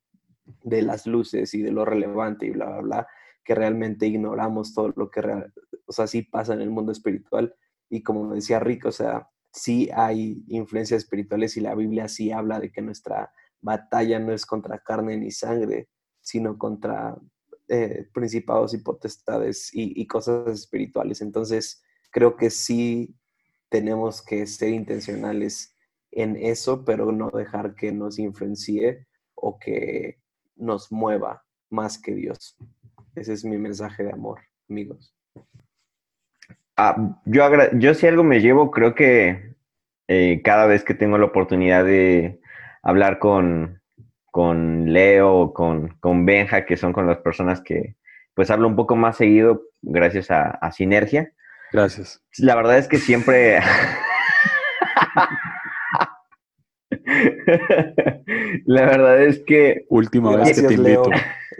de 0.63 0.84
las 0.84 1.07
luces 1.07 1.53
y 1.55 1.63
de 1.63 1.71
lo 1.71 1.84
relevante 1.84 2.45
y 2.45 2.51
bla, 2.51 2.65
bla, 2.67 2.82
bla, 2.82 3.07
que 3.43 3.55
realmente 3.55 4.07
ignoramos 4.07 4.73
todo 4.73 4.93
lo 4.95 5.09
que, 5.09 5.21
real, 5.21 5.53
o 5.85 5.91
sea, 5.91 6.07
sí 6.07 6.23
pasa 6.23 6.53
en 6.53 6.61
el 6.61 6.69
mundo 6.69 6.91
espiritual. 6.91 7.55
Y 7.89 8.03
como 8.03 8.33
decía 8.33 8.59
Rick, 8.59 8.85
o 8.85 8.91
sea, 8.91 9.29
sí 9.51 9.89
hay 9.93 10.43
influencias 10.47 11.03
espirituales 11.03 11.57
y 11.57 11.61
la 11.61 11.75
Biblia 11.75 12.07
sí 12.07 12.31
habla 12.31 12.59
de 12.59 12.71
que 12.71 12.81
nuestra 12.81 13.31
batalla 13.61 14.19
no 14.19 14.33
es 14.33 14.45
contra 14.45 14.79
carne 14.79 15.17
ni 15.17 15.31
sangre, 15.31 15.89
sino 16.21 16.57
contra 16.57 17.17
eh, 17.67 18.07
principados 18.13 18.73
y 18.73 18.79
potestades 18.79 19.69
y, 19.73 20.05
cosas 20.07 20.47
espirituales. 20.49 21.21
Entonces, 21.21 21.81
creo 22.11 22.35
que 22.35 22.49
sí 22.49 23.15
tenemos 23.69 24.21
que 24.21 24.45
ser 24.47 24.69
intencionales 24.69 25.75
en 26.11 26.35
eso, 26.35 26.83
pero 26.83 27.11
no 27.11 27.29
dejar 27.29 27.75
que 27.75 27.91
nos 27.91 28.19
influencie 28.19 29.07
o 29.35 29.57
que 29.57 30.21
nos 30.55 30.91
mueva 30.91 31.45
más 31.69 31.97
que 31.97 32.13
Dios. 32.13 32.57
Ese 33.16 33.34
es 33.34 33.43
mi 33.45 33.57
mensaje 33.57 34.03
de 34.03 34.12
amor, 34.12 34.39
amigos. 34.70 35.14
Ah, 36.78 37.18
yo, 37.26 37.43
yo 37.74 37.93
si 37.93 38.07
algo 38.07 38.24
me 38.24 38.39
llevo, 38.39 38.72
creo 38.72 38.95
que 38.95 39.55
eh, 40.07 40.41
cada 40.43 40.66
vez 40.66 40.84
que 40.84 40.93
tengo 40.93 41.18
la 41.18 41.26
oportunidad 41.26 41.86
de 41.86 42.39
hablar 42.82 43.20
con, 43.20 43.82
con 44.26 44.91
Leo 44.91 45.34
o 45.34 45.53
con, 45.53 45.97
con, 45.99 46.26
Benja, 46.26 46.66
que 46.66 46.78
son 46.78 46.93
con 46.93 47.07
las 47.07 47.18
personas 47.18 47.62
que 47.62 47.95
pues 48.34 48.49
hablo 48.49 48.68
un 48.68 48.76
poco 48.76 48.95
más 48.95 49.18
seguido 49.18 49.64
gracias 49.82 50.32
a, 50.32 50.49
a 50.49 50.72
Sinergia. 50.72 51.34
Gracias. 51.72 52.24
La 52.38 52.55
verdad 52.55 52.78
es 52.78 52.88
que 52.88 52.97
siempre... 52.97 53.59
La 58.66 58.86
verdad 58.86 59.24
es 59.24 59.39
que. 59.39 59.86
Última 59.89 60.36
vez 60.36 60.62
que 60.62 60.68
te 60.68 60.74
invito. 60.74 61.09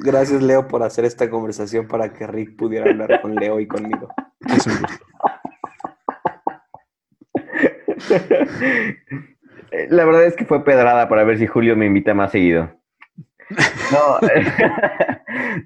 Gracias, 0.04 0.42
Leo, 0.42 0.68
por 0.68 0.84
hacer 0.84 1.06
esta 1.06 1.30
conversación 1.30 1.88
para 1.88 2.12
que 2.12 2.28
Rick 2.28 2.56
pudiera 2.56 2.90
hablar 2.90 3.22
con 3.22 3.36
Leo 3.36 3.60
y 3.60 3.68
conmigo. 3.68 4.10
Es 4.48 4.68
un 4.68 4.74
gusto. 4.82 5.06
La 9.90 10.06
verdad 10.06 10.26
es 10.26 10.36
que 10.36 10.46
fue 10.46 10.64
pedrada 10.64 11.08
para 11.08 11.24
ver 11.24 11.38
si 11.38 11.48
Julio 11.48 11.76
me 11.76 11.86
invita 11.86 12.14
más 12.14 12.32
seguido. 12.32 12.70
No, 13.92 14.28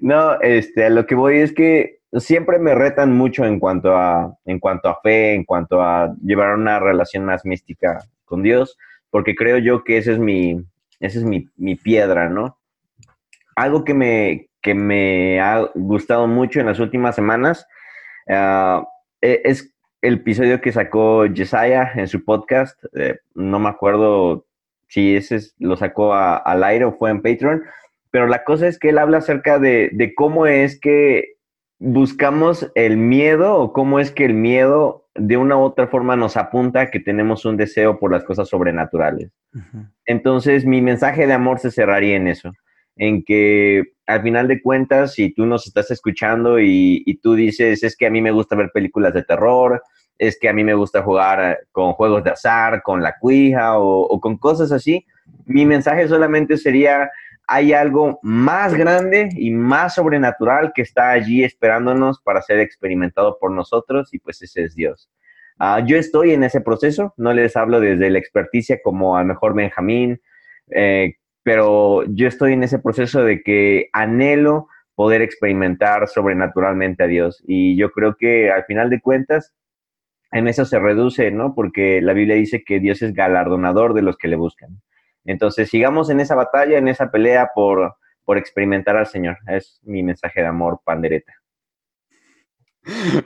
no, 0.00 0.40
este, 0.40 0.84
a 0.86 0.90
lo 0.90 1.06
que 1.06 1.14
voy 1.14 1.38
es 1.38 1.52
que 1.52 2.00
siempre 2.12 2.58
me 2.58 2.74
retan 2.74 3.12
mucho 3.12 3.44
en 3.44 3.58
cuanto 3.58 3.96
a, 3.96 4.36
en 4.44 4.58
cuanto 4.58 4.88
a 4.88 5.00
fe, 5.00 5.34
en 5.34 5.44
cuanto 5.44 5.82
a 5.82 6.14
llevar 6.22 6.54
una 6.54 6.78
relación 6.78 7.24
más 7.24 7.44
mística 7.44 7.98
con 8.24 8.42
Dios 8.42 8.76
porque 9.16 9.34
creo 9.34 9.56
yo 9.56 9.82
que 9.82 9.96
ese 9.96 10.12
es 10.12 10.18
mi, 10.18 10.62
esa 11.00 11.18
es 11.18 11.24
mi, 11.24 11.74
piedra, 11.76 12.28
¿no? 12.28 12.58
Algo 13.56 13.84
que 13.84 13.94
me, 13.94 14.48
que 14.62 14.74
me 14.74 15.40
ha 15.40 15.68
gustado 15.74 16.26
mucho 16.26 16.60
en 16.60 16.66
las 16.66 16.78
últimas 16.78 17.14
semanas 17.14 17.66
e, 18.28 19.40
es 19.44 19.74
el 20.02 20.14
episodio 20.14 20.60
que 20.60 20.72
sacó 20.72 21.24
Jesiah 21.32 21.92
en 21.94 22.08
su 22.08 22.24
podcast. 22.24 22.78
Eh, 22.94 23.18
no 23.34 23.58
me 23.58 23.68
acuerdo 23.68 24.46
si 24.88 25.16
ese 25.16 25.40
lo 25.58 25.76
sacó 25.76 26.14
al 26.14 26.62
aire 26.62 26.84
o 26.84 26.92
fue 26.92 27.10
en 27.10 27.22
Patreon, 27.22 27.64
pero 28.10 28.26
la 28.26 28.44
cosa 28.44 28.68
es 28.68 28.78
que 28.78 28.90
él 28.90 28.98
habla 28.98 29.18
acerca 29.18 29.58
de, 29.58 29.90
de 29.92 30.14
cómo 30.14 30.46
es 30.46 30.78
que 30.78 31.36
buscamos 31.78 32.70
el 32.74 32.96
miedo 32.96 33.56
o 33.56 33.72
cómo 33.72 33.98
es 33.98 34.10
que 34.10 34.24
el 34.24 34.34
miedo 34.34 35.06
de 35.14 35.36
una 35.36 35.56
u 35.56 35.60
otra 35.60 35.88
forma 35.88 36.16
nos 36.16 36.36
apunta 36.36 36.82
a 36.82 36.90
que 36.90 37.00
tenemos 37.00 37.44
un 37.44 37.56
deseo 37.56 37.98
por 37.98 38.12
las 38.12 38.24
cosas 38.24 38.48
sobrenaturales. 38.48 39.30
Entonces, 40.04 40.64
mi 40.64 40.82
mensaje 40.82 41.26
de 41.26 41.32
amor 41.32 41.58
se 41.58 41.70
cerraría 41.70 42.16
en 42.16 42.28
eso, 42.28 42.52
en 42.96 43.22
que 43.22 43.84
al 44.06 44.22
final 44.22 44.48
de 44.48 44.62
cuentas, 44.62 45.14
si 45.14 45.32
tú 45.32 45.46
nos 45.46 45.66
estás 45.66 45.90
escuchando 45.90 46.58
y, 46.60 47.20
tú 47.22 47.34
dices, 47.34 47.82
es 47.82 47.96
que 47.96 48.06
a 48.06 48.10
mí 48.10 48.20
me 48.20 48.30
gusta 48.30 48.56
ver 48.56 48.70
películas 48.72 49.12
de 49.14 49.22
terror, 49.22 49.82
es 50.18 50.38
que 50.40 50.48
a 50.48 50.52
mí 50.52 50.64
me 50.64 50.74
gusta 50.74 51.02
jugar 51.02 51.58
con 51.72 51.92
juegos 51.92 52.24
de 52.24 52.30
azar, 52.30 52.82
con 52.82 53.02
la 53.02 53.16
cuija 53.18 53.78
o 53.78 54.18
con 54.20 54.38
cosas 54.38 54.72
así, 54.72 55.04
mi 55.44 55.64
mensaje 55.64 56.08
solamente 56.08 56.56
sería, 56.56 57.10
hay 57.46 57.72
algo 57.72 58.18
más 58.22 58.74
grande 58.74 59.28
y 59.36 59.50
más 59.50 59.94
sobrenatural 59.94 60.72
que 60.74 60.82
está 60.82 61.10
allí 61.10 61.44
esperándonos 61.44 62.20
para 62.20 62.42
ser 62.42 62.58
experimentado 62.58 63.38
por 63.38 63.52
nosotros 63.52 64.12
y 64.12 64.18
pues 64.18 64.42
ese 64.42 64.64
es 64.64 64.74
Dios. 64.74 65.08
Ah, 65.58 65.80
yo 65.86 65.96
estoy 65.96 66.32
en 66.32 66.44
ese 66.44 66.60
proceso, 66.60 67.14
no 67.16 67.32
les 67.32 67.56
hablo 67.56 67.80
desde 67.80 68.10
la 68.10 68.18
experticia 68.18 68.78
como 68.82 69.16
al 69.16 69.26
mejor 69.26 69.54
Benjamín, 69.54 70.20
eh, 70.70 71.14
pero 71.46 72.02
yo 72.08 72.26
estoy 72.26 72.54
en 72.54 72.64
ese 72.64 72.80
proceso 72.80 73.22
de 73.22 73.40
que 73.44 73.88
anhelo 73.92 74.66
poder 74.96 75.22
experimentar 75.22 76.08
sobrenaturalmente 76.08 77.04
a 77.04 77.06
Dios 77.06 77.40
y 77.46 77.76
yo 77.76 77.92
creo 77.92 78.16
que 78.16 78.50
al 78.50 78.64
final 78.64 78.90
de 78.90 79.00
cuentas 79.00 79.54
en 80.32 80.48
eso 80.48 80.64
se 80.64 80.80
reduce, 80.80 81.30
¿no? 81.30 81.54
Porque 81.54 82.00
la 82.02 82.14
Biblia 82.14 82.34
dice 82.34 82.64
que 82.64 82.80
Dios 82.80 83.00
es 83.00 83.14
galardonador 83.14 83.94
de 83.94 84.02
los 84.02 84.16
que 84.16 84.26
le 84.26 84.34
buscan. 84.34 84.82
Entonces, 85.24 85.70
sigamos 85.70 86.10
en 86.10 86.18
esa 86.18 86.34
batalla, 86.34 86.78
en 86.78 86.88
esa 86.88 87.12
pelea 87.12 87.50
por, 87.54 87.94
por 88.24 88.38
experimentar 88.38 88.96
al 88.96 89.06
Señor. 89.06 89.38
Es 89.46 89.78
mi 89.84 90.02
mensaje 90.02 90.40
de 90.40 90.48
amor, 90.48 90.80
pandereta. 90.84 91.32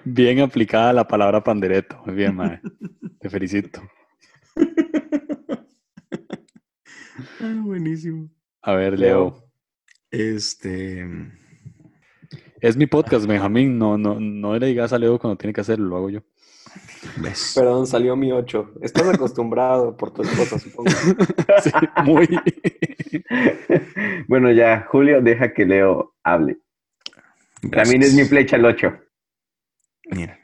Bien 0.05 0.41
aplicada 0.41 0.93
la 0.93 1.09
palabra 1.09 1.43
pandereto. 1.43 2.03
Muy 2.05 2.17
bien, 2.17 2.37
Mae. 2.37 2.61
Te 3.19 3.31
felicito. 3.31 3.81
Ah, 7.41 7.61
buenísimo. 7.63 8.31
A 8.63 8.75
ver, 8.75 8.99
Leo. 8.99 9.45
Este. 10.11 11.07
Es 12.61 12.77
mi 12.77 12.87
podcast, 12.87 13.27
Benjamín. 13.27 13.79
No, 13.79 13.97
no, 13.97 14.21
no 14.21 14.59
le 14.59 14.67
digas 14.67 14.93
a 14.93 14.99
Leo 14.99 15.19
cuando 15.19 15.39
tiene 15.39 15.53
que 15.53 15.61
hacerlo, 15.61 15.87
lo 15.87 15.97
hago 15.97 16.11
yo. 16.11 16.21
Perdón, 17.55 17.87
salió 17.87 18.15
mi 18.17 18.33
8. 18.33 18.75
Estás 18.83 19.09
acostumbrado 19.09 19.97
por 19.97 20.13
tu 20.13 20.23
esposa, 20.23 20.59
supongo. 20.59 20.91
Sí, 21.63 21.71
muy. 22.05 22.29
bueno, 24.29 24.53
ya, 24.53 24.87
Julio, 24.91 25.21
deja 25.21 25.53
que 25.53 25.67
Leo 25.67 26.15
hable. 26.23 26.59
También 27.71 28.03
es 28.03 28.15
mi 28.15 28.25
flecha 28.25 28.57
el 28.57 28.65
8. 28.65 28.99
Mira, 30.13 30.39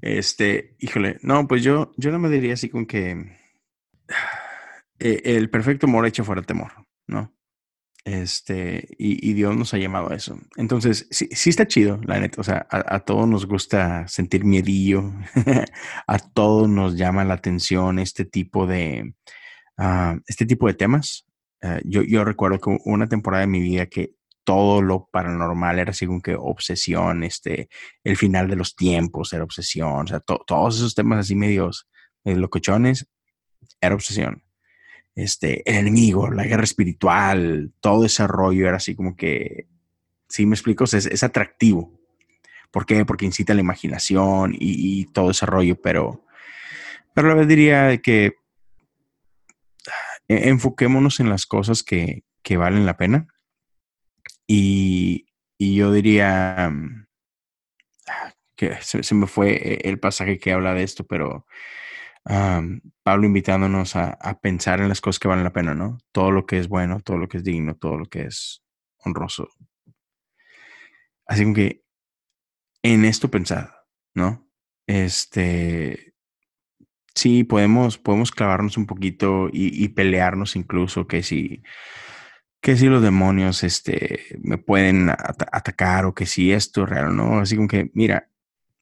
este, 0.00 0.76
híjole, 0.78 1.18
no, 1.22 1.46
pues 1.46 1.62
yo, 1.62 1.92
yo 1.96 2.10
no 2.10 2.18
me 2.18 2.28
diría 2.28 2.54
así 2.54 2.68
con 2.68 2.86
que 2.86 3.36
eh, 5.00 5.22
el 5.24 5.50
perfecto 5.50 5.86
amor 5.86 6.06
echa 6.06 6.24
fuera 6.24 6.42
temor, 6.42 6.72
¿no? 7.08 7.34
Este, 8.04 8.88
y, 8.98 9.34
Dios 9.34 9.56
nos 9.56 9.74
ha 9.74 9.78
llamado 9.78 10.10
a 10.10 10.16
eso. 10.16 10.38
Entonces, 10.56 11.06
sí, 11.10 11.28
sí 11.32 11.50
está 11.50 11.66
chido, 11.66 12.00
la 12.04 12.18
neta. 12.18 12.40
O 12.40 12.44
sea, 12.44 12.66
a, 12.70 13.00
todos 13.00 13.28
nos 13.28 13.46
gusta 13.46 14.08
sentir 14.08 14.44
miedillo, 14.44 15.12
a 16.06 16.18
todos 16.18 16.68
nos 16.68 16.96
llama 16.96 17.24
la 17.24 17.34
atención 17.34 17.98
este 17.98 18.24
tipo 18.24 18.66
de, 18.66 19.14
ah, 19.78 20.18
este 20.26 20.46
tipo 20.46 20.66
de 20.66 20.74
temas. 20.74 21.26
Eh, 21.62 21.82
yo, 21.84 22.02
yo 22.02 22.24
recuerdo 22.24 22.58
que 22.58 22.78
una 22.84 23.08
temporada 23.08 23.42
de 23.42 23.48
mi 23.48 23.60
vida 23.60 23.86
que 23.86 24.14
todo 24.44 24.82
lo 24.82 25.08
paranormal 25.12 25.78
era 25.78 25.92
como 26.06 26.22
que 26.22 26.34
obsesión, 26.34 27.22
este, 27.24 27.68
el 28.04 28.16
final 28.16 28.48
de 28.48 28.56
los 28.56 28.74
tiempos 28.74 29.32
era 29.32 29.44
obsesión, 29.44 30.04
o 30.04 30.06
sea, 30.06 30.20
todos 30.20 30.76
esos 30.76 30.94
temas 30.94 31.20
así 31.20 31.36
medios, 31.36 31.86
medios 32.24 32.40
locochones, 32.40 33.06
era 33.80 33.94
obsesión 33.94 34.42
este, 35.14 35.68
el 35.70 35.76
enemigo, 35.76 36.30
la 36.30 36.44
guerra 36.44 36.64
espiritual, 36.64 37.72
todo 37.80 38.04
ese 38.04 38.26
rollo 38.26 38.66
era 38.66 38.76
así 38.76 38.94
como 38.94 39.16
que, 39.16 39.66
si 40.28 40.46
me 40.46 40.54
explico, 40.54 40.84
es, 40.84 40.94
es, 40.94 41.22
atractivo. 41.22 41.98
¿Por 42.70 42.86
qué? 42.86 43.04
Porque 43.04 43.26
incita 43.26 43.54
la 43.54 43.60
imaginación 43.60 44.54
y, 44.58 45.06
todo 45.06 45.32
ese 45.32 45.46
rollo, 45.46 45.80
pero, 45.80 46.24
pero 47.14 47.28
la 47.28 47.34
verdad 47.34 47.48
diría 47.48 47.98
que 47.98 48.34
e, 50.28 50.48
enfoquémonos 50.48 51.18
en 51.18 51.28
las 51.28 51.46
cosas 51.46 51.82
que, 51.82 52.22
que 52.42 52.56
valen 52.56 52.86
la 52.86 52.96
pena. 52.96 53.26
Y, 54.46 55.26
y 55.58 55.74
yo 55.74 55.92
diría 55.92 56.72
que 58.56 58.76
se, 58.80 59.02
se, 59.02 59.14
me 59.14 59.26
fue 59.26 59.80
el 59.84 59.98
pasaje 59.98 60.38
que 60.38 60.52
habla 60.52 60.74
de 60.74 60.82
esto, 60.84 61.04
pero 61.04 61.46
Pablo 62.24 63.26
invitándonos 63.26 63.96
a, 63.96 64.38
pensar 64.40 64.80
en 64.80 64.88
las 64.88 65.00
cosas 65.00 65.18
que 65.18 65.28
valen 65.28 65.44
la 65.44 65.52
pena, 65.52 65.74
¿no? 65.74 65.98
Todo 66.12 66.30
lo 66.30 66.46
que 66.46 66.58
es 66.58 66.68
bueno, 66.68 67.00
todo 67.00 67.18
lo 67.18 67.28
que 67.28 67.38
es 67.38 67.44
digno, 67.44 67.76
todo 67.76 67.96
lo 67.96 68.06
que 68.06 68.22
es 68.22 68.62
honroso. 68.98 69.48
Así 71.26 71.52
que 71.52 71.82
en 72.82 73.04
esto 73.04 73.30
pensad, 73.30 73.68
¿no? 74.14 74.48
Este, 74.86 76.14
sí, 77.14 77.44
podemos, 77.44 77.98
podemos 77.98 78.30
clavarnos 78.32 78.76
un 78.76 78.86
poquito 78.86 79.48
y, 79.52 79.88
pelearnos 79.88 80.56
incluso 80.56 81.06
que 81.06 81.22
si, 81.22 81.62
que 82.60 82.76
si 82.76 82.86
los 82.86 83.02
demonios, 83.02 83.64
este, 83.64 84.38
me 84.42 84.58
pueden 84.58 85.10
atacar 85.10 86.04
o 86.06 86.14
que 86.14 86.26
si 86.26 86.52
esto 86.52 86.84
es 86.84 86.90
real, 86.90 87.16
¿no? 87.16 87.40
Así 87.40 87.56
como 87.56 87.68
que, 87.68 87.90
mira, 87.94 88.29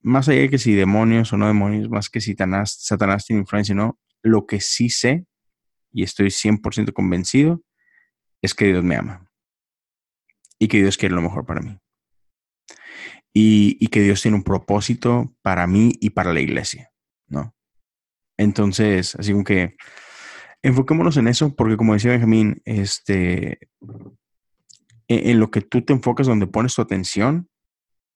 más 0.01 0.29
allá 0.29 0.41
de 0.41 0.51
que 0.51 0.59
si 0.59 0.75
demonios 0.75 1.33
o 1.33 1.37
no 1.37 1.47
demonios, 1.47 1.89
más 1.89 2.09
que 2.09 2.21
si 2.21 2.33
Satanás, 2.33 2.77
Satanás 2.81 3.27
tiene 3.27 3.41
influencia, 3.41 3.75
¿no? 3.75 3.99
Lo 4.23 4.47
que 4.47 4.61
sí 4.61 4.91
sé 4.91 5.27
y 5.93 6.03
estoy 6.03 6.29
100% 6.29 6.93
convencido 6.93 7.63
es 8.43 8.55
que 8.55 8.67
Dios 8.67 8.85
me 8.85 8.97
ama 8.97 9.31
y 10.59 10.69
que 10.69 10.83
Dios 10.83 10.97
quiere 10.97 11.15
lo 11.15 11.23
mejor 11.23 11.47
para 11.47 11.61
mí 11.61 11.79
y, 13.33 13.89
que 13.89 14.03
Dios 14.03 14.23
tiene 14.23 14.37
un 14.37 14.43
propósito 14.43 15.35
para 15.43 15.67
mí 15.67 15.93
y 16.01 16.11
para 16.11 16.33
la 16.33 16.41
iglesia, 16.41 16.91
¿no? 17.29 17.55
Entonces, 18.37 19.15
así 19.17 19.33
como 19.33 19.45
que 19.45 19.77
enfoquémonos 20.63 21.17
en 21.17 21.29
eso, 21.29 21.55
porque 21.55 21.77
como 21.77 21.93
decía 21.93 22.13
Benjamín, 22.13 22.61
este, 22.65 23.59
en, 25.09 25.31
en, 25.31 25.41
lo 25.41 25.51
que 25.51 25.61
tú 25.61 25.83
te 25.83 25.93
enfocas, 25.93 26.27
donde 26.27 26.47
pones 26.47 26.75
tu 26.75 26.83
atención, 26.83 27.49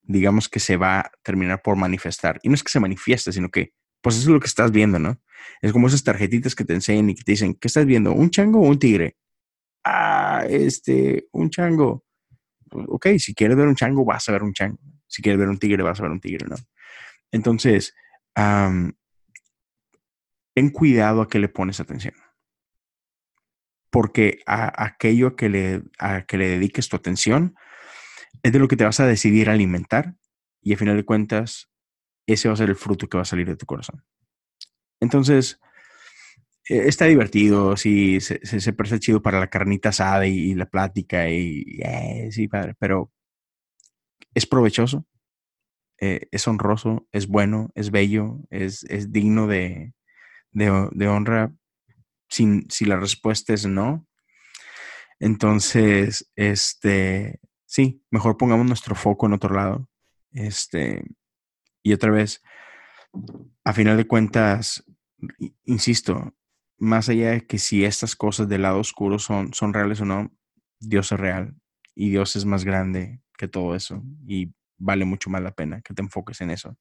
digamos 0.03 0.49
que 0.49 0.61
se 0.61 0.77
va 0.77 1.01
a 1.01 1.13
terminar 1.23 1.63
por 1.63 1.77
manifestar. 1.77 2.39
Y 2.43 2.49
no 2.49 2.55
es 2.55 2.63
que 2.63 2.71
se 2.71 2.81
manifieste, 2.81 3.33
sino 3.33 3.51
que, 3.51 3.73
pues 4.01 4.17
eso 4.17 4.29
es 4.29 4.33
lo 4.33 4.41
que 4.41 4.47
estás 4.47 4.73
viendo, 4.73 4.99
¿no? 4.99 5.21
Es 5.61 5.73
como 5.73 5.87
esas 5.87 6.05
tarjetitas 6.05 6.55
que 6.55 6.65
te 6.65 6.75
enseñan 6.75 7.11
y 7.11 7.15
que 7.15 7.23
te 7.23 7.33
dicen, 7.33 7.55
¿qué 7.55 7.69
estás 7.69 7.87
viendo? 7.87 8.13
¿Un 8.13 8.31
chango 8.31 8.61
o 8.61 8.69
un 8.69 8.79
tigre? 8.79 9.17
Ah, 9.85 10.45
este, 10.49 11.27
un 11.33 11.51
chango. 11.51 12.05
Ok, 12.71 13.09
si 13.19 13.35
quieres 13.35 13.57
ver 13.57 13.69
un 13.69 13.75
chango, 13.75 14.05
vas 14.05 14.29
a 14.29 14.33
ver 14.33 14.43
un 14.43 14.53
chango. 14.53 14.79
Si 15.07 15.23
quieres 15.23 15.39
ver 15.39 15.49
un 15.49 15.59
tigre, 15.59 15.83
vas 15.83 15.99
a 16.01 16.03
ver 16.03 16.13
un 16.13 16.21
tigre, 16.21 16.47
¿no? 16.49 16.57
Entonces, 17.31 17.95
ten 18.35 18.95
cuidado 20.73 21.23
a 21.23 21.29
qué 21.29 21.39
le 21.39 21.49
pones 21.49 21.81
atención. 21.81 22.15
Porque 23.91 24.41
a, 24.47 24.85
aquello 24.85 25.37
que 25.37 25.49
le, 25.49 25.83
a 25.99 26.23
que 26.23 26.39
le 26.39 26.49
dediques 26.49 26.89
tu 26.89 26.97
atención 26.97 27.55
es 28.43 28.53
de 28.53 28.59
lo 28.59 28.69
que 28.69 28.77
te 28.77 28.85
vas 28.85 29.01
a 29.01 29.07
decidir 29.07 29.51
alimentar 29.51 30.15
y 30.63 30.73
a 30.73 30.77
final 30.77 30.97
de 30.97 31.05
cuentas, 31.05 31.69
ese 32.27 32.49
va 32.49 32.55
a 32.55 32.57
ser 32.57 32.71
el 32.71 32.77
fruto 32.77 33.09
que 33.09 33.17
va 33.19 33.23
a 33.23 33.27
salir 33.27 33.47
de 33.47 33.57
tu 33.57 33.67
corazón. 33.67 34.05
Entonces, 35.01 35.61
e, 36.69 36.89
está 36.89 37.07
divertido, 37.07 37.77
sí, 37.77 38.21
se, 38.21 38.45
se, 38.45 38.73
parece 38.73 39.01
chido 39.01 39.23
para 39.23 39.41
la 39.41 39.51
carnita 39.51 39.91
asada 39.91 40.27
y, 40.27 40.55
la 40.55 40.67
plática 40.67 41.29
y, 41.29 41.81
eh, 41.83 42.29
sí, 42.31 42.49
padre, 42.49 42.75
pero 42.79 43.13
es 44.35 44.47
provechoso, 44.47 45.07
eh, 46.01 46.29
es 46.31 46.49
honroso, 46.49 47.09
es 47.13 47.27
bueno, 47.29 47.71
es 47.75 47.91
bello, 47.91 48.41
es, 48.51 48.85
es 48.85 49.13
digno 49.13 49.47
de, 49.47 49.95
de, 50.53 51.09
honra. 51.09 51.53
Si, 52.29 52.63
si 52.69 52.87
la 52.87 52.97
respuesta 52.97 53.53
es 53.53 53.67
no, 53.67 54.07
entonces, 55.21 56.31
este, 56.35 57.39
sí, 57.73 58.05
mejor 58.11 58.37
pongamos 58.37 58.67
nuestro 58.67 58.95
foco 58.95 59.25
en 59.25 59.33
otro 59.33 59.55
lado. 59.55 59.89
Este, 60.31 61.03
y 61.83 61.95
otra 61.95 62.11
vez, 62.11 62.43
a 63.65 63.73
final 63.73 63.97
de 63.97 64.07
cuentas, 64.07 64.85
insisto, 65.65 66.35
más 66.77 67.09
allá 67.09 67.31
de 67.31 67.47
que 67.47 67.59
si 67.59 67.83
estas 67.87 68.15
cosas 68.15 68.47
del 68.47 68.63
lado 68.63 68.79
oscuro 68.79 69.19
son, 69.19 69.55
son 69.55 69.73
reales 69.73 70.03
o 70.03 70.05
no, 70.05 70.31
Dios 70.81 71.13
es 71.13 71.21
real 71.21 71.55
y 71.95 72.11
Dios 72.11 72.37
es 72.37 72.45
más 72.45 72.67
grande 72.67 73.23
que 73.39 73.49
todo 73.49 73.75
eso 73.75 74.03
y 74.27 74.53
vale 74.77 75.07
mucho 75.07 75.31
más 75.31 75.43
la 75.43 75.53
pena 75.53 75.81
que 75.81 75.95
te 75.95 76.03
enfoques 76.03 76.43
en 76.43 76.51
eso. 76.51 76.77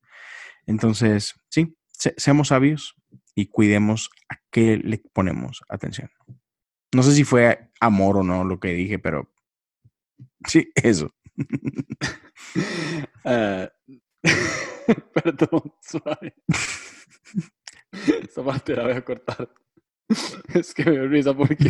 Entonces, 0.66 1.36
sí, 1.48 1.78
seamos 2.18 2.50
sabios 2.50 2.96
y 3.34 3.46
cuidemos 3.46 4.10
a 4.28 4.42
qué 4.52 4.76
le 4.76 5.02
ponemos 5.14 5.62
atención. 5.70 6.10
No 6.94 7.02
sé 7.02 7.14
si 7.14 7.24
fue 7.24 7.72
amor 7.80 8.18
o 8.18 8.24
no 8.24 8.44
lo 8.44 8.60
que 8.60 8.74
dije, 8.74 9.00
pero 9.00 9.32
sí, 10.48 10.72
eso. 10.76 11.14
uh, 13.26 13.68
perdón, 15.14 15.74
suave. 15.82 16.34
Esta 17.92 18.44
parte 18.44 18.76
la 18.76 18.84
voy 18.84 18.94
a 18.94 19.02
cortar. 19.04 19.50
Es 20.54 20.74
que 20.74 20.86
me 20.86 20.92
dio 20.92 21.08
risa 21.08 21.34
porque 21.34 21.70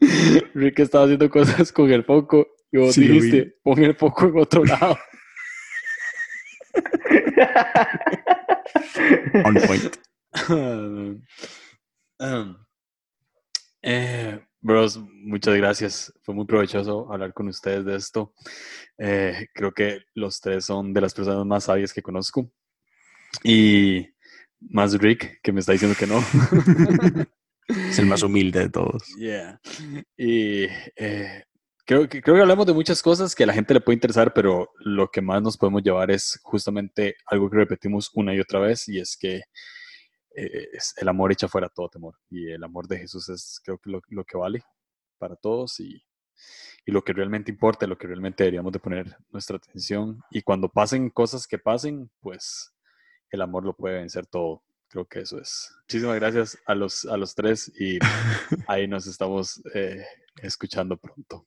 Rick 0.54 0.80
estaba 0.80 1.04
haciendo 1.04 1.30
cosas 1.30 1.72
con 1.72 1.90
el 1.90 2.04
foco 2.04 2.46
y 2.70 2.78
vos 2.78 2.96
dijiste, 2.96 3.58
pon 3.62 3.82
el 3.82 3.94
foco 3.94 4.26
en 4.26 4.38
otro 4.38 4.64
lado. 4.64 4.98
On 9.44 9.54
point. 9.54 9.96
Um, 12.20 12.56
eh, 13.82 14.40
bros, 14.68 14.98
muchas 14.98 15.56
gracias. 15.56 16.12
Fue 16.22 16.34
muy 16.34 16.44
provechoso 16.44 17.10
hablar 17.10 17.32
con 17.32 17.48
ustedes 17.48 17.84
de 17.86 17.96
esto. 17.96 18.34
Eh, 18.98 19.48
creo 19.54 19.72
que 19.72 20.02
los 20.14 20.40
tres 20.40 20.66
son 20.66 20.92
de 20.92 21.00
las 21.00 21.14
personas 21.14 21.44
más 21.46 21.64
sabias 21.64 21.92
que 21.92 22.02
conozco. 22.02 22.52
Y 23.42 24.06
más 24.60 24.92
Rick, 24.98 25.40
que 25.42 25.52
me 25.52 25.60
está 25.60 25.72
diciendo 25.72 25.96
que 25.98 26.06
no. 26.06 26.22
es 27.68 27.98
el 27.98 28.06
más 28.06 28.22
humilde 28.22 28.60
de 28.60 28.68
todos. 28.68 29.02
Yeah. 29.18 29.58
Y 30.16 30.64
eh, 30.96 31.44
creo, 31.86 32.06
que, 32.06 32.20
creo 32.20 32.36
que 32.36 32.42
hablamos 32.42 32.66
de 32.66 32.74
muchas 32.74 33.02
cosas 33.02 33.34
que 33.34 33.44
a 33.44 33.46
la 33.46 33.54
gente 33.54 33.72
le 33.72 33.80
puede 33.80 33.94
interesar, 33.94 34.34
pero 34.34 34.70
lo 34.80 35.08
que 35.08 35.22
más 35.22 35.42
nos 35.42 35.56
podemos 35.56 35.82
llevar 35.82 36.10
es 36.10 36.38
justamente 36.42 37.16
algo 37.26 37.48
que 37.48 37.56
repetimos 37.56 38.10
una 38.12 38.34
y 38.34 38.40
otra 38.40 38.60
vez, 38.60 38.86
y 38.88 39.00
es 39.00 39.16
que 39.18 39.42
eh, 40.34 40.68
es 40.72 40.94
el 40.96 41.08
amor 41.08 41.32
echa 41.32 41.48
fuera 41.48 41.68
todo 41.68 41.88
temor. 41.88 42.14
Y 42.30 42.50
el 42.50 42.62
amor 42.64 42.86
de 42.88 42.98
Jesús 42.98 43.28
es 43.28 43.60
creo 43.64 43.78
que 43.78 43.90
lo, 43.90 44.00
lo 44.08 44.24
que 44.24 44.36
vale 44.36 44.62
para 45.18 45.36
todos 45.36 45.80
y, 45.80 46.02
y, 46.86 46.92
lo 46.92 47.02
que 47.02 47.12
realmente 47.12 47.50
importa, 47.50 47.86
lo 47.86 47.98
que 47.98 48.06
realmente 48.06 48.44
deberíamos 48.44 48.72
de 48.72 48.78
poner 48.78 49.16
nuestra 49.30 49.56
atención. 49.56 50.20
Y 50.30 50.42
cuando 50.42 50.68
pasen 50.68 51.10
cosas 51.10 51.46
que 51.46 51.58
pasen, 51.58 52.10
pues 52.20 52.74
el 53.30 53.42
amor 53.42 53.64
lo 53.64 53.74
puede 53.74 53.96
vencer 53.96 54.26
todo. 54.26 54.62
Creo 54.88 55.06
que 55.06 55.20
eso 55.20 55.38
es. 55.38 55.70
Muchísimas 55.82 56.16
gracias 56.16 56.58
a 56.66 56.74
los, 56.74 57.04
a 57.04 57.16
los 57.16 57.34
tres 57.34 57.70
y 57.78 57.98
ahí 58.68 58.88
nos 58.88 59.06
estamos 59.06 59.62
eh, 59.74 60.04
escuchando 60.40 60.96
pronto. 60.96 61.46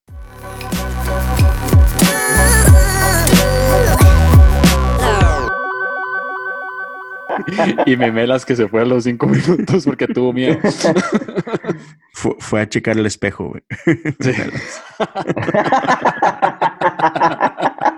y 7.86 7.98
Memelas 7.98 8.46
que 8.46 8.56
se 8.56 8.68
fue 8.68 8.82
a 8.82 8.86
los 8.86 9.04
cinco 9.04 9.28
minutos 9.28 9.86
porque 9.86 10.08
tuvo 10.08 10.34
miedo. 10.34 10.58
fue, 12.14 12.62
a 12.62 12.70
checar 12.70 12.98
el 12.98 13.06
espejo, 13.06 13.50
güey. 13.50 13.62